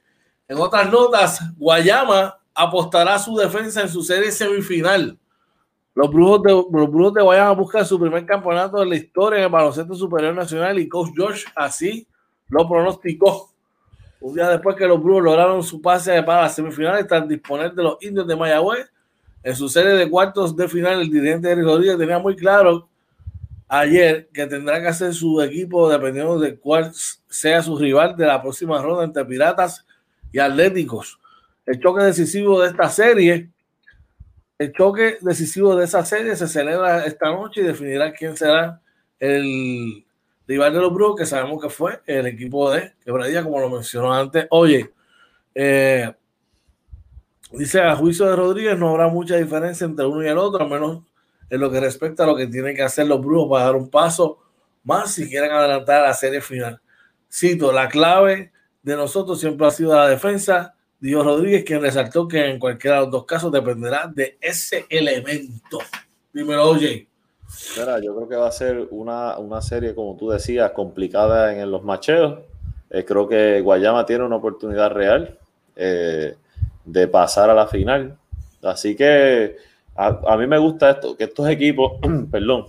En 0.46 0.58
otras 0.58 0.90
notas, 0.90 1.40
Guayama 1.56 2.38
apostará 2.54 3.18
su 3.18 3.34
defensa 3.36 3.80
en 3.80 3.88
su 3.88 4.02
serie 4.02 4.30
semifinal. 4.30 5.18
Los 5.94 6.10
brujos, 6.10 6.42
de, 6.42 6.52
los 6.52 6.90
brujos 6.90 7.14
de 7.14 7.22
Guayama 7.22 7.52
buscan 7.52 7.86
su 7.86 7.98
primer 7.98 8.26
campeonato 8.26 8.78
de 8.78 8.86
la 8.86 8.96
historia 8.96 9.38
en 9.38 9.44
el 9.44 9.50
baloncesto 9.50 9.94
superior 9.94 10.34
nacional 10.34 10.78
y 10.78 10.88
Coach 10.88 11.10
George 11.14 11.44
así 11.54 12.06
lo 12.48 12.68
pronosticó. 12.68 13.51
Un 14.22 14.34
día 14.34 14.48
después 14.48 14.76
que 14.76 14.86
los 14.86 15.02
Brujos 15.02 15.24
lograron 15.24 15.64
su 15.64 15.82
pase 15.82 16.22
para 16.22 16.42
las 16.42 16.54
semifinales 16.54 17.08
tras 17.08 17.26
disponer 17.26 17.72
de 17.72 17.82
los 17.82 17.96
indios 18.00 18.24
de 18.24 18.36
Mayagüez, 18.36 18.88
en 19.42 19.56
su 19.56 19.68
serie 19.68 19.90
de 19.94 20.08
cuartos 20.08 20.54
de 20.56 20.68
final, 20.68 21.00
el 21.00 21.10
dirigente 21.10 21.48
de 21.48 21.60
Rodríguez 21.60 21.98
tenía 21.98 22.20
muy 22.20 22.36
claro 22.36 22.88
ayer 23.66 24.28
que 24.32 24.46
tendrá 24.46 24.80
que 24.80 24.86
hacer 24.86 25.12
su 25.12 25.42
equipo 25.42 25.90
dependiendo 25.90 26.38
de 26.38 26.56
cuál 26.56 26.92
sea 26.94 27.62
su 27.62 27.76
rival 27.76 28.16
de 28.16 28.26
la 28.26 28.40
próxima 28.40 28.80
ronda 28.80 29.02
entre 29.02 29.24
Piratas 29.24 29.84
y 30.30 30.38
Atléticos. 30.38 31.18
El 31.66 31.80
choque 31.80 32.04
decisivo 32.04 32.60
de 32.60 32.68
esta 32.68 32.88
serie, 32.90 33.50
el 34.56 34.72
choque 34.72 35.18
decisivo 35.20 35.74
de 35.74 35.86
esa 35.86 36.04
serie 36.04 36.36
se 36.36 36.46
celebra 36.46 37.04
esta 37.06 37.30
noche 37.30 37.62
y 37.62 37.64
definirá 37.64 38.12
quién 38.12 38.36
será 38.36 38.80
el 39.18 40.04
rival 40.52 40.74
de 40.74 40.80
los 40.80 40.92
Brujos, 40.92 41.16
que 41.16 41.26
sabemos 41.26 41.62
que 41.62 41.70
fue 41.70 42.00
el 42.06 42.26
equipo 42.26 42.70
de 42.70 42.92
Quebradilla, 43.02 43.42
como 43.42 43.58
lo 43.58 43.70
mencionó 43.70 44.12
antes. 44.12 44.46
Oye, 44.50 44.92
eh, 45.54 46.12
dice 47.52 47.80
a 47.80 47.96
juicio 47.96 48.26
de 48.26 48.36
Rodríguez, 48.36 48.78
no 48.78 48.90
habrá 48.90 49.08
mucha 49.08 49.36
diferencia 49.36 49.86
entre 49.86 50.04
uno 50.04 50.22
y 50.22 50.28
el 50.28 50.36
otro, 50.36 50.64
al 50.64 50.70
menos 50.70 51.04
en 51.48 51.60
lo 51.60 51.70
que 51.70 51.80
respecta 51.80 52.24
a 52.24 52.26
lo 52.26 52.36
que 52.36 52.46
tienen 52.46 52.76
que 52.76 52.82
hacer 52.82 53.06
los 53.06 53.24
Brujos 53.24 53.48
para 53.50 53.64
dar 53.64 53.76
un 53.76 53.88
paso 53.88 54.40
más 54.84 55.12
si 55.12 55.26
quieren 55.28 55.52
adelantar 55.52 56.04
a 56.04 56.08
la 56.08 56.14
serie 56.14 56.42
final. 56.42 56.80
Cito, 57.30 57.72
la 57.72 57.88
clave 57.88 58.52
de 58.82 58.94
nosotros 58.94 59.40
siempre 59.40 59.66
ha 59.66 59.70
sido 59.70 59.94
la 59.94 60.08
defensa. 60.08 60.74
Dios 61.00 61.24
Rodríguez, 61.24 61.64
quien 61.64 61.80
resaltó 61.80 62.28
que 62.28 62.44
en 62.44 62.58
cualquiera 62.58 62.96
de 62.96 63.02
los 63.04 63.10
dos 63.10 63.24
casos 63.24 63.50
dependerá 63.50 64.06
de 64.06 64.36
ese 64.40 64.84
elemento. 64.90 65.78
Dímelo, 66.32 66.68
oye. 66.68 67.08
Mira, 67.78 68.00
yo 68.00 68.14
creo 68.14 68.28
que 68.28 68.36
va 68.36 68.48
a 68.48 68.52
ser 68.52 68.88
una, 68.90 69.38
una 69.38 69.60
serie, 69.62 69.94
como 69.94 70.16
tú 70.16 70.30
decías, 70.30 70.70
complicada 70.72 71.56
en, 71.58 71.70
los 71.70 71.82
macheos. 71.82 72.40
Eh, 72.90 73.04
creo 73.04 73.28
que 73.28 73.60
Guayama 73.60 74.04
tiene 74.04 74.24
una 74.24 74.36
oportunidad 74.36 74.90
real 74.90 75.38
eh, 75.76 76.36
de 76.84 77.08
pasar 77.08 77.50
a 77.50 77.54
la 77.54 77.66
final. 77.66 78.16
Así 78.62 78.94
que 78.94 79.56
a, 79.94 80.36
mí 80.36 80.46
me 80.46 80.58
gusta 80.58 80.90
esto, 80.90 81.16
que 81.16 81.24
estos 81.24 81.48
equipos, 81.48 81.92
perdón, 82.30 82.66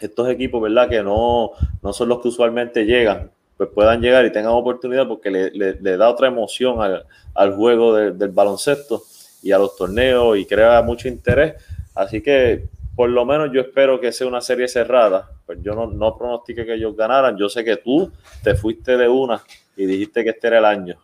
estos 0.00 0.28
equipos, 0.28 0.62
¿verdad? 0.62 0.88
Que 0.88 1.02
no, 1.02 1.50
no 1.82 1.92
son 1.92 2.08
los 2.08 2.20
que 2.20 2.28
usualmente 2.28 2.84
llegan, 2.84 3.30
pues 3.56 3.68
puedan 3.70 4.00
llegar 4.00 4.24
y 4.24 4.32
tengan 4.32 4.52
oportunidad 4.52 5.06
porque 5.06 5.30
le, 5.30 5.50
le, 5.50 5.96
da 5.96 6.08
otra 6.08 6.28
emoción 6.28 6.82
al, 6.82 7.06
al 7.34 7.54
juego 7.54 7.94
del 7.94 8.30
baloncesto 8.30 9.02
y 9.42 9.52
a 9.52 9.58
los 9.58 9.76
torneos 9.76 10.36
y 10.36 10.46
crea 10.46 10.82
mucho 10.82 11.08
interés. 11.08 11.54
Así 11.94 12.22
que 12.22 12.68
por 12.96 13.10
lo 13.10 13.24
menos 13.24 13.50
yo 13.52 13.60
espero 13.60 14.00
que 14.00 14.12
sea 14.12 14.26
una 14.26 14.40
serie 14.40 14.68
cerrada. 14.68 15.28
Pues 15.46 15.58
yo 15.62 15.74
no, 15.74 15.86
no 15.86 16.42
que 16.44 16.74
ellos 16.74 16.96
ganaran. 16.96 17.36
Yo 17.36 17.48
sé 17.48 17.64
que 17.64 17.76
tú 17.76 18.12
te 18.42 18.54
fuiste 18.54 18.96
de 18.96 19.08
una 19.08 19.42
y 19.76 19.86
dijiste 19.86 20.22
que 20.22 20.30
este 20.30 20.46
era 20.46 20.58
el 20.58 20.64
año. 20.64 20.98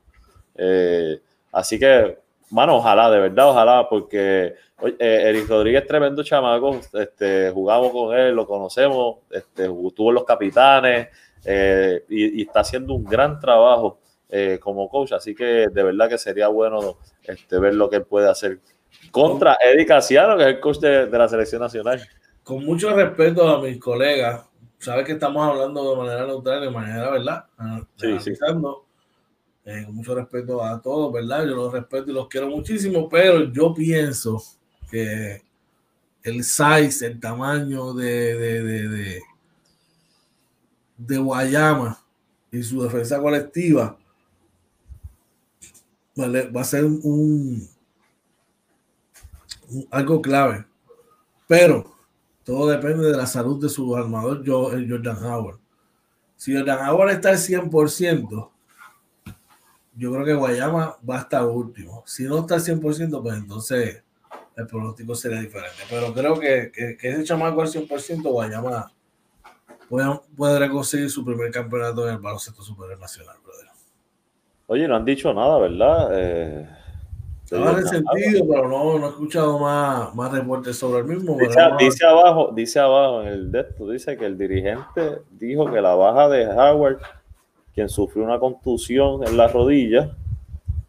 Eh, 0.55 1.20
así 1.53 1.78
que, 1.78 2.18
mano, 2.51 2.76
ojalá, 2.76 3.11
de 3.11 3.18
verdad, 3.18 3.51
ojalá, 3.51 3.88
porque 3.88 4.55
eh, 4.82 4.97
Eric 4.99 5.49
Rodríguez 5.49 5.86
tremendo 5.86 6.22
chamaco. 6.22 6.80
Este, 6.93 7.51
jugamos 7.51 7.91
con 7.91 8.16
él, 8.16 8.34
lo 8.34 8.47
conocemos, 8.47 9.18
este, 9.30 9.66
tuvo 9.66 10.12
los 10.12 10.24
capitanes 10.24 11.09
eh, 11.45 12.05
y, 12.09 12.43
está 12.43 12.61
haciendo 12.61 12.95
un 12.95 13.05
gran 13.05 13.41
trabajo 13.41 13.99
como 14.61 14.88
coach. 14.88 15.11
Así 15.11 15.34
que 15.34 15.66
de 15.72 15.82
verdad 15.82 16.09
que 16.09 16.16
sería 16.16 16.47
bueno 16.47 16.99
este, 17.24 17.59
ver 17.59 17.74
lo 17.74 17.91
que 17.91 17.97
él 17.97 18.05
puede 18.05 18.28
hacer 18.28 18.61
contra 19.11 19.57
Eddie 19.61 19.86
Casiano, 19.86 20.36
que 20.36 20.43
es 20.43 20.49
el 20.49 20.61
coach 20.61 20.78
de, 20.78 21.07
la 21.07 21.28
selección 21.28 21.61
nacional. 21.61 22.01
Con 22.43 22.64
mucho 22.64 22.95
respeto 22.95 23.49
a 23.49 23.61
mis 23.61 23.78
colegas, 23.78 24.45
sabes 24.78 25.05
que 25.05 25.12
estamos 25.12 25.47
hablando 25.47 25.91
de 25.91 25.97
manera 25.97 26.26
neutral, 26.26 26.61
de 26.61 26.70
manera, 26.70 27.11
¿verdad? 27.11 27.45
Ah, 27.59 27.82
sí, 27.97 28.18
sí. 28.20 28.32
Eh, 29.64 29.82
con 29.84 29.95
mucho 29.95 30.14
respeto 30.14 30.64
a 30.64 30.80
todos, 30.80 31.12
¿verdad? 31.12 31.45
Yo 31.45 31.55
los 31.55 31.72
respeto 31.72 32.11
y 32.11 32.14
los 32.14 32.28
quiero 32.28 32.49
muchísimo, 32.49 33.09
pero 33.09 33.53
yo 33.53 33.74
pienso 33.74 34.43
que 34.91 35.43
el 36.22 36.45
size, 36.45 37.07
el 37.07 37.20
tamaño 37.20 37.93
de, 37.93 38.36
de, 38.36 38.88
de, 38.88 39.20
de 40.97 41.18
Guayama 41.18 42.03
y 42.51 42.62
su 42.62 42.82
defensa 42.82 43.20
colectiva 43.20 43.97
va 46.18 46.61
a 46.61 46.64
ser 46.64 46.84
un, 46.84 47.66
algo 49.90 50.20
clave. 50.20 50.64
Pero 51.46 51.96
todo 52.44 52.68
depende 52.68 53.10
de 53.10 53.16
la 53.16 53.26
salud 53.26 53.60
de 53.60 53.68
su 53.68 53.94
armador, 53.96 54.42
Jordan 54.46 55.24
Howard. 55.24 55.58
Si 56.36 56.56
Jordan 56.56 56.88
Howard 56.88 57.10
está 57.10 57.30
al 57.30 57.36
100%, 57.36 58.50
yo 59.96 60.12
creo 60.12 60.24
que 60.24 60.34
Guayama 60.34 60.96
va 61.08 61.16
a 61.16 61.20
estar 61.20 61.44
último. 61.44 62.02
Si 62.06 62.24
no 62.24 62.38
está 62.38 62.54
al 62.54 62.60
100%, 62.62 63.22
pues 63.22 63.36
entonces 63.36 64.02
el 64.56 64.66
pronóstico 64.66 65.14
sería 65.14 65.40
diferente. 65.40 65.78
Pero 65.88 66.14
creo 66.14 66.38
que, 66.38 66.70
que, 66.72 66.96
que 66.96 67.10
ese 67.10 67.24
chamaco 67.24 67.60
al 67.62 67.68
100%, 67.68 68.22
Guayama 68.22 68.92
puede 70.36 70.70
conseguir 70.70 71.10
su 71.10 71.24
primer 71.24 71.50
campeonato 71.50 72.06
en 72.08 72.14
el 72.14 72.20
baloncesto 72.20 72.62
superior 72.62 72.98
nacional, 72.98 73.36
brother. 73.44 73.66
Oye, 74.68 74.86
no 74.86 74.96
han 74.96 75.04
dicho 75.04 75.34
nada, 75.34 75.58
¿verdad? 75.58 76.10
Eh, 76.12 76.68
estaba 77.57 77.82
sentido, 77.82 78.46
pero 78.48 78.68
no, 78.68 78.98
no 78.98 79.07
he 79.07 79.09
escuchado 79.09 79.59
más, 79.59 80.14
más 80.14 80.32
reportes 80.32 80.76
sobre 80.76 81.01
el 81.01 81.07
mismo. 81.07 81.36
Dice, 81.78 82.07
abajo, 82.07 82.53
dice 82.55 82.78
abajo 82.78 83.22
en 83.22 83.28
el 83.28 83.53
de 83.53 83.66
dice 83.92 84.16
que 84.16 84.26
el 84.26 84.38
dirigente 84.38 85.22
dijo 85.32 85.70
que 85.70 85.80
la 85.80 85.94
baja 85.94 86.28
de 86.28 86.46
Howard, 86.46 86.98
quien 87.74 87.88
sufrió 87.88 88.24
una 88.24 88.38
contusión 88.38 89.26
en 89.26 89.36
la 89.36 89.48
rodilla, 89.48 90.16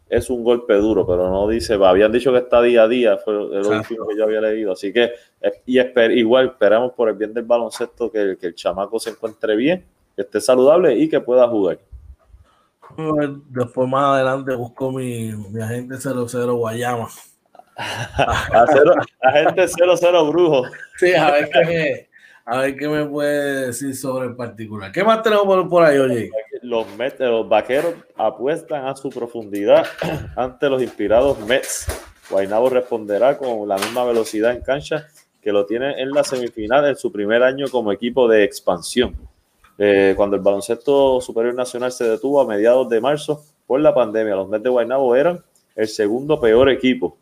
es 0.08 0.28
un 0.30 0.44
golpe 0.44 0.74
duro, 0.74 1.06
pero 1.06 1.30
no 1.30 1.48
dice, 1.48 1.74
habían 1.74 2.12
dicho 2.12 2.30
que 2.32 2.38
está 2.38 2.60
día 2.60 2.82
a 2.82 2.88
día, 2.88 3.16
fue 3.16 3.32
el 3.32 3.66
último 3.66 4.06
que 4.06 4.16
yo 4.16 4.24
había 4.24 4.42
leído. 4.42 4.72
Así 4.72 4.92
que, 4.92 5.12
y 5.66 5.80
igual 6.18 6.48
esperamos 6.48 6.92
por 6.92 7.08
el 7.08 7.16
bien 7.16 7.32
del 7.32 7.44
baloncesto 7.44 8.10
que, 8.10 8.36
que 8.38 8.48
el 8.48 8.54
chamaco 8.54 8.98
se 9.00 9.10
encuentre 9.10 9.56
bien, 9.56 9.84
que 10.14 10.22
esté 10.22 10.40
saludable 10.40 10.94
y 10.96 11.08
que 11.08 11.20
pueda 11.20 11.48
jugar. 11.48 11.78
Después 13.48 13.88
más 13.88 14.14
adelante 14.14 14.54
busco 14.54 14.92
mi, 14.92 15.32
mi 15.32 15.62
agente 15.62 15.96
00 15.96 16.54
Guayama. 16.54 17.08
agente 19.22 19.68
00 19.68 20.26
Brujo. 20.28 20.64
Sí, 20.98 21.14
a 21.14 21.30
ver 21.30 21.50
qué 21.50 21.64
me, 21.64 22.08
a 22.44 22.58
ver 22.58 22.76
qué 22.76 22.88
me 22.88 23.06
puede 23.06 23.66
decir 23.66 23.96
sobre 23.96 24.28
el 24.28 24.36
particular. 24.36 24.92
¿Qué 24.92 25.02
más 25.02 25.22
tenemos 25.22 25.46
por, 25.46 25.68
por 25.68 25.82
ahí, 25.84 25.98
oye? 25.98 26.30
Los, 26.62 26.86
Mets, 26.96 27.18
los 27.20 27.48
vaqueros 27.48 27.94
apuestan 28.16 28.86
a 28.86 28.94
su 28.94 29.10
profundidad 29.10 29.86
ante 30.36 30.68
los 30.68 30.82
inspirados 30.82 31.38
Mets. 31.40 31.86
Guaynabo 32.30 32.68
responderá 32.68 33.36
con 33.36 33.66
la 33.68 33.76
misma 33.76 34.04
velocidad 34.04 34.52
en 34.52 34.62
cancha 34.62 35.08
que 35.42 35.52
lo 35.52 35.66
tiene 35.66 36.00
en 36.00 36.10
la 36.10 36.22
semifinal 36.22 36.86
en 36.86 36.96
su 36.96 37.10
primer 37.10 37.42
año 37.42 37.66
como 37.70 37.92
equipo 37.92 38.28
de 38.28 38.44
expansión. 38.44 39.16
Eh, 39.84 40.14
cuando 40.16 40.36
el 40.36 40.42
baloncesto 40.42 41.20
superior 41.20 41.56
nacional 41.56 41.90
se 41.90 42.04
detuvo 42.04 42.40
a 42.40 42.46
mediados 42.46 42.88
de 42.88 43.00
marzo 43.00 43.42
por 43.66 43.80
la 43.80 43.92
pandemia, 43.92 44.36
los 44.36 44.48
Mets 44.48 44.62
de 44.62 44.70
Guaynabo 44.70 45.16
eran 45.16 45.42
el 45.74 45.88
segundo 45.88 46.40
peor 46.40 46.70
equipo. 46.70 47.16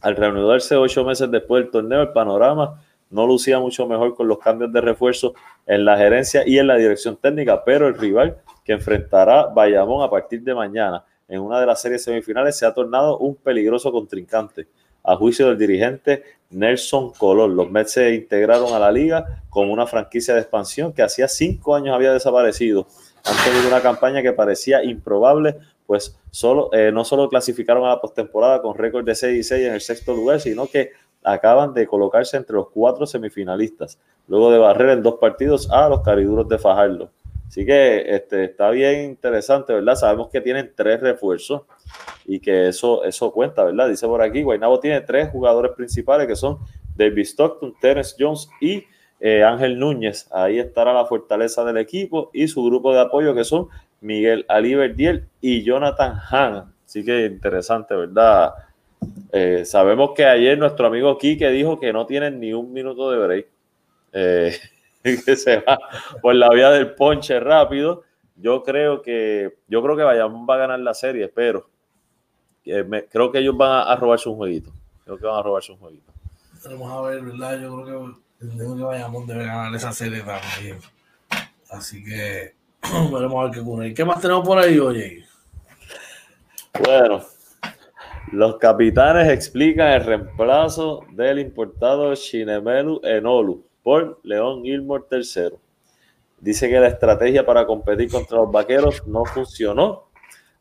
Al 0.00 0.16
reanudarse 0.16 0.74
ocho 0.74 1.04
meses 1.04 1.30
después 1.30 1.64
del 1.64 1.70
torneo, 1.70 2.00
el 2.00 2.08
panorama 2.12 2.82
no 3.10 3.26
lucía 3.26 3.60
mucho 3.60 3.86
mejor 3.86 4.14
con 4.14 4.26
los 4.26 4.38
cambios 4.38 4.72
de 4.72 4.80
refuerzo 4.80 5.34
en 5.66 5.84
la 5.84 5.98
gerencia 5.98 6.44
y 6.46 6.56
en 6.56 6.68
la 6.68 6.76
dirección 6.76 7.18
técnica, 7.18 7.62
pero 7.62 7.88
el 7.88 7.98
rival 7.98 8.38
que 8.64 8.72
enfrentará 8.72 9.48
Bayamón 9.48 10.02
a 10.02 10.08
partir 10.08 10.42
de 10.42 10.54
mañana 10.54 11.04
en 11.28 11.42
una 11.42 11.60
de 11.60 11.66
las 11.66 11.82
series 11.82 12.02
semifinales 12.02 12.56
se 12.56 12.64
ha 12.64 12.72
tornado 12.72 13.18
un 13.18 13.36
peligroso 13.36 13.92
contrincante 13.92 14.66
a 15.02 15.16
juicio 15.16 15.48
del 15.48 15.58
dirigente 15.58 16.22
Nelson 16.50 17.12
Color. 17.12 17.50
Los 17.50 17.70
Mets 17.70 17.92
se 17.92 18.14
integraron 18.14 18.72
a 18.74 18.78
la 18.78 18.92
liga 18.92 19.42
como 19.50 19.72
una 19.72 19.86
franquicia 19.86 20.34
de 20.34 20.40
expansión 20.40 20.92
que 20.92 21.02
hacía 21.02 21.28
cinco 21.28 21.74
años 21.74 21.94
había 21.94 22.12
desaparecido. 22.12 22.86
Han 23.24 23.36
tenido 23.44 23.68
una 23.68 23.80
campaña 23.80 24.22
que 24.22 24.32
parecía 24.32 24.82
improbable, 24.84 25.56
pues 25.86 26.18
solo, 26.30 26.70
eh, 26.72 26.90
no 26.92 27.04
solo 27.04 27.28
clasificaron 27.28 27.84
a 27.84 27.90
la 27.90 28.00
postemporada 28.00 28.62
con 28.62 28.76
récord 28.76 29.04
de 29.04 29.14
6 29.14 29.38
y 29.38 29.42
6 29.42 29.66
en 29.66 29.74
el 29.74 29.80
sexto 29.80 30.14
lugar, 30.14 30.40
sino 30.40 30.66
que 30.66 30.90
acaban 31.24 31.72
de 31.72 31.86
colocarse 31.86 32.36
entre 32.36 32.56
los 32.56 32.70
cuatro 32.70 33.06
semifinalistas, 33.06 33.98
luego 34.26 34.50
de 34.50 34.58
barrer 34.58 34.90
en 34.90 35.02
dos 35.02 35.16
partidos 35.20 35.70
a 35.70 35.88
los 35.88 36.00
cariduros 36.00 36.48
de 36.48 36.58
Fajardo. 36.58 37.10
Así 37.52 37.66
que 37.66 38.14
este, 38.14 38.44
está 38.44 38.70
bien 38.70 39.10
interesante, 39.10 39.74
¿verdad? 39.74 39.94
Sabemos 39.94 40.30
que 40.30 40.40
tienen 40.40 40.72
tres 40.74 41.02
refuerzos 41.02 41.64
y 42.24 42.40
que 42.40 42.68
eso, 42.68 43.04
eso 43.04 43.30
cuenta, 43.30 43.62
¿verdad? 43.62 43.90
Dice 43.90 44.06
por 44.06 44.22
aquí, 44.22 44.42
Guaynabo 44.42 44.80
tiene 44.80 45.02
tres 45.02 45.28
jugadores 45.28 45.72
principales 45.72 46.26
que 46.26 46.34
son 46.34 46.60
David 46.96 47.24
Stockton, 47.26 47.74
Terence 47.78 48.16
Jones 48.18 48.48
y 48.58 48.84
eh, 49.20 49.44
Ángel 49.44 49.78
Núñez. 49.78 50.28
Ahí 50.32 50.58
estará 50.58 50.94
la 50.94 51.04
fortaleza 51.04 51.62
del 51.62 51.76
equipo 51.76 52.30
y 52.32 52.48
su 52.48 52.64
grupo 52.64 52.94
de 52.94 53.00
apoyo 53.00 53.34
que 53.34 53.44
son 53.44 53.68
Miguel 54.00 54.46
Ali 54.48 54.74
Diel 54.94 55.26
y 55.42 55.62
Jonathan 55.62 56.14
Hahn. 56.30 56.72
Así 56.86 57.04
que 57.04 57.26
interesante, 57.26 57.94
¿verdad? 57.94 58.54
Eh, 59.30 59.66
sabemos 59.66 60.12
que 60.16 60.24
ayer 60.24 60.56
nuestro 60.56 60.86
amigo 60.86 61.18
Quique 61.18 61.50
dijo 61.50 61.78
que 61.78 61.92
no 61.92 62.06
tienen 62.06 62.40
ni 62.40 62.54
un 62.54 62.72
minuto 62.72 63.10
de 63.10 63.18
break. 63.18 63.46
Eh, 64.14 64.52
que 65.24 65.36
se 65.36 65.58
va 65.58 65.78
por 66.20 66.34
la 66.34 66.50
vía 66.50 66.70
del 66.70 66.94
ponche 66.94 67.38
rápido. 67.40 68.02
Yo 68.36 68.62
creo 68.62 69.02
que 69.02 69.58
yo 69.68 69.82
creo 69.82 69.96
que 69.96 70.02
Bayamón 70.02 70.46
va 70.48 70.54
a 70.54 70.58
ganar 70.58 70.80
la 70.80 70.94
serie, 70.94 71.28
pero 71.28 71.68
eh, 72.64 73.06
creo 73.10 73.30
que 73.30 73.38
ellos 73.38 73.56
van 73.56 73.86
a, 73.88 73.96
robarse 73.96 74.28
un 74.28 74.36
jueguito. 74.36 74.72
Creo 75.04 75.18
que 75.18 75.26
van 75.26 75.38
a 75.38 75.42
robarse 75.42 75.72
un 75.72 75.78
jueguito. 75.78 76.12
Vamos 76.64 76.92
a 76.92 77.08
ver, 77.08 77.22
¿verdad? 77.22 77.60
Yo 77.60 77.82
creo 77.82 78.06
que 78.06 78.22
Entiendo 78.42 78.76
que 78.76 78.82
Bayamón 78.82 79.24
debe 79.24 79.44
ganar 79.44 79.72
esa 79.72 79.92
serie 79.92 80.20
también. 80.20 80.78
Así 81.70 82.02
que 82.02 82.54
veremos 83.12 83.40
a 83.40 83.44
ver 83.44 83.52
qué 83.52 83.60
ocurre. 83.60 83.94
qué 83.94 84.04
más 84.04 84.20
tenemos 84.20 84.44
por 84.44 84.58
ahí, 84.58 84.80
oye? 84.80 85.24
Bueno, 86.84 87.22
los 88.32 88.56
capitanes 88.56 89.28
explican 89.28 89.92
el 89.92 90.04
reemplazo 90.04 91.04
del 91.12 91.38
importado 91.38 92.12
Shinemelu 92.16 93.00
Enolu 93.04 93.64
por 93.82 94.20
León 94.22 94.62
Gilmore 94.62 95.04
III. 95.10 95.58
Dice 96.40 96.68
que 96.68 96.80
la 96.80 96.88
estrategia 96.88 97.46
para 97.46 97.66
competir 97.66 98.10
contra 98.10 98.38
los 98.38 98.50
vaqueros 98.50 99.06
no 99.06 99.24
funcionó 99.24 100.08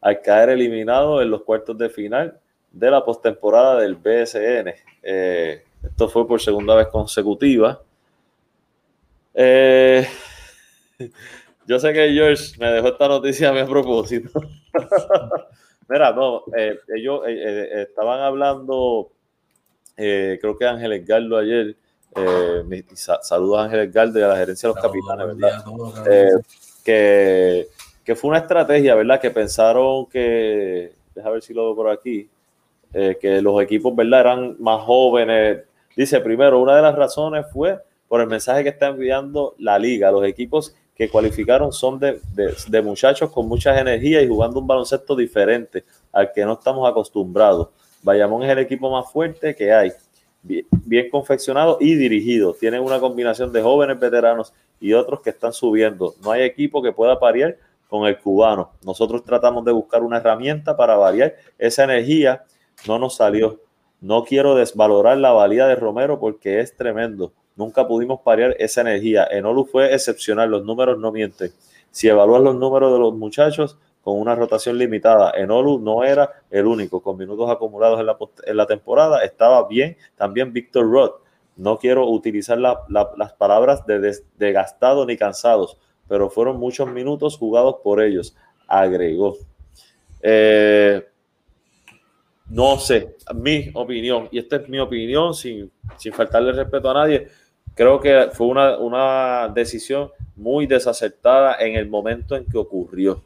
al 0.02 0.22
caer 0.22 0.50
eliminado 0.50 1.22
en 1.22 1.30
los 1.30 1.44
cuartos 1.44 1.78
de 1.78 1.90
final 1.90 2.40
de 2.72 2.92
la 2.92 3.04
postemporada 3.04 3.80
del 3.80 3.96
BSN. 3.96 4.74
Eh, 5.04 5.64
esto 5.84 6.10
fue 6.10 6.28
por 6.28 6.42
segunda 6.42 6.76
vez 6.76 6.88
consecutiva. 6.88 7.82
Eh, 9.34 10.08
yo 11.68 11.80
sé 11.80 11.94
que 11.94 12.12
George 12.12 12.58
me 12.60 12.72
dejó 12.72 12.90
esta 12.90 13.08
noticia 13.08 13.50
a 13.50 13.54
mi 13.54 13.64
propósito. 13.64 14.40
Mira, 15.90 16.12
no, 16.14 16.44
eh, 16.56 16.80
ellos 16.96 17.22
estaban 17.28 18.22
hablando, 18.22 19.12
creo 19.96 20.58
que 20.58 20.66
Ángel 20.66 20.94
Edgardo 20.94 21.38
ayer, 21.38 21.76
eh, 22.16 22.84
saludos 23.22 23.60
a 23.60 23.64
Ángel 23.64 23.80
Edgardo 23.80 24.20
y 24.20 24.24
a 24.24 24.28
la 24.28 24.38
gerencia 24.38 24.70
de 24.70 24.76
los 24.76 24.84
capitanes, 24.84 25.28
¿verdad? 25.38 26.42
que, 26.84 27.68
que 28.04 28.16
fue 28.16 28.30
una 28.30 28.40
estrategia, 28.40 28.96
¿verdad? 28.96 29.20
Que 29.20 29.32
pensaron 29.32 30.06
que, 30.08 30.94
déjame 31.16 31.34
ver 31.34 31.44
si 31.44 31.54
lo 31.54 31.66
veo 31.66 31.76
por 31.76 31.90
aquí, 31.90 32.30
que 32.92 33.42
los 33.42 33.62
equipos, 33.62 33.96
¿verdad? 33.96 34.20
Eran 34.20 34.56
más 34.60 34.82
jóvenes, 34.82 35.62
Dice 35.96 36.20
primero, 36.22 36.60
una 36.60 36.76
de 36.76 36.82
las 36.82 36.96
razones 36.96 37.46
fue 37.52 37.80
por 38.08 38.22
el 38.22 38.28
mensaje 38.28 38.64
que 38.64 38.70
está 38.70 38.88
enviando 38.88 39.56
la 39.58 39.78
liga. 39.78 40.12
Los 40.12 40.26
equipos 40.26 40.76
que 40.96 41.10
cualificaron 41.10 41.72
son 41.72 42.00
de, 42.00 42.20
de, 42.68 42.82
muchachos 42.82 43.32
con 43.32 43.48
muchas 43.48 43.80
energías 43.80 44.24
y 44.24 44.28
jugando 44.28 44.60
un 44.60 44.68
baloncesto 44.68 45.16
diferente 45.16 45.84
al 46.12 46.32
que 46.32 46.46
no 46.46 46.54
estamos 46.54 46.90
acostumbrados. 46.90 47.70
Bayamón 48.04 48.44
es 48.44 48.50
el 48.50 48.60
equipo 48.60 48.90
más 48.90 49.12
fuerte 49.12 49.56
que 49.56 49.72
hay, 49.72 49.92
bien, 50.44 51.10
confeccionado 51.10 51.78
y 51.80 51.96
dirigido. 51.96 52.54
Tienen 52.54 52.82
una 52.82 53.00
combinación 53.00 53.52
de 53.52 53.62
jóvenes 53.62 54.00
veteranos 54.00 54.54
y 54.80 54.94
otros 54.94 55.22
que 55.22 55.30
están 55.30 55.54
subiendo. 55.54 56.16
No 56.24 56.32
hay 56.32 56.44
equipo 56.44 56.82
que 56.82 56.92
pueda 56.92 57.20
parear 57.20 57.58
con 57.88 58.08
el 58.08 58.18
cubano. 58.18 58.72
Nosotros 58.84 59.24
tratamos 59.24 59.66
de 59.66 59.72
buscar 59.72 60.04
una 60.04 60.18
herramienta 60.18 60.76
para 60.76 60.96
variar 60.96 61.36
esa 61.58 61.84
energía. 61.84 62.44
No 62.88 62.98
nos 62.98 63.16
salió 63.16 63.60
no 64.02 64.24
quiero 64.24 64.56
desvalorar 64.56 65.20
la 65.20 65.32
valía 65.32 65.68
de 65.68 65.76
Romero 65.76 66.20
porque 66.20 66.60
es 66.60 66.76
tremendo. 66.76 67.34
Nunca 67.56 67.88
pudimos 67.88 68.22
parear 68.22 68.56
esa 68.58 68.82
energía. 68.82 69.28
Enolu 69.30 69.66
fue 69.66 69.94
excepcional, 69.94 70.50
los 70.50 70.66
números 70.66 70.98
no 70.98 71.12
mienten. 71.12 71.52
Si 71.92 72.08
evalúas 72.08 72.42
los 72.42 72.56
números 72.56 72.92
de 72.92 72.98
los 72.98 73.14
muchachos 73.14 73.78
con 74.02 74.20
una 74.20 74.36
rotación 74.36 74.78
limitada, 74.78 75.32
Enolu 75.36 75.80
no 75.80 76.04
era 76.04 76.44
el 76.50 76.66
único. 76.66 77.02
Con 77.02 77.18
minutos 77.18 77.50
acumulados 77.50 78.00
en 78.46 78.58
la, 78.58 78.66
temporada 78.66 79.24
estaba 79.24 79.68
bien 79.68 79.96
también 80.16 80.52
Víctor 80.52 80.92
Roth. 80.92 81.22
No 81.56 81.78
quiero 81.78 82.10
utilizar 82.10 82.58
las 82.58 83.34
palabras 83.34 83.86
de 83.86 84.18
desgastado 84.38 85.06
ni 85.06 85.18
cansados, 85.18 85.78
pero 86.08 86.30
fueron 86.30 86.58
muchos 86.58 86.90
minutos 86.90 87.38
jugados 87.38 87.76
por 87.84 88.02
ellos, 88.02 88.36
agregó. 88.68 89.38
Eh, 90.22 91.06
no 92.50 92.78
sé, 92.78 93.16
mi 93.36 93.70
opinión, 93.74 94.28
y 94.32 94.40
esta 94.40 94.58
es 94.58 94.68
mi 94.68 94.80
opinión 94.80 95.34
sin, 95.34 95.72
sin 95.98 96.12
faltarle 96.12 96.52
respeto 96.52 96.90
a 96.90 96.94
nadie, 96.96 97.28
creo 97.76 98.00
que 98.00 98.30
fue 98.34 98.48
una, 98.48 98.78
una 98.78 99.48
decisión 99.54 100.12
muy 100.36 100.66
desacertada 100.66 101.56
en 101.60 101.76
el 101.76 101.88
momento 101.88 102.36
en 102.36 102.46
que 102.46 102.58
ocurrió. 102.58 103.24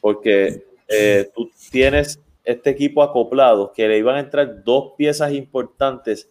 Porque 0.00 0.64
eh, 0.88 1.30
tú 1.34 1.50
tienes 1.70 2.20
este 2.44 2.70
equipo 2.70 3.02
acoplado 3.02 3.72
que 3.72 3.88
le 3.88 3.98
iban 3.98 4.16
a 4.16 4.20
entrar 4.20 4.62
dos 4.62 4.92
piezas 4.96 5.32
importantes 5.32 6.30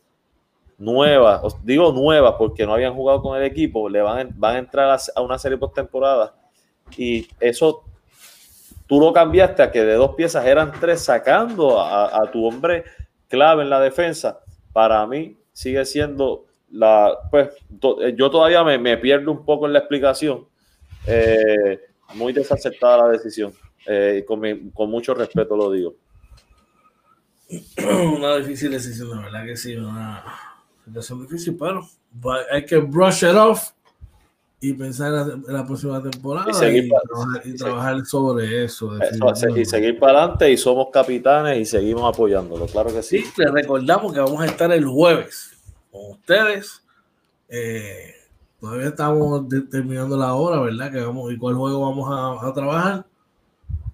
nuevas, 0.78 1.42
digo 1.64 1.92
nuevas 1.92 2.36
porque 2.38 2.66
no 2.66 2.74
habían 2.74 2.94
jugado 2.94 3.22
con 3.22 3.38
el 3.38 3.44
equipo, 3.44 3.90
le 3.90 4.02
van, 4.02 4.30
van 4.36 4.56
a 4.56 4.60
entrar 4.60 5.00
a, 5.16 5.22
una 5.22 5.38
serie 5.40 5.58
postemporada 5.58 6.36
y 6.98 7.28
eso 7.40 7.84
tú 8.86 9.00
lo 9.00 9.14
cambiaste 9.14 9.64
a 9.64 9.72
que 9.72 9.84
de 9.84 9.94
dos 9.94 10.16
piezas 10.16 10.46
eran 10.46 10.72
tres, 10.80 11.02
sacando 11.02 11.80
a, 11.82 12.30
tu 12.32 12.46
hombre 12.46 12.84
clave 13.28 13.64
en 13.64 13.70
la 13.70 13.80
defensa. 13.80 14.42
Para 14.72 15.06
mí 15.08 15.38
sigue 15.52 15.86
siendo 15.86 16.46
la, 16.70 17.12
pues 17.32 17.50
yo 18.16 18.30
todavía 18.30 18.64
me, 18.64 18.98
pierdo 18.98 19.32
un 19.32 19.46
poco 19.46 19.66
en 19.66 19.74
la 19.74 19.80
explicación. 19.80 20.48
Eh, 21.08 21.80
muy 22.16 22.34
desacertada 22.34 23.06
la 23.06 23.10
decisión. 23.10 23.54
Eh, 23.86 24.24
con, 24.28 24.42
con, 24.72 24.90
mucho 24.90 25.14
respeto 25.14 25.58
lo 25.58 25.72
digo. 25.72 25.96
Una 28.18 28.38
difícil 28.38 28.72
decisión, 28.72 29.10
la 29.10 29.22
verdad 29.24 29.46
que 29.46 29.58
sí, 29.58 29.76
una 29.76 30.24
situación 30.86 31.22
difícil, 31.24 31.58
pero 31.58 31.88
hay 32.52 32.66
que 32.66 32.78
brush 32.78 33.24
it 33.24 33.36
off 33.36 33.72
y 34.64 34.72
pensar 34.74 35.12
en 35.46 35.54
la, 35.54 35.66
próxima 35.66 36.02
temporada 36.02 36.50
y, 36.72 37.58
trabajar, 37.58 38.06
sobre 38.06 38.64
eso. 38.64 38.94
y 39.58 39.66
seguir 39.66 40.00
para 40.00 40.20
adelante 40.20 40.50
y 40.50 40.56
somos 40.56 40.88
capitanes 40.92 41.58
y 41.60 41.66
seguimos 41.66 42.14
apoyándolo, 42.14 42.66
claro 42.68 42.94
que 42.94 43.04
sí. 43.04 43.26
les 43.36 43.52
recordamos 43.52 44.14
que 44.14 44.22
vamos 44.22 44.42
a 44.42 44.46
estar 44.46 44.72
el 44.72 44.86
jueves 44.86 45.52
con 45.92 46.12
ustedes. 46.12 46.82
Eh, 47.50 48.16
todavía 48.64 48.88
estamos 48.88 49.50
determinando 49.50 50.16
la 50.16 50.36
hora, 50.36 50.62
¿verdad? 50.62 50.90
Que 50.90 51.02
vamos 51.02 51.30
y 51.34 51.38
cuál 51.38 51.56
juego 51.56 51.82
vamos 51.82 52.40
a, 52.42 52.54
trabajar. 52.54 53.06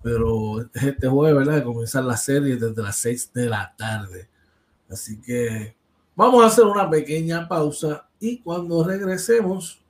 Pero 0.03 0.61
este 0.76 1.07
jueves, 1.07 1.39
¿verdad? 1.39 1.55
De 1.55 1.63
comenzar 1.63 2.03
la 2.03 2.15
serie 2.15 2.55
desde 2.55 2.80
las 2.80 2.97
6 2.97 3.34
de 3.34 3.49
la 3.49 3.74
tarde. 3.76 4.30
Así 4.88 5.20
que 5.22 5.76
vamos 6.15 6.43
a 6.43 6.47
hacer 6.47 6.65
una 6.65 6.88
pequeña 6.88 7.47
pausa 7.47 8.07
y 8.20 8.41
cuando 8.41 8.84
regresemos 8.84 9.82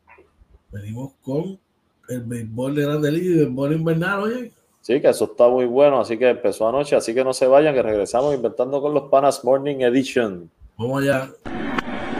venimos 0.71 1.11
con 1.23 1.59
el 2.07 2.21
béisbol 2.21 2.75
de 2.75 2.83
Grande 2.83 3.11
Liga 3.11 3.25
y 3.25 3.39
el 3.39 3.45
béisbol 3.47 3.73
invernal, 3.73 4.19
oye. 4.21 4.53
Sí, 4.79 5.01
que 5.01 5.09
eso 5.09 5.25
está 5.25 5.49
muy 5.49 5.65
bueno, 5.65 5.99
así 5.99 6.17
que 6.17 6.29
empezó 6.29 6.69
anoche, 6.69 6.95
así 6.95 7.13
que 7.13 7.25
no 7.25 7.33
se 7.33 7.47
vayan, 7.47 7.75
que 7.75 7.83
regresamos 7.83 8.33
inventando 8.33 8.81
con 8.81 8.93
los 8.93 9.09
Panas 9.09 9.43
Morning 9.43 9.81
Edition. 9.81 10.49
Vamos 10.77 11.03
allá. 11.03 11.29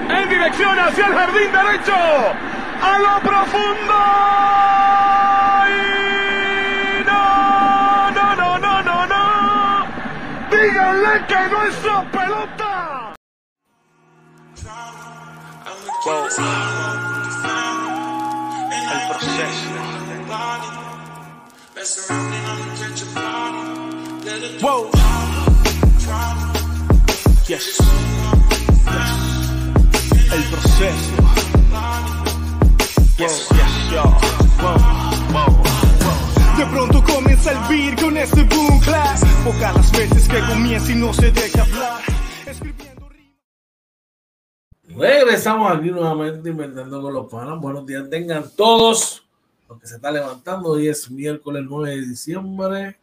En 0.09 0.29
dirección 0.29 0.79
hacia 0.79 1.05
el 1.07 1.13
jardín 1.13 1.51
derecho, 1.51 1.93
a 1.93 2.99
lo 2.99 3.19
profundo. 3.21 3.93
no, 7.05 8.11
no, 8.11 8.35
no, 8.35 8.57
no, 8.59 8.83
no, 8.83 9.05
no. 9.05 9.87
Díganle 10.49 11.25
que 11.27 11.49
no 11.49 11.63
es 11.63 11.75
su 11.75 12.11
pelota. 12.11 13.13
el 18.91 19.07
proceso. 19.09 19.79
Wow. 24.61 24.91
Yes. 27.47 27.79
El 30.31 30.43
proceso. 30.43 31.15
De 36.55 36.65
pronto 36.67 37.03
comienza 37.03 37.51
el 37.51 37.57
beat 37.67 37.99
con 37.99 38.15
este 38.15 38.43
boom 38.43 38.79
class. 38.81 39.23
Pocas 39.43 39.75
las 39.75 39.91
veces 39.91 40.27
que 40.27 40.39
comienza 40.41 40.91
y 40.91 40.95
no 40.95 41.11
se 41.13 41.31
deja 41.31 41.63
hablar. 41.63 42.01
Regresamos 44.83 45.71
aquí 45.71 45.89
nuevamente 45.89 46.49
inventando 46.49 47.01
con 47.01 47.13
los 47.13 47.31
panas. 47.31 47.59
Buenos 47.59 47.87
días, 47.87 48.07
tengan 48.09 48.45
todos 48.55 49.27
los 49.67 49.79
que 49.79 49.87
se 49.87 49.95
está 49.95 50.11
levantando. 50.11 50.69
Hoy 50.69 50.89
es 50.89 51.09
miércoles 51.09 51.63
9 51.67 51.89
de 51.89 52.05
diciembre. 52.05 52.99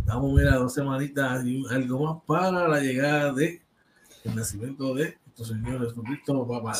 Estamos, 0.00 0.32
mira, 0.32 0.56
dos 0.56 0.74
semanitas 0.74 1.44
y 1.46 1.64
algo 1.70 2.04
más 2.04 2.22
para 2.26 2.66
la 2.66 2.80
llegada 2.80 3.32
de 3.32 3.62
el 4.24 4.34
nacimiento 4.34 4.92
de 4.94 5.21
señores 5.34 5.92
papá 5.94 6.72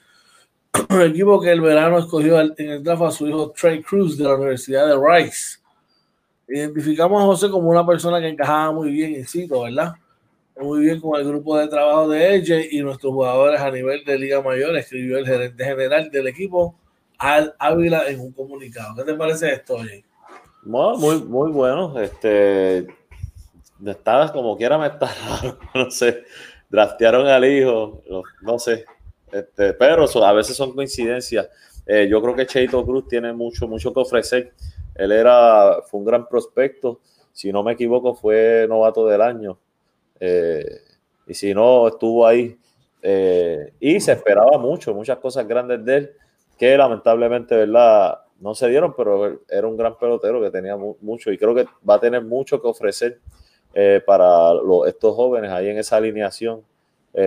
el 0.89 1.09
equipo 1.09 1.41
que 1.41 1.49
el 1.49 1.61
verano 1.61 1.97
escogió 1.97 2.39
en 2.39 2.53
el 2.59 2.83
draft 2.83 3.01
a 3.01 3.09
su 3.09 3.27
hijo 3.27 3.51
Trey 3.59 3.81
Cruz 3.81 4.19
de 4.19 4.25
la 4.25 4.35
Universidad 4.35 4.85
de 4.85 4.95
Rice. 4.95 5.57
Identificamos 6.47 7.23
a 7.23 7.25
José 7.25 7.49
como 7.49 7.71
una 7.71 7.83
persona 7.83 8.19
que 8.19 8.27
encajaba 8.27 8.71
muy 8.71 8.91
bien, 8.91 9.15
en 9.15 9.25
cito, 9.25 9.63
¿verdad? 9.63 9.95
Muy 10.59 10.81
bien 10.81 10.99
con 10.99 11.19
el 11.19 11.27
grupo 11.27 11.57
de 11.57 11.67
trabajo 11.67 12.09
de 12.09 12.35
ella 12.35 12.57
y 12.69 12.81
nuestros 12.81 13.13
jugadores 13.13 13.59
a 13.61 13.71
nivel 13.71 14.03
de 14.03 14.19
Liga 14.19 14.41
Mayor, 14.41 14.75
escribió 14.75 15.17
el 15.17 15.25
gerente 15.25 15.63
general 15.63 16.09
del 16.11 16.27
equipo, 16.27 16.75
Al 17.17 17.55
Ávila, 17.59 18.07
en 18.09 18.19
un 18.19 18.31
comunicado. 18.33 18.95
¿Qué 18.95 19.03
te 19.03 19.13
parece 19.15 19.53
esto, 19.53 19.75
oye? 19.75 20.03
Muy, 20.63 21.21
muy 21.23 21.51
bueno. 21.51 21.97
Este, 21.99 22.87
está 23.85 24.31
como 24.33 24.57
quiera, 24.57 24.77
me 24.77 24.87
está. 24.87 25.09
No 25.73 25.89
sé, 25.89 26.23
draftearon 26.69 27.27
al 27.27 27.45
hijo, 27.45 28.01
no 28.41 28.59
sé. 28.59 28.85
Este, 29.31 29.73
pero 29.73 30.05
a 30.25 30.33
veces 30.33 30.55
son 30.55 30.73
coincidencias. 30.73 31.49
Eh, 31.85 32.07
yo 32.09 32.21
creo 32.21 32.35
que 32.35 32.45
Cheito 32.45 32.85
Cruz 32.85 33.07
tiene 33.07 33.31
mucho, 33.33 33.67
mucho 33.67 33.93
que 33.93 33.99
ofrecer. 33.99 34.53
Él 34.95 35.11
era, 35.11 35.81
fue 35.89 35.99
un 35.99 36.05
gran 36.05 36.27
prospecto. 36.27 36.99
Si 37.31 37.51
no 37.51 37.63
me 37.63 37.73
equivoco, 37.73 38.13
fue 38.13 38.65
novato 38.67 39.07
del 39.07 39.21
año 39.21 39.57
eh, 40.19 40.81
y 41.27 41.33
si 41.33 41.53
no, 41.53 41.87
estuvo 41.87 42.25
ahí. 42.25 42.57
Eh, 43.01 43.73
y 43.79 43.99
se 43.99 44.11
esperaba 44.11 44.57
mucho, 44.57 44.93
muchas 44.93 45.17
cosas 45.19 45.47
grandes 45.47 45.83
de 45.85 45.97
él, 45.97 46.11
que 46.57 46.77
lamentablemente, 46.77 47.55
¿verdad? 47.55 48.19
No 48.39 48.55
se 48.55 48.67
dieron, 48.67 48.93
pero 48.95 49.41
era 49.49 49.67
un 49.67 49.77
gran 49.77 49.97
pelotero 49.97 50.41
que 50.41 50.51
tenía 50.51 50.75
mucho 50.77 51.31
y 51.31 51.37
creo 51.37 51.53
que 51.55 51.65
va 51.87 51.95
a 51.95 51.99
tener 51.99 52.23
mucho 52.23 52.61
que 52.61 52.67
ofrecer 52.67 53.19
eh, 53.73 54.01
para 54.05 54.51
estos 54.87 55.15
jóvenes 55.15 55.51
ahí 55.51 55.69
en 55.69 55.77
esa 55.77 55.97
alineación. 55.97 56.63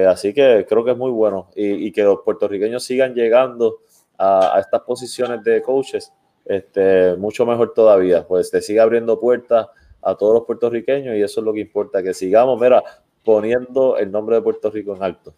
así 0.08 0.32
que 0.32 0.64
creo 0.68 0.84
que 0.84 0.92
es 0.92 0.96
muy 0.96 1.10
bueno 1.10 1.50
y, 1.54 1.90
que 1.92 2.02
los 2.02 2.20
puertorriqueños 2.24 2.84
sigan 2.84 3.14
llegando 3.14 3.80
a, 4.18 4.58
estas 4.60 4.82
posiciones 4.82 5.42
de 5.44 5.60
coaches, 5.60 6.12
este, 6.44 7.14
mucho 7.16 7.44
mejor 7.44 7.74
todavía, 7.74 8.26
pues 8.26 8.50
te 8.50 8.62
sigue 8.62 8.80
abriendo 8.80 9.20
puertas 9.20 9.68
a 10.02 10.14
todos 10.16 10.34
los 10.34 10.44
puertorriqueños 10.44 11.16
y 11.16 11.22
eso 11.22 11.40
es 11.40 11.46
lo 11.46 11.52
que 11.52 11.60
importa, 11.60 12.02
que 12.02 12.12
sigamos, 12.12 12.60
mira, 12.60 12.82
poniendo 13.24 13.96
el 13.96 14.10
nombre 14.10 14.36
de 14.36 14.42
Puerto 14.42 14.70
Rico 14.70 14.96
en 14.96 15.02
alto. 15.02 15.34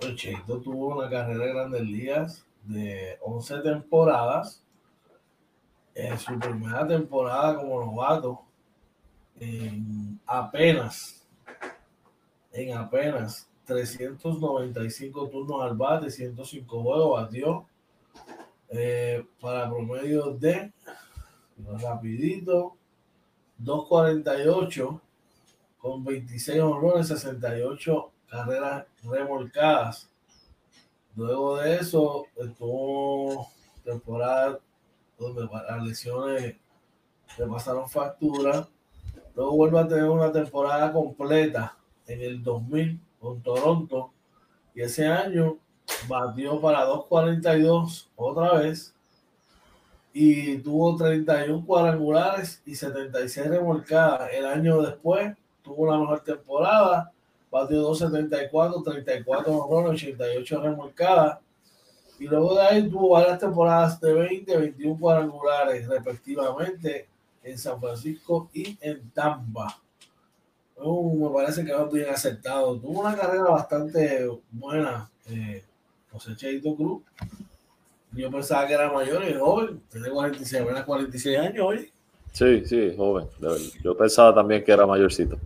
El 0.00 0.16
Cheito 0.16 0.60
tuvo 0.60 0.96
una 0.96 1.10
carrera 1.10 1.44
de 1.44 1.52
grandes 1.52 1.82
ligas 1.82 2.46
de 2.62 3.18
11 3.20 3.60
temporadas. 3.60 4.62
En 5.94 6.18
su 6.18 6.36
primera 6.38 6.86
temporada 6.86 7.56
como 7.56 7.84
novato, 7.84 8.42
en 9.38 10.18
apenas, 10.26 11.24
en 12.52 12.76
apenas 12.76 13.48
395 13.64 15.28
turnos 15.28 15.62
al 15.62 15.76
bate, 15.76 16.10
105 16.10 16.82
juegos, 16.82 17.22
batió 17.22 17.66
eh, 18.70 19.24
para 19.40 19.70
promedio 19.70 20.30
de 20.32 20.72
rapidito 21.80 22.76
2.48 23.60 25.00
con 25.78 26.04
26 26.04 26.60
honrones, 26.60 27.08
68 27.08 28.10
carreras 28.28 28.86
remolcadas. 29.02 30.10
Luego 31.16 31.58
de 31.58 31.76
eso, 31.76 32.26
estuvo 32.36 33.48
temporada 33.84 34.58
donde 35.18 35.48
las 35.68 35.82
lesiones 35.82 36.56
le 37.38 37.46
pasaron 37.46 37.88
factura. 37.88 38.68
Luego 39.34 39.56
vuelve 39.56 39.80
a 39.80 39.88
tener 39.88 40.04
una 40.04 40.32
temporada 40.32 40.92
completa 40.92 41.76
en 42.06 42.20
el 42.20 42.42
2000 42.42 43.00
con 43.20 43.42
Toronto. 43.42 44.12
Y 44.74 44.82
ese 44.82 45.06
año 45.06 45.58
batió 46.08 46.60
para 46.60 46.86
2.42 46.86 48.08
otra 48.16 48.54
vez 48.54 48.93
y 50.16 50.58
tuvo 50.58 50.96
31 50.96 51.66
cuadrangulares 51.66 52.62
y 52.64 52.76
76 52.76 53.48
remolcadas. 53.48 54.30
El 54.32 54.46
año 54.46 54.80
después 54.80 55.36
tuvo 55.60 55.88
una 55.88 55.98
mejor 55.98 56.20
temporada, 56.20 57.12
batió 57.50 57.80
274, 57.80 58.80
34 58.80 59.52
honrones, 59.52 60.00
88 60.00 60.62
remolcadas. 60.62 61.38
Y 62.20 62.28
luego 62.28 62.54
de 62.54 62.62
ahí 62.62 62.88
tuvo 62.88 63.08
varias 63.08 63.40
temporadas 63.40 64.00
de 64.00 64.12
20, 64.12 64.56
21 64.56 65.00
cuadrangulares 65.00 65.88
respectivamente 65.88 67.08
en 67.42 67.58
San 67.58 67.80
Francisco 67.80 68.48
y 68.54 68.78
en 68.80 69.10
Tampa. 69.10 69.80
me 70.78 71.30
parece 71.30 71.64
que 71.64 71.72
va 71.72 71.90
bien 71.90 72.08
aceptado. 72.08 72.78
Tuvo 72.78 73.00
una 73.00 73.16
carrera 73.16 73.50
bastante 73.50 74.30
buena, 74.52 75.10
eh, 75.28 75.64
José 76.12 76.36
Cheito 76.36 76.76
Cruz. 76.76 77.02
Yo 78.14 78.30
pensaba 78.30 78.66
que 78.66 78.74
era 78.74 78.92
mayor 78.92 79.22
y 79.24 79.34
joven, 79.34 79.80
tiene 79.90 80.08
46, 80.10 80.62
46 80.84 81.38
años 81.38 81.66
hoy. 81.66 81.92
Sí, 82.32 82.64
sí, 82.64 82.94
joven. 82.96 83.26
Yo 83.82 83.96
pensaba 83.96 84.34
también 84.34 84.64
que 84.64 84.72
era 84.72 84.86
mayorcito. 84.86 85.38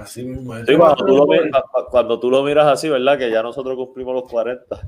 Así 0.00 0.24
mismo. 0.24 0.56
Sí, 0.64 0.76
cuando, 0.76 1.04
tú 1.04 1.16
lo 1.16 1.26
miras, 1.26 1.62
cuando 1.90 2.20
tú 2.20 2.30
lo 2.30 2.42
miras 2.42 2.66
así, 2.66 2.88
¿verdad? 2.88 3.18
Que 3.18 3.30
ya 3.30 3.42
nosotros 3.42 3.76
cumplimos 3.76 4.14
los 4.14 4.30
40. 4.30 4.80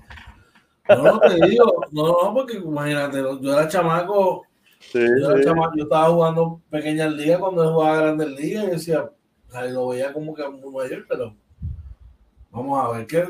No, 0.88 1.02
no 1.02 1.20
te 1.20 1.34
digo, 1.46 1.86
no, 1.92 2.08
no, 2.08 2.34
porque 2.34 2.58
imagínate, 2.58 3.22
yo 3.40 3.52
era 3.52 3.66
chamaco, 3.66 4.42
sí, 4.80 5.00
yo, 5.18 5.30
era 5.30 5.42
chamaco 5.42 5.72
yo 5.76 5.84
estaba 5.84 6.10
jugando 6.10 6.60
pequeñas 6.70 7.14
ligas 7.14 7.38
cuando 7.38 7.72
jugaba 7.72 7.96
grandes 7.96 8.28
ligas 8.28 8.64
y 8.64 8.70
decía, 8.72 9.10
ahí 9.54 9.72
lo 9.72 9.88
veía 9.88 10.12
como 10.12 10.34
que 10.34 10.46
muy 10.46 10.74
mayor, 10.74 11.06
pero 11.08 11.34
Vamos 12.54 12.84
a 12.84 12.96
ver, 12.96 13.06
¿qué? 13.08 13.26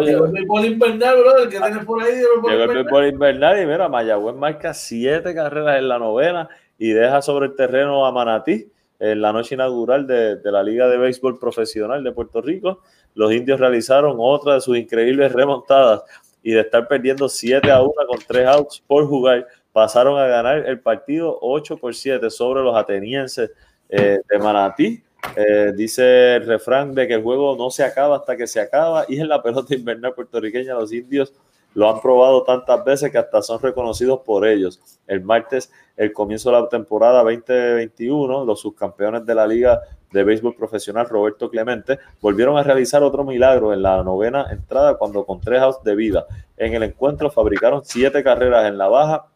Llegó 0.00 0.24
el 0.24 0.32
béisbol 0.32 0.64
invernal, 0.64 1.16
bro, 1.18 1.48
¿qué 1.50 1.58
tienes 1.58 1.84
por 1.84 2.02
ahí? 2.02 2.14
Llegó 2.14 2.48
el 2.48 2.68
béisbol 2.68 3.06
invernal 3.06 3.62
y 3.62 3.66
mira, 3.66 3.86
Mayagüez 3.86 4.34
marca 4.34 4.72
siete 4.72 5.34
carreras 5.34 5.78
en 5.78 5.88
la 5.88 5.98
novena 5.98 6.48
y 6.78 6.92
deja 6.92 7.20
sobre 7.20 7.48
el 7.48 7.54
terreno 7.54 8.06
a 8.06 8.12
Manatí 8.12 8.72
en 8.98 9.20
la 9.20 9.30
noche 9.30 9.56
inaugural 9.56 10.06
de, 10.06 10.36
de, 10.36 10.50
la 10.50 10.62
Liga 10.62 10.88
de 10.88 10.96
Béisbol 10.96 11.38
Profesional 11.38 12.02
de 12.02 12.12
Puerto 12.12 12.40
Rico. 12.40 12.80
Los 13.14 13.30
indios 13.34 13.60
realizaron 13.60 14.16
otra 14.18 14.54
de 14.54 14.62
sus 14.62 14.78
increíbles 14.78 15.32
remontadas 15.32 16.04
y 16.42 16.52
de 16.52 16.60
estar 16.60 16.88
perdiendo 16.88 17.28
7 17.28 17.70
a 17.70 17.82
1 17.82 17.92
con 18.08 18.18
3 18.26 18.46
outs 18.46 18.82
por 18.86 19.06
jugar, 19.06 19.46
pasaron 19.70 20.18
a 20.18 20.26
ganar 20.26 20.66
el 20.66 20.80
partido 20.80 21.38
8 21.42 21.76
por 21.76 21.94
7 21.94 22.30
sobre 22.30 22.62
los 22.62 22.74
atenienses 22.74 23.50
eh, 23.90 24.18
de 24.26 24.38
Manatí 24.38 25.02
eh, 25.36 25.72
dice 25.74 26.36
el 26.36 26.46
refrán 26.46 26.94
de 26.94 27.06
que 27.06 27.14
el 27.14 27.22
juego 27.22 27.56
no 27.56 27.70
se 27.70 27.84
acaba 27.84 28.16
hasta 28.16 28.36
que 28.36 28.46
se 28.46 28.60
acaba 28.60 29.04
y 29.08 29.20
en 29.20 29.28
la 29.28 29.42
pelota 29.42 29.74
invernal 29.74 30.14
puertorriqueña 30.14 30.74
los 30.74 30.92
indios 30.92 31.32
lo 31.74 31.88
han 31.88 32.00
probado 32.00 32.42
tantas 32.44 32.84
veces 32.84 33.10
que 33.10 33.18
hasta 33.18 33.40
son 33.40 33.60
reconocidos 33.60 34.20
por 34.26 34.46
ellos. 34.46 34.80
El 35.06 35.22
martes, 35.22 35.72
el 35.96 36.12
comienzo 36.12 36.50
de 36.50 36.60
la 36.60 36.68
temporada 36.68 37.22
2021, 37.22 38.44
los 38.44 38.60
subcampeones 38.60 39.24
de 39.24 39.34
la 39.34 39.46
Liga 39.46 39.80
de 40.10 40.24
Béisbol 40.24 40.54
Profesional 40.54 41.08
Roberto 41.08 41.48
Clemente 41.48 41.98
volvieron 42.20 42.58
a 42.58 42.62
realizar 42.62 43.02
otro 43.02 43.24
milagro 43.24 43.72
en 43.72 43.82
la 43.82 44.02
novena 44.02 44.46
entrada 44.50 44.98
cuando 44.98 45.24
con 45.24 45.40
tres 45.40 45.62
outs 45.62 45.82
de 45.82 45.94
vida 45.94 46.26
en 46.58 46.74
el 46.74 46.82
encuentro 46.82 47.30
fabricaron 47.30 47.80
siete 47.84 48.22
carreras 48.22 48.68
en 48.68 48.76
la 48.76 48.88
baja 48.88 49.31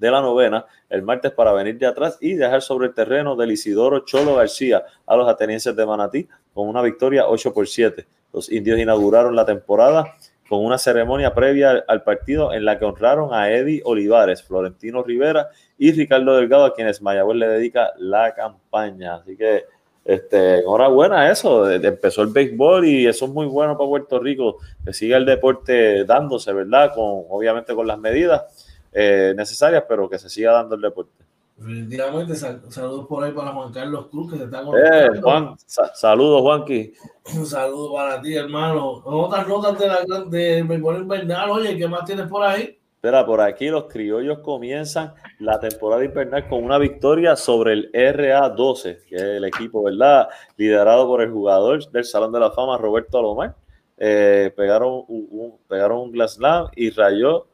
de 0.00 0.10
la 0.10 0.20
novena 0.20 0.64
el 0.88 1.02
martes 1.02 1.30
para 1.30 1.52
venir 1.52 1.78
de 1.78 1.86
atrás 1.86 2.18
y 2.20 2.34
dejar 2.34 2.62
sobre 2.62 2.88
el 2.88 2.94
terreno 2.94 3.36
del 3.36 3.52
Isidoro 3.52 4.00
Cholo 4.00 4.34
García 4.34 4.84
a 5.06 5.16
los 5.16 5.28
atenienses 5.28 5.76
de 5.76 5.86
Manatí 5.86 6.26
con 6.52 6.66
una 6.66 6.82
victoria 6.82 7.28
8 7.28 7.52
por 7.52 7.68
7. 7.68 8.06
Los 8.32 8.50
indios 8.50 8.78
inauguraron 8.78 9.36
la 9.36 9.44
temporada 9.44 10.14
con 10.48 10.64
una 10.64 10.78
ceremonia 10.78 11.32
previa 11.32 11.84
al 11.86 12.02
partido 12.02 12.52
en 12.52 12.64
la 12.64 12.78
que 12.78 12.84
honraron 12.84 13.32
a 13.32 13.52
Eddie 13.52 13.82
Olivares, 13.84 14.42
Florentino 14.42 15.04
Rivera 15.04 15.48
y 15.78 15.92
Ricardo 15.92 16.34
Delgado, 16.34 16.64
a 16.64 16.74
quienes 16.74 17.00
Mayagüez 17.02 17.36
le 17.36 17.46
dedica 17.46 17.92
la 17.98 18.34
campaña. 18.34 19.16
Así 19.16 19.36
que 19.36 19.66
este, 20.04 20.58
enhorabuena 20.58 21.30
eso, 21.30 21.70
empezó 21.70 22.22
el 22.22 22.28
béisbol 22.28 22.84
y 22.84 23.06
eso 23.06 23.26
es 23.26 23.30
muy 23.30 23.46
bueno 23.46 23.78
para 23.78 23.88
Puerto 23.88 24.18
Rico, 24.18 24.56
que 24.84 24.92
siga 24.92 25.18
el 25.18 25.24
deporte 25.24 26.04
dándose, 26.04 26.52
¿verdad? 26.52 26.92
Con, 26.94 27.26
obviamente 27.28 27.72
con 27.74 27.86
las 27.86 27.98
medidas 27.98 28.69
eh, 28.92 29.32
necesarias, 29.36 29.84
pero 29.88 30.08
que 30.08 30.18
se 30.18 30.28
siga 30.28 30.52
dando 30.52 30.74
el 30.74 30.80
deporte. 30.80 31.24
Definitivamente, 31.60 32.34
saludos 32.34 33.06
por 33.06 33.22
ahí 33.22 33.32
para 33.32 33.52
Juan 33.52 33.70
Carlos 33.70 34.06
Cruz, 34.10 34.32
que 34.32 34.38
se 34.38 34.44
está 34.44 34.62
eh, 34.62 35.20
Juan, 35.20 35.56
saludos, 35.66 36.40
Juanqui. 36.40 36.94
Un 37.36 37.44
saludo 37.44 37.92
para 37.92 38.18
ti, 38.22 38.34
hermano. 38.34 39.02
Otras 39.04 39.46
notas 39.46 39.78
de 39.78 39.86
la 39.86 40.24
de 40.26 40.62
béisbol 40.62 41.02
invernal, 41.02 41.50
oye, 41.50 41.76
¿qué 41.76 41.86
más 41.86 42.06
tienes 42.06 42.28
por 42.28 42.42
ahí? 42.42 42.80
Espera, 42.94 43.26
por 43.26 43.42
aquí 43.42 43.68
los 43.68 43.84
criollos 43.84 44.38
comienzan 44.38 45.12
la 45.38 45.60
temporada 45.60 46.02
invernal 46.02 46.48
con 46.48 46.64
una 46.64 46.78
victoria 46.78 47.36
sobre 47.36 47.74
el 47.74 47.92
RA12, 47.92 49.04
que 49.04 49.16
es 49.16 49.22
el 49.22 49.44
equipo, 49.44 49.82
¿verdad? 49.82 50.28
Liderado 50.56 51.06
por 51.06 51.20
el 51.20 51.30
jugador 51.30 51.90
del 51.90 52.04
Salón 52.04 52.32
de 52.32 52.40
la 52.40 52.52
Fama, 52.52 52.78
Roberto 52.78 53.18
Alomar. 53.18 53.54
Eh, 53.98 54.50
pegaron, 54.56 55.04
un, 55.08 55.58
pegaron 55.68 55.98
un 55.98 56.12
Glass 56.12 56.34
Slam 56.34 56.68
y 56.74 56.88
rayó 56.88 57.46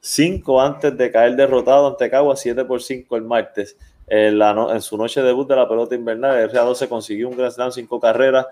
5 0.00 0.60
antes 0.60 0.96
de 0.96 1.10
caer 1.10 1.36
derrotado 1.36 1.88
ante 1.88 2.08
Cagua 2.10 2.36
7 2.36 2.64
por 2.64 2.82
5 2.82 3.16
el 3.16 3.22
martes. 3.22 3.76
En, 4.06 4.38
la 4.38 4.50
en, 4.72 4.80
su 4.80 4.96
noche 4.96 5.20
de 5.20 5.28
debut 5.28 5.48
de 5.48 5.56
la 5.56 5.68
pelota 5.68 5.94
invernal, 5.94 6.36
el 6.38 6.50
RA12 6.50 6.88
consiguió 6.88 7.28
un 7.28 7.36
Grand 7.36 7.52
Slam, 7.52 7.70
5 7.70 8.00
carreras 8.00 8.46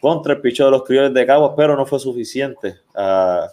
contra 0.00 0.34
el 0.34 0.40
picho 0.40 0.64
de 0.64 0.70
los 0.70 0.84
criollos 0.84 1.12
de 1.12 1.26
Caguas, 1.26 1.52
pero 1.56 1.76
no 1.76 1.84
fue 1.84 1.98
suficiente 1.98 2.76
uh, 2.94 3.46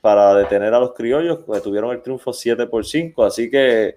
para 0.00 0.34
detener 0.34 0.72
a 0.72 0.80
los 0.80 0.94
criollos, 0.94 1.40
que 1.40 1.60
tuvieron 1.60 1.90
el 1.90 2.00
triunfo 2.00 2.32
7 2.32 2.66
por 2.66 2.86
5. 2.86 3.24
Así 3.24 3.50
que 3.50 3.88
eh, 3.88 3.96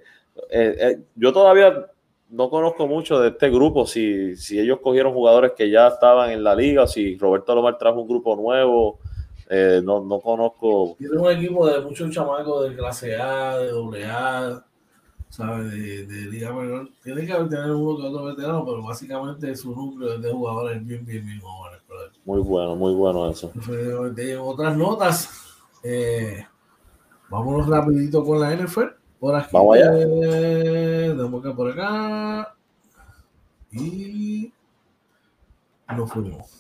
eh, 0.49 0.99
yo 1.15 1.31
todavía 1.31 1.87
no 2.29 2.49
conozco 2.49 2.87
mucho 2.87 3.19
de 3.19 3.29
este 3.29 3.49
grupo, 3.49 3.85
si, 3.85 4.35
si 4.35 4.59
ellos 4.59 4.79
cogieron 4.81 5.13
jugadores 5.13 5.53
que 5.53 5.69
ya 5.69 5.87
estaban 5.87 6.31
en 6.31 6.43
la 6.43 6.55
liga, 6.55 6.87
si 6.87 7.17
Roberto 7.17 7.55
Lomar 7.55 7.77
trajo 7.77 8.01
un 8.01 8.07
grupo 8.07 8.35
nuevo 8.35 8.99
eh, 9.49 9.81
no, 9.83 10.05
no 10.05 10.19
conozco. 10.19 10.95
Tiene 10.99 11.17
un 11.17 11.31
equipo 11.31 11.67
de 11.67 11.81
muchos 11.81 12.11
chamacos 12.11 12.69
de 12.69 12.75
clase 12.75 13.15
A, 13.15 13.57
de 13.57 13.71
doble 13.71 14.05
A, 14.05 14.63
¿sabes? 15.29 15.71
De, 15.71 16.05
de 16.05 16.29
Liga 16.29 16.53
Menor. 16.53 16.89
Tiene 17.03 17.25
que 17.25 17.33
tener 17.33 17.71
uno 17.71 17.97
que 17.97 18.07
otro 18.07 18.25
veterano, 18.25 18.63
pero 18.63 18.83
básicamente 18.83 19.55
su 19.55 19.75
núcleo 19.75 20.19
de 20.19 20.31
jugadores 20.31 20.85
bien, 20.85 21.03
bien, 21.03 21.25
bien 21.25 21.41
jóvenes. 21.41 21.79
Muy 22.25 22.41
bueno, 22.41 22.75
muy 22.75 22.93
bueno 22.93 23.29
eso. 23.29 23.51
En 23.67 24.39
otras 24.39 24.77
notas, 24.77 25.29
eh, 25.83 26.45
vámonos 27.29 27.67
rapidito 27.67 28.23
con 28.23 28.39
la 28.39 28.53
NFL. 28.53 28.99
Por 29.19 29.35
aquí. 29.35 29.49
Vamos 29.51 29.77
allá. 29.77 29.91
Eh, 29.95 31.17
que 31.43 31.49
por 31.51 31.71
acá. 31.71 32.55
Y 33.71 34.53
nos 35.95 36.11
fuimos. 36.11 36.58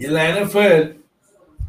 Y 0.00 0.06
en 0.06 0.14
la 0.14 0.40
NFL, 0.40 0.98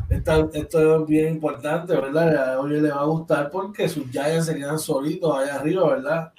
esto 0.10 1.02
es 1.02 1.06
bien 1.06 1.34
importante, 1.34 1.94
¿verdad? 1.94 2.54
A 2.54 2.62
hoy 2.62 2.80
le 2.80 2.90
va 2.90 3.02
a 3.02 3.04
gustar 3.04 3.52
porque 3.52 3.90
sus 3.90 4.10
Giants 4.10 4.46
se 4.46 4.56
quedan 4.56 4.80
solitos 4.80 5.36
allá 5.36 5.56
arriba, 5.56 5.90
¿verdad? 5.90 6.32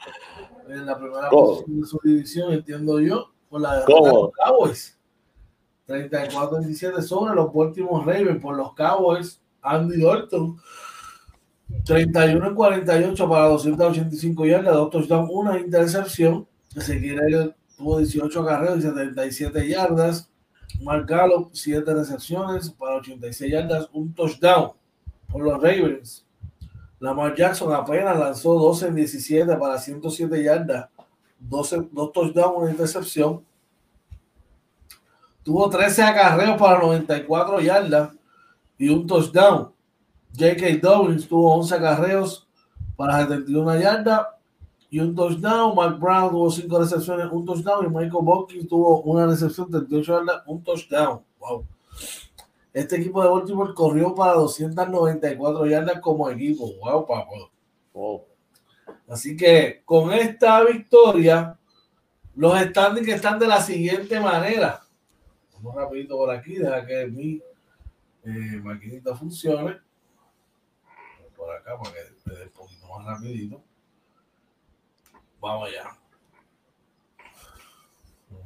En 0.70 0.86
la 0.86 0.98
primera 0.98 1.28
posición 1.28 1.82
de 1.82 1.86
su 1.86 2.00
división, 2.02 2.50
entiendo 2.54 2.98
yo, 2.98 3.30
con 3.50 3.60
la 3.60 3.74
de 3.74 3.84
los 3.86 4.30
Cowboys. 4.42 4.98
34-17 5.86 7.02
sobre 7.02 7.34
los 7.34 7.50
últimos 7.52 8.06
Ravens 8.06 8.40
por 8.40 8.56
los 8.56 8.72
Cowboys. 8.72 9.42
Andy 9.60 10.00
Dalton. 10.00 10.56
31 11.84 12.54
48 12.54 13.28
para 13.28 13.48
285 13.48 14.46
yardas, 14.46 14.74
dos 14.74 14.88
touchdowns, 14.88 15.28
una 15.30 15.60
intercepción. 15.60 16.48
quiere 16.74 17.54
tuvo 17.76 17.98
18 17.98 18.46
carreras 18.46 18.78
y 18.78 18.80
77 18.80 19.68
yardas. 19.68 20.31
Mark 20.80 21.06
Gallup, 21.06 21.50
7 21.52 21.94
recepciones 21.94 22.70
para 22.70 22.96
86 22.96 23.52
yardas, 23.52 23.88
un 23.92 24.12
touchdown 24.12 24.72
por 25.30 25.42
los 25.42 25.54
Ravens. 25.54 26.26
Lamar 26.98 27.34
Jackson 27.34 27.72
apenas 27.72 28.18
lanzó 28.18 28.54
12 28.54 28.88
en 28.88 28.94
17 28.94 29.56
para 29.56 29.78
107 29.78 30.42
yardas, 30.42 30.88
12, 31.40 31.88
dos 31.90 32.12
touchdowns, 32.12 32.62
una 32.62 32.70
intercepción. 32.70 33.44
Tuvo 35.42 35.68
13 35.68 36.02
acarreos 36.02 36.56
para 36.56 36.78
94 36.78 37.60
yardas 37.60 38.10
y 38.78 38.88
un 38.88 39.06
touchdown. 39.06 39.72
J.K. 40.38 40.78
Dobbins 40.80 41.26
tuvo 41.28 41.54
11 41.56 41.74
acarreos 41.74 42.46
para 42.96 43.22
71 43.22 43.80
yardas 43.80 44.26
y 44.92 45.00
un 45.00 45.14
touchdown. 45.14 45.74
Mike 45.74 45.98
Brown 45.98 46.30
tuvo 46.30 46.50
cinco 46.50 46.78
recepciones, 46.78 47.26
un 47.32 47.46
touchdown. 47.46 47.86
Y 47.86 47.88
Michael 47.88 48.24
Bonkins 48.24 48.68
tuvo 48.68 49.00
una 49.00 49.26
recepción, 49.26 49.70
38 49.70 50.12
yardas, 50.12 50.42
un 50.46 50.62
touchdown. 50.62 51.22
Wow. 51.38 51.66
Este 52.74 52.96
equipo 52.96 53.22
de 53.22 53.30
Baltimore 53.30 53.72
corrió 53.72 54.14
para 54.14 54.34
294 54.34 55.64
yardas 55.64 55.98
como 56.00 56.28
equipo. 56.28 56.74
Wow, 56.82 57.06
papá. 57.06 57.26
Wow. 57.94 58.26
Así 59.08 59.34
que 59.34 59.80
con 59.86 60.12
esta 60.12 60.62
victoria, 60.62 61.58
los 62.36 62.60
standings 62.60 63.08
están 63.08 63.38
de 63.38 63.46
la 63.46 63.62
siguiente 63.62 64.20
manera. 64.20 64.82
Vamos 65.54 65.74
rapidito 65.74 66.18
por 66.18 66.30
aquí, 66.30 66.56
deja 66.56 66.84
que 66.84 67.06
mi 67.06 67.42
eh, 68.24 68.60
maquinita 68.62 69.16
funcione. 69.16 69.78
Por 71.34 71.50
acá 71.50 71.78
para 71.78 71.94
que 71.94 72.30
dé 72.34 72.44
un 72.44 72.50
poquito 72.50 72.86
más 72.88 73.06
rapidito. 73.06 73.71
Vamos 75.42 75.68
allá. 75.68 75.98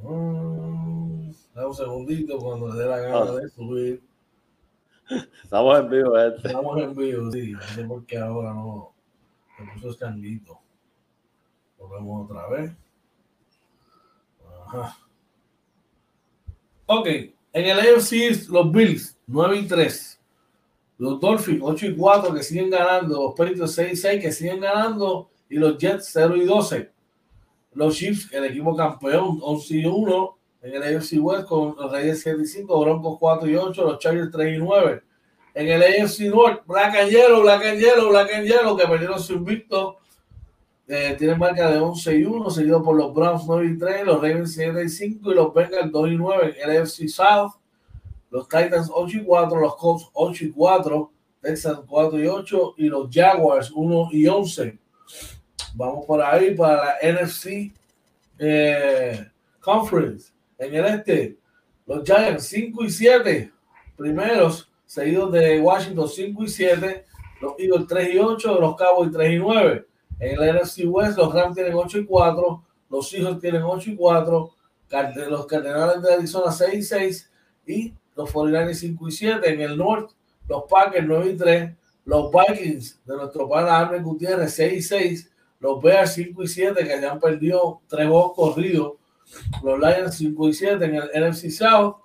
Mm, 0.03 1.31
da 1.55 1.69
un 1.69 1.75
segundito 1.75 2.39
cuando 2.39 2.73
le 2.73 2.81
dé 2.81 2.87
la 2.87 2.99
gana 2.99 3.33
de 3.33 3.49
subir. 3.51 4.03
Estamos 5.45 5.79
en 5.79 5.91
vivo, 5.91 6.19
este. 6.19 6.49
Estamos 6.49 6.83
en 6.83 6.97
vivo, 6.97 7.31
sí. 7.31 7.53
No 7.53 7.61
sé 7.61 7.85
por 7.85 8.07
qué 8.07 8.17
ahora 8.17 8.55
no. 8.55 8.95
Me 9.59 9.75
puso 9.75 9.91
escanguito. 9.91 10.59
Lo 11.79 11.91
vemos 11.91 12.31
otra 12.31 12.49
vez. 12.49 12.73
Ajá. 14.67 14.97
Ok. 16.87 17.07
En 17.53 17.65
el 17.67 17.79
AFC, 17.79 18.49
los 18.49 18.73
Bills, 18.73 19.19
9 19.27 19.57
y 19.59 19.69
3. 19.69 20.21
Los 20.97 21.21
Dolphins, 21.21 21.61
8 21.63 21.87
y 21.89 21.97
4, 21.97 22.35
que 22.35 22.43
siguen 22.43 22.71
ganando. 22.71 23.23
Los 23.23 23.35
Peritos, 23.35 23.75
6 23.75 23.93
y 23.93 23.97
6, 23.97 24.23
que 24.23 24.33
siguen 24.33 24.61
ganando 24.61 25.31
y 25.49 25.57
los 25.57 25.79
Jets 25.79 26.11
0 26.13 26.37
y 26.37 26.45
12. 26.45 26.91
Los 27.75 27.97
Chiefs, 27.97 28.33
el 28.33 28.45
equipo 28.45 28.75
campeón 28.75 29.39
11 29.43 29.77
y 29.77 29.85
1 29.85 30.39
en 30.63 30.75
el 30.75 30.97
AFC 30.97 31.19
West 31.21 31.47
con 31.47 31.77
los 31.77 31.93
Reyes 31.93 32.23
7 32.23 32.43
y 32.43 32.47
5, 32.47 32.81
Broncos 32.81 33.19
4 33.21 33.49
y 33.49 33.57
8, 33.57 33.85
los 33.85 33.99
Chargers 33.99 34.31
3 34.33 34.57
y 34.57 34.59
9. 34.59 35.03
En 35.55 35.69
el 35.69 35.83
AFC 35.83 36.21
North, 36.23 36.67
Black 36.67 36.97
and 36.97 37.11
Yellow, 37.11 37.43
Black 37.43 37.65
and 37.65 37.79
Yellow, 37.79 38.09
Black 38.09 38.33
and 38.35 38.47
Yellow, 38.47 38.77
que 38.77 38.87
perdieron 38.87 39.21
su 39.21 39.35
invicto. 39.35 39.99
Eh, 40.89 41.17
tienen 41.19 41.39
marca 41.39 41.71
de 41.71 41.79
11 41.79 42.17
y 42.17 42.25
1, 42.25 42.51
seguido 42.51 42.83
por 42.83 42.97
los 42.97 43.13
Browns 43.13 43.45
9 43.47 43.67
y 43.75 43.79
3, 43.79 44.05
los 44.05 44.17
Ravens 44.17 44.55
7 44.55 44.85
y 44.85 44.89
5 44.89 45.33
y 45.33 45.35
los 45.35 45.55
Bengals 45.55 45.93
2 45.93 46.11
y 46.11 46.17
9. 46.17 46.57
En 46.59 46.71
el 46.71 46.83
AFC 46.83 47.09
South, 47.09 47.53
los 48.31 48.49
Titans 48.49 48.91
8 48.93 49.19
y 49.19 49.25
4, 49.25 49.61
los 49.61 49.77
Colts 49.77 50.09
8 50.13 50.45
y 50.45 50.51
4, 50.51 51.13
Texans 51.41 51.81
4 51.87 52.21
y 52.21 52.27
8 52.27 52.75
y 52.79 52.89
los 52.89 53.09
Jaguars 53.11 53.71
1 53.75 54.09
y 54.13 54.27
11. 54.27 54.79
Vamos 55.77 56.07
por 56.07 56.23
ahí 56.23 56.55
para 56.55 56.97
la 57.03 57.13
NFC 57.13 57.71
eh, 58.39 59.27
Conference. 59.61 60.33
En 60.59 60.75
el 60.75 60.87
este, 60.87 61.37
los 61.85 62.03
Giants 62.03 62.47
5 62.47 62.85
y 62.85 62.91
7, 62.91 63.53
primeros, 63.95 64.71
seguidos 64.87 65.31
de 65.33 65.61
Washington 65.61 66.09
5 66.09 66.45
y 66.45 66.49
7, 66.49 67.05
los 67.43 67.53
Eagles 67.59 67.87
3 67.89 68.15
y 68.15 68.19
8, 68.19 68.59
los 68.59 68.75
Cowboys 68.75 69.13
3 69.13 69.33
y 69.33 69.39
9. 69.39 69.87
En 70.19 70.43
el 70.43 70.57
NFC 70.57 70.85
West, 70.87 71.19
los 71.19 71.35
Rams 71.35 71.55
tienen 71.55 71.75
8 71.75 71.99
y 71.99 72.07
4, 72.07 72.65
los 72.89 73.11
Seahawks 73.11 73.41
tienen 73.43 73.63
8 73.63 73.91
y 73.91 73.97
4, 73.97 74.51
los 75.29 75.47
Cardenales 75.47 76.01
de 76.01 76.15
Arizona 76.15 76.53
6 76.53 76.75
y 76.75 76.83
6 76.83 77.31
y 77.67 77.95
los 78.17 78.33
49 78.33 78.75
5 78.75 79.09
y 79.09 79.13
7. 79.13 79.53
En 79.53 79.61
el 79.61 79.77
norte, 79.77 80.15
los 80.49 80.63
Packers 80.71 81.07
9 81.07 81.31
y 81.33 81.37
3, 81.37 81.71
los 82.07 82.31
Vikings 82.33 82.99
de 83.05 83.15
nuestro 83.15 83.47
pana 83.47 83.79
Arne 83.79 83.99
Gutiérrez 83.99 84.55
6 84.55 84.73
y 84.73 84.83
6, 84.83 85.31
los 85.61 85.83
Bears 85.83 86.15
5 86.15 86.43
y 86.43 86.49
7 86.49 86.87
que 86.87 87.01
ya 87.01 87.13
han 87.13 87.21
perdido 87.21 87.81
tres 87.89 88.09
juegos 88.09 88.33
corridos, 88.35 88.93
los 89.63 89.79
Lions 89.79 90.15
5 90.17 90.49
y 90.49 90.55
7 90.55 90.85
en 90.85 90.95
el 90.95 91.31
NFC 91.31 91.51
South, 91.51 91.97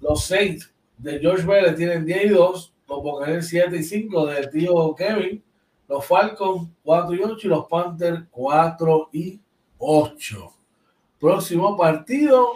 los 0.00 0.24
Saints 0.24 0.72
de 0.96 1.18
George 1.18 1.46
Vélez 1.46 1.76
tienen 1.76 2.04
10 2.04 2.24
y 2.24 2.28
2, 2.28 2.74
los 2.88 3.02
Buccaneers 3.02 3.48
7 3.48 3.76
y 3.76 3.82
5 3.82 4.26
de 4.26 4.46
tío 4.48 4.94
Kevin, 4.94 5.42
los 5.88 6.04
Falcons 6.04 6.68
4 6.82 7.14
y 7.14 7.20
8 7.22 7.46
y 7.46 7.50
los 7.50 7.66
Panthers 7.66 8.24
4 8.30 9.08
y 9.12 9.40
8. 9.78 10.52
Próximo 11.20 11.76
partido 11.76 12.52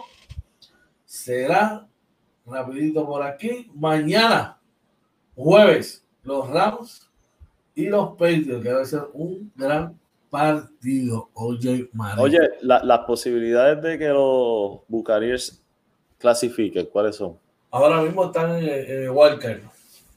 será 1.05 1.87
rapidito 2.45 3.05
por 3.05 3.23
aquí. 3.23 3.69
Mañana, 3.73 4.59
jueves, 5.35 6.05
los 6.23 6.49
Rams 6.49 7.09
y 7.75 7.85
los 7.87 8.11
Patriots, 8.11 8.63
que 8.63 8.73
va 8.73 8.81
a 8.81 8.85
ser 8.85 9.07
un 9.13 9.51
gran 9.55 9.99
partido. 10.31 11.29
Oye, 11.33 11.89
Oye 12.17 12.39
la, 12.61 12.83
las 12.83 12.99
posibilidades 12.99 13.83
de 13.83 13.99
que 13.99 14.07
los 14.07 14.79
Buccaneers 14.87 15.61
clasifiquen, 16.17 16.87
¿cuáles 16.87 17.17
son? 17.17 17.37
Ahora 17.69 18.01
mismo 18.01 18.25
están 18.25 18.57
en, 18.57 18.65
el 18.67 19.09
Walker. 19.09 19.61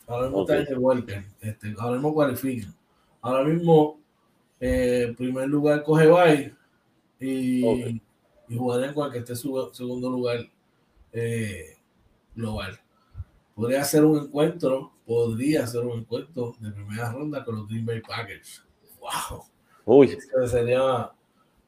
Ahora 0.06 0.26
mismo 0.26 0.42
están 0.42 0.58
en 0.60 0.68
el 0.68 0.78
Walker. 0.78 1.24
Este, 1.40 1.74
ahora 1.78 1.94
mismo 1.94 2.14
cualifican. 2.14 2.74
Ahora 3.20 3.44
mismo, 3.44 4.00
eh, 4.60 5.12
primer 5.16 5.48
lugar 5.48 5.82
coge 5.82 6.06
Bay 6.06 6.52
y, 7.18 7.66
okay. 7.66 8.02
y 8.48 8.56
jugarán 8.56 8.94
con 8.94 9.06
el 9.06 9.12
que 9.12 9.18
esté 9.18 9.34
su 9.34 9.70
segundo 9.72 10.10
lugar 10.10 10.38
eh, 11.12 11.76
global. 12.36 12.78
Podría 13.54 13.82
ser 13.84 14.04
un 14.04 14.18
encuentro, 14.18 14.92
podría 15.06 15.66
ser 15.66 15.84
un 15.84 16.00
encuentro 16.00 16.54
de 16.60 16.70
primera 16.70 17.10
ronda 17.12 17.44
con 17.44 17.56
los 17.56 17.68
Green 17.68 17.86
Bay 17.86 18.00
Packers. 18.00 18.64
¡Wow! 19.00 19.53
Uy. 19.84 20.16
Sería 20.46 21.10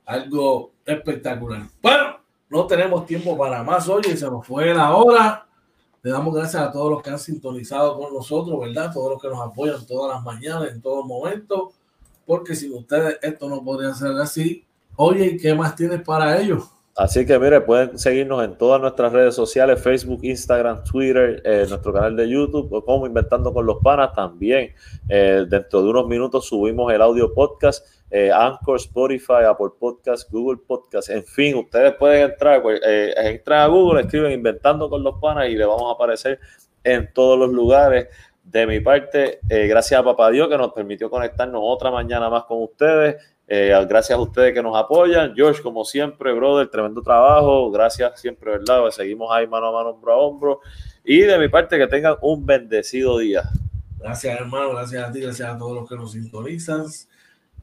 algo 0.05 0.73
espectacular. 0.85 1.63
Bueno, 1.83 2.17
no 2.49 2.67
tenemos 2.67 3.07
tiempo 3.07 3.37
para 3.37 3.63
más 3.63 3.89
hoy, 3.89 4.05
se 4.05 4.31
nos 4.31 4.47
fue 4.47 4.73
la 4.73 4.95
hora. 4.95 5.47
Le 6.03 6.13
damos 6.13 6.35
gracias 6.35 6.63
a 6.63 6.71
todos 6.71 6.91
los 6.91 7.03
que 7.03 7.11
han 7.11 7.19
sintonizado 7.19 7.99
con 7.99 8.15
nosotros, 8.15 8.61
¿verdad? 8.61 8.93
Todos 8.93 9.11
los 9.13 9.23
que 9.23 9.29
nos 9.29 9.41
apoyan 9.41 9.85
todas 9.87 10.15
las 10.15 10.25
mañanas, 10.25 10.71
en 10.71 10.81
todo 10.81 11.05
momento, 11.05 11.73
porque 12.25 12.55
sin 12.55 12.73
ustedes 12.75 13.19
esto 13.23 13.49
no 13.49 13.65
podría 13.65 13.93
ser 13.93 14.13
así. 14.13 14.65
Oye, 14.95 15.37
¿qué 15.37 15.53
más 15.55 15.75
tienes 15.75 16.03
para 16.03 16.41
ellos? 16.41 16.71
Así 16.97 17.27
que 17.27 17.39
mire, 17.39 17.61
pueden 17.61 17.99
seguirnos 17.99 18.43
en 18.43 18.57
todas 18.57 18.81
nuestras 18.81 19.13
redes 19.13 19.35
sociales, 19.35 19.83
Facebook, 19.83 20.21
Instagram, 20.23 20.83
Twitter, 20.83 21.43
eh, 21.45 21.67
nuestro 21.69 21.93
canal 21.93 22.17
de 22.17 22.27
YouTube, 22.27 22.73
o 22.73 22.83
como 22.83 23.07
Inventando 23.07 23.53
con 23.53 23.67
los 23.67 23.77
Panas 23.83 24.15
también. 24.15 24.73
Eh, 25.07 25.45
dentro 25.47 25.83
de 25.83 25.91
unos 25.91 26.07
minutos 26.09 26.47
subimos 26.47 26.91
el 26.91 27.03
audio 27.03 27.35
podcast, 27.35 27.87
eh, 28.11 28.31
Anchor, 28.33 28.77
Spotify, 28.77 29.45
Apple 29.49 29.71
Podcast, 29.79 30.31
Google 30.31 30.61
Podcast, 30.67 31.11
en 31.11 31.25
fin, 31.25 31.57
ustedes 31.57 31.95
pueden 31.95 32.31
entrar, 32.31 32.63
pues, 32.63 32.81
eh, 32.85 33.43
a 33.47 33.67
Google, 33.67 34.03
escriben 34.03 34.33
Inventando 34.33 34.89
con 34.89 35.03
los 35.03 35.17
Panas 35.21 35.49
y 35.49 35.57
le 35.57 35.65
vamos 35.65 35.91
a 35.91 35.95
aparecer 35.95 36.39
en 36.85 37.13
todos 37.13 37.39
los 37.39 37.51
lugares. 37.51 38.09
De 38.43 38.65
mi 38.65 38.79
parte, 38.79 39.41
eh, 39.49 39.67
gracias 39.67 39.99
a 39.99 40.05
Papá 40.05 40.31
Dios 40.31 40.49
que 40.49 40.57
nos 40.57 40.73
permitió 40.73 41.11
conectarnos 41.11 41.61
otra 41.65 41.91
mañana 41.91 42.31
más 42.31 42.45
con 42.45 42.63
ustedes. 42.63 43.17
Eh, 43.49 43.73
gracias 43.89 44.17
a 44.17 44.23
ustedes 44.23 44.55
que 44.55 44.63
nos 44.63 44.77
apoyan. 44.77 45.35
George, 45.35 45.63
como 45.63 45.85
siempre, 45.85 46.33
brother, 46.33 46.69
tremendo 46.69 47.03
trabajo. 47.03 47.71
Gracias 47.73 48.21
siempre, 48.21 48.53
¿verdad? 48.53 48.89
Seguimos 48.91 49.33
ahí 49.33 49.49
mano 49.49 49.67
a 49.67 49.73
mano, 49.73 49.91
hombro 49.91 50.13
a 50.13 50.17
hombro. 50.17 50.61
Y 51.05 51.21
de 51.21 51.39
mi 51.39 51.49
parte, 51.49 51.77
que 51.77 51.89
tengan 51.89 52.17
un 52.23 52.47
bendecido 52.47 53.19
día. 53.19 53.43
Gracias, 53.99 54.41
hermano. 54.41 54.71
Gracias 54.71 55.09
a 55.09 55.11
ti, 55.11 55.21
gracias 55.21 55.49
a 55.49 55.59
todos 55.59 55.75
los 55.75 55.89
que 55.89 55.97
nos 55.97 56.13
sintonizan. 56.13 56.87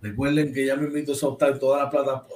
Recuerden 0.03 0.53
que 0.53 0.65
ya 0.65 0.75
me 0.75 0.87
invito 0.87 1.13
a 1.13 1.27
optar 1.29 1.51
en 1.51 1.59
todas 1.59 1.81
las 1.81 1.89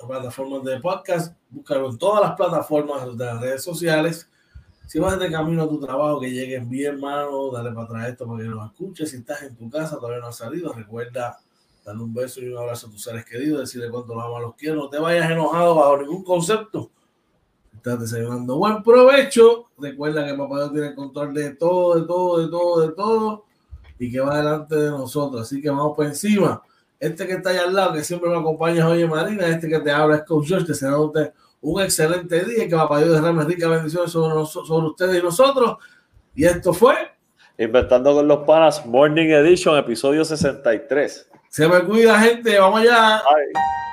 plataformas 0.08 0.64
de 0.64 0.80
podcast. 0.80 1.38
Búscalo 1.50 1.90
en 1.90 1.98
todas 1.98 2.22
las 2.22 2.38
plataformas 2.38 3.18
de 3.18 3.26
las 3.26 3.42
redes 3.42 3.62
sociales. 3.62 4.30
Si 4.86 5.00
vas 5.00 5.20
de 5.20 5.30
camino 5.30 5.64
a 5.64 5.68
tu 5.68 5.78
trabajo, 5.78 6.22
que 6.22 6.32
llegues 6.32 6.68
bien, 6.70 6.94
hermano, 6.94 7.52
dale 7.52 7.72
para 7.72 7.84
atrás 7.84 8.08
esto 8.08 8.26
para 8.26 8.42
que 8.42 8.48
nos 8.48 8.72
escuches. 8.72 9.12
Si 9.12 9.18
estás 9.18 9.42
en 9.42 9.58
tu 9.58 9.70
casa, 9.70 9.98
todavía 9.98 10.22
no 10.22 10.28
has 10.28 10.38
salido, 10.38 10.72
recuerda 10.72 11.40
darle 11.84 12.04
un 12.04 12.14
beso 12.14 12.40
y 12.40 12.48
un 12.48 12.58
abrazo 12.58 12.88
a 12.88 12.90
tus 12.90 13.04
seres 13.04 13.26
queridos, 13.26 13.60
decirle 13.60 13.90
cuánto 13.90 14.16
los 14.16 14.24
amas, 14.24 14.44
los 14.44 14.56
quiero. 14.56 14.76
No 14.78 14.90
te 14.90 15.00
vayas 15.00 15.30
enojado 15.30 15.76
bajo 15.76 15.98
ningún 15.98 16.24
concepto. 16.24 16.90
Estás 17.76 18.00
desayunando. 18.00 18.56
Buen 18.60 18.82
provecho. 18.82 19.72
Recuerda 19.78 20.26
que 20.26 20.36
Papá 20.36 20.60
Dios 20.60 20.72
tiene 20.72 20.96
control 20.96 21.34
de 21.34 21.56
todo, 21.56 22.00
de 22.00 22.08
todo, 22.08 22.40
de 22.40 22.48
todo, 22.48 22.88
de 22.88 22.94
todo. 22.94 23.46
Y 24.00 24.10
que 24.10 24.22
va 24.22 24.38
delante 24.38 24.78
de 24.78 24.90
nosotros. 24.90 25.42
Así 25.42 25.62
que 25.62 25.70
vamos 25.70 25.98
por 25.98 26.06
encima. 26.06 26.64
Este 27.00 27.28
que 27.28 27.34
está 27.34 27.52
allá 27.52 27.64
al 27.64 27.76
lado, 27.76 27.94
que 27.94 28.04
siempre 28.04 28.30
me 28.30 28.38
acompaña, 28.38 28.88
oye 28.88 29.06
Marina, 29.06 29.48
este 29.48 29.70
que 29.70 29.80
te 29.80 29.92
habla 29.92 30.18
es 30.18 30.24
Coach 30.24 30.48
George, 30.48 30.72
usted 30.72 31.34
un 31.62 31.82
excelente 31.82 32.44
día 32.44 32.64
y 32.64 32.70
que 32.70 32.76
Papá 32.76 33.00
Dios 33.00 33.14
derrame 33.14 33.44
rica 33.44 33.68
bendiciones 33.68 34.12
sobre, 34.12 34.46
sobre 34.46 34.88
ustedes 34.88 35.20
y 35.20 35.24
nosotros. 35.24 35.78
Y 36.36 36.46
esto 36.46 36.74
fue 36.74 36.96
Inventando 37.60 38.14
con 38.14 38.28
los 38.28 38.46
Panas 38.46 38.86
Morning 38.86 39.30
Edition, 39.30 39.78
episodio 39.78 40.24
63. 40.24 41.30
Se 41.50 41.68
me 41.68 41.80
cuida, 41.80 42.20
gente. 42.20 42.60
Vamos 42.60 42.82
allá. 42.82 43.24
Bye. 43.24 43.87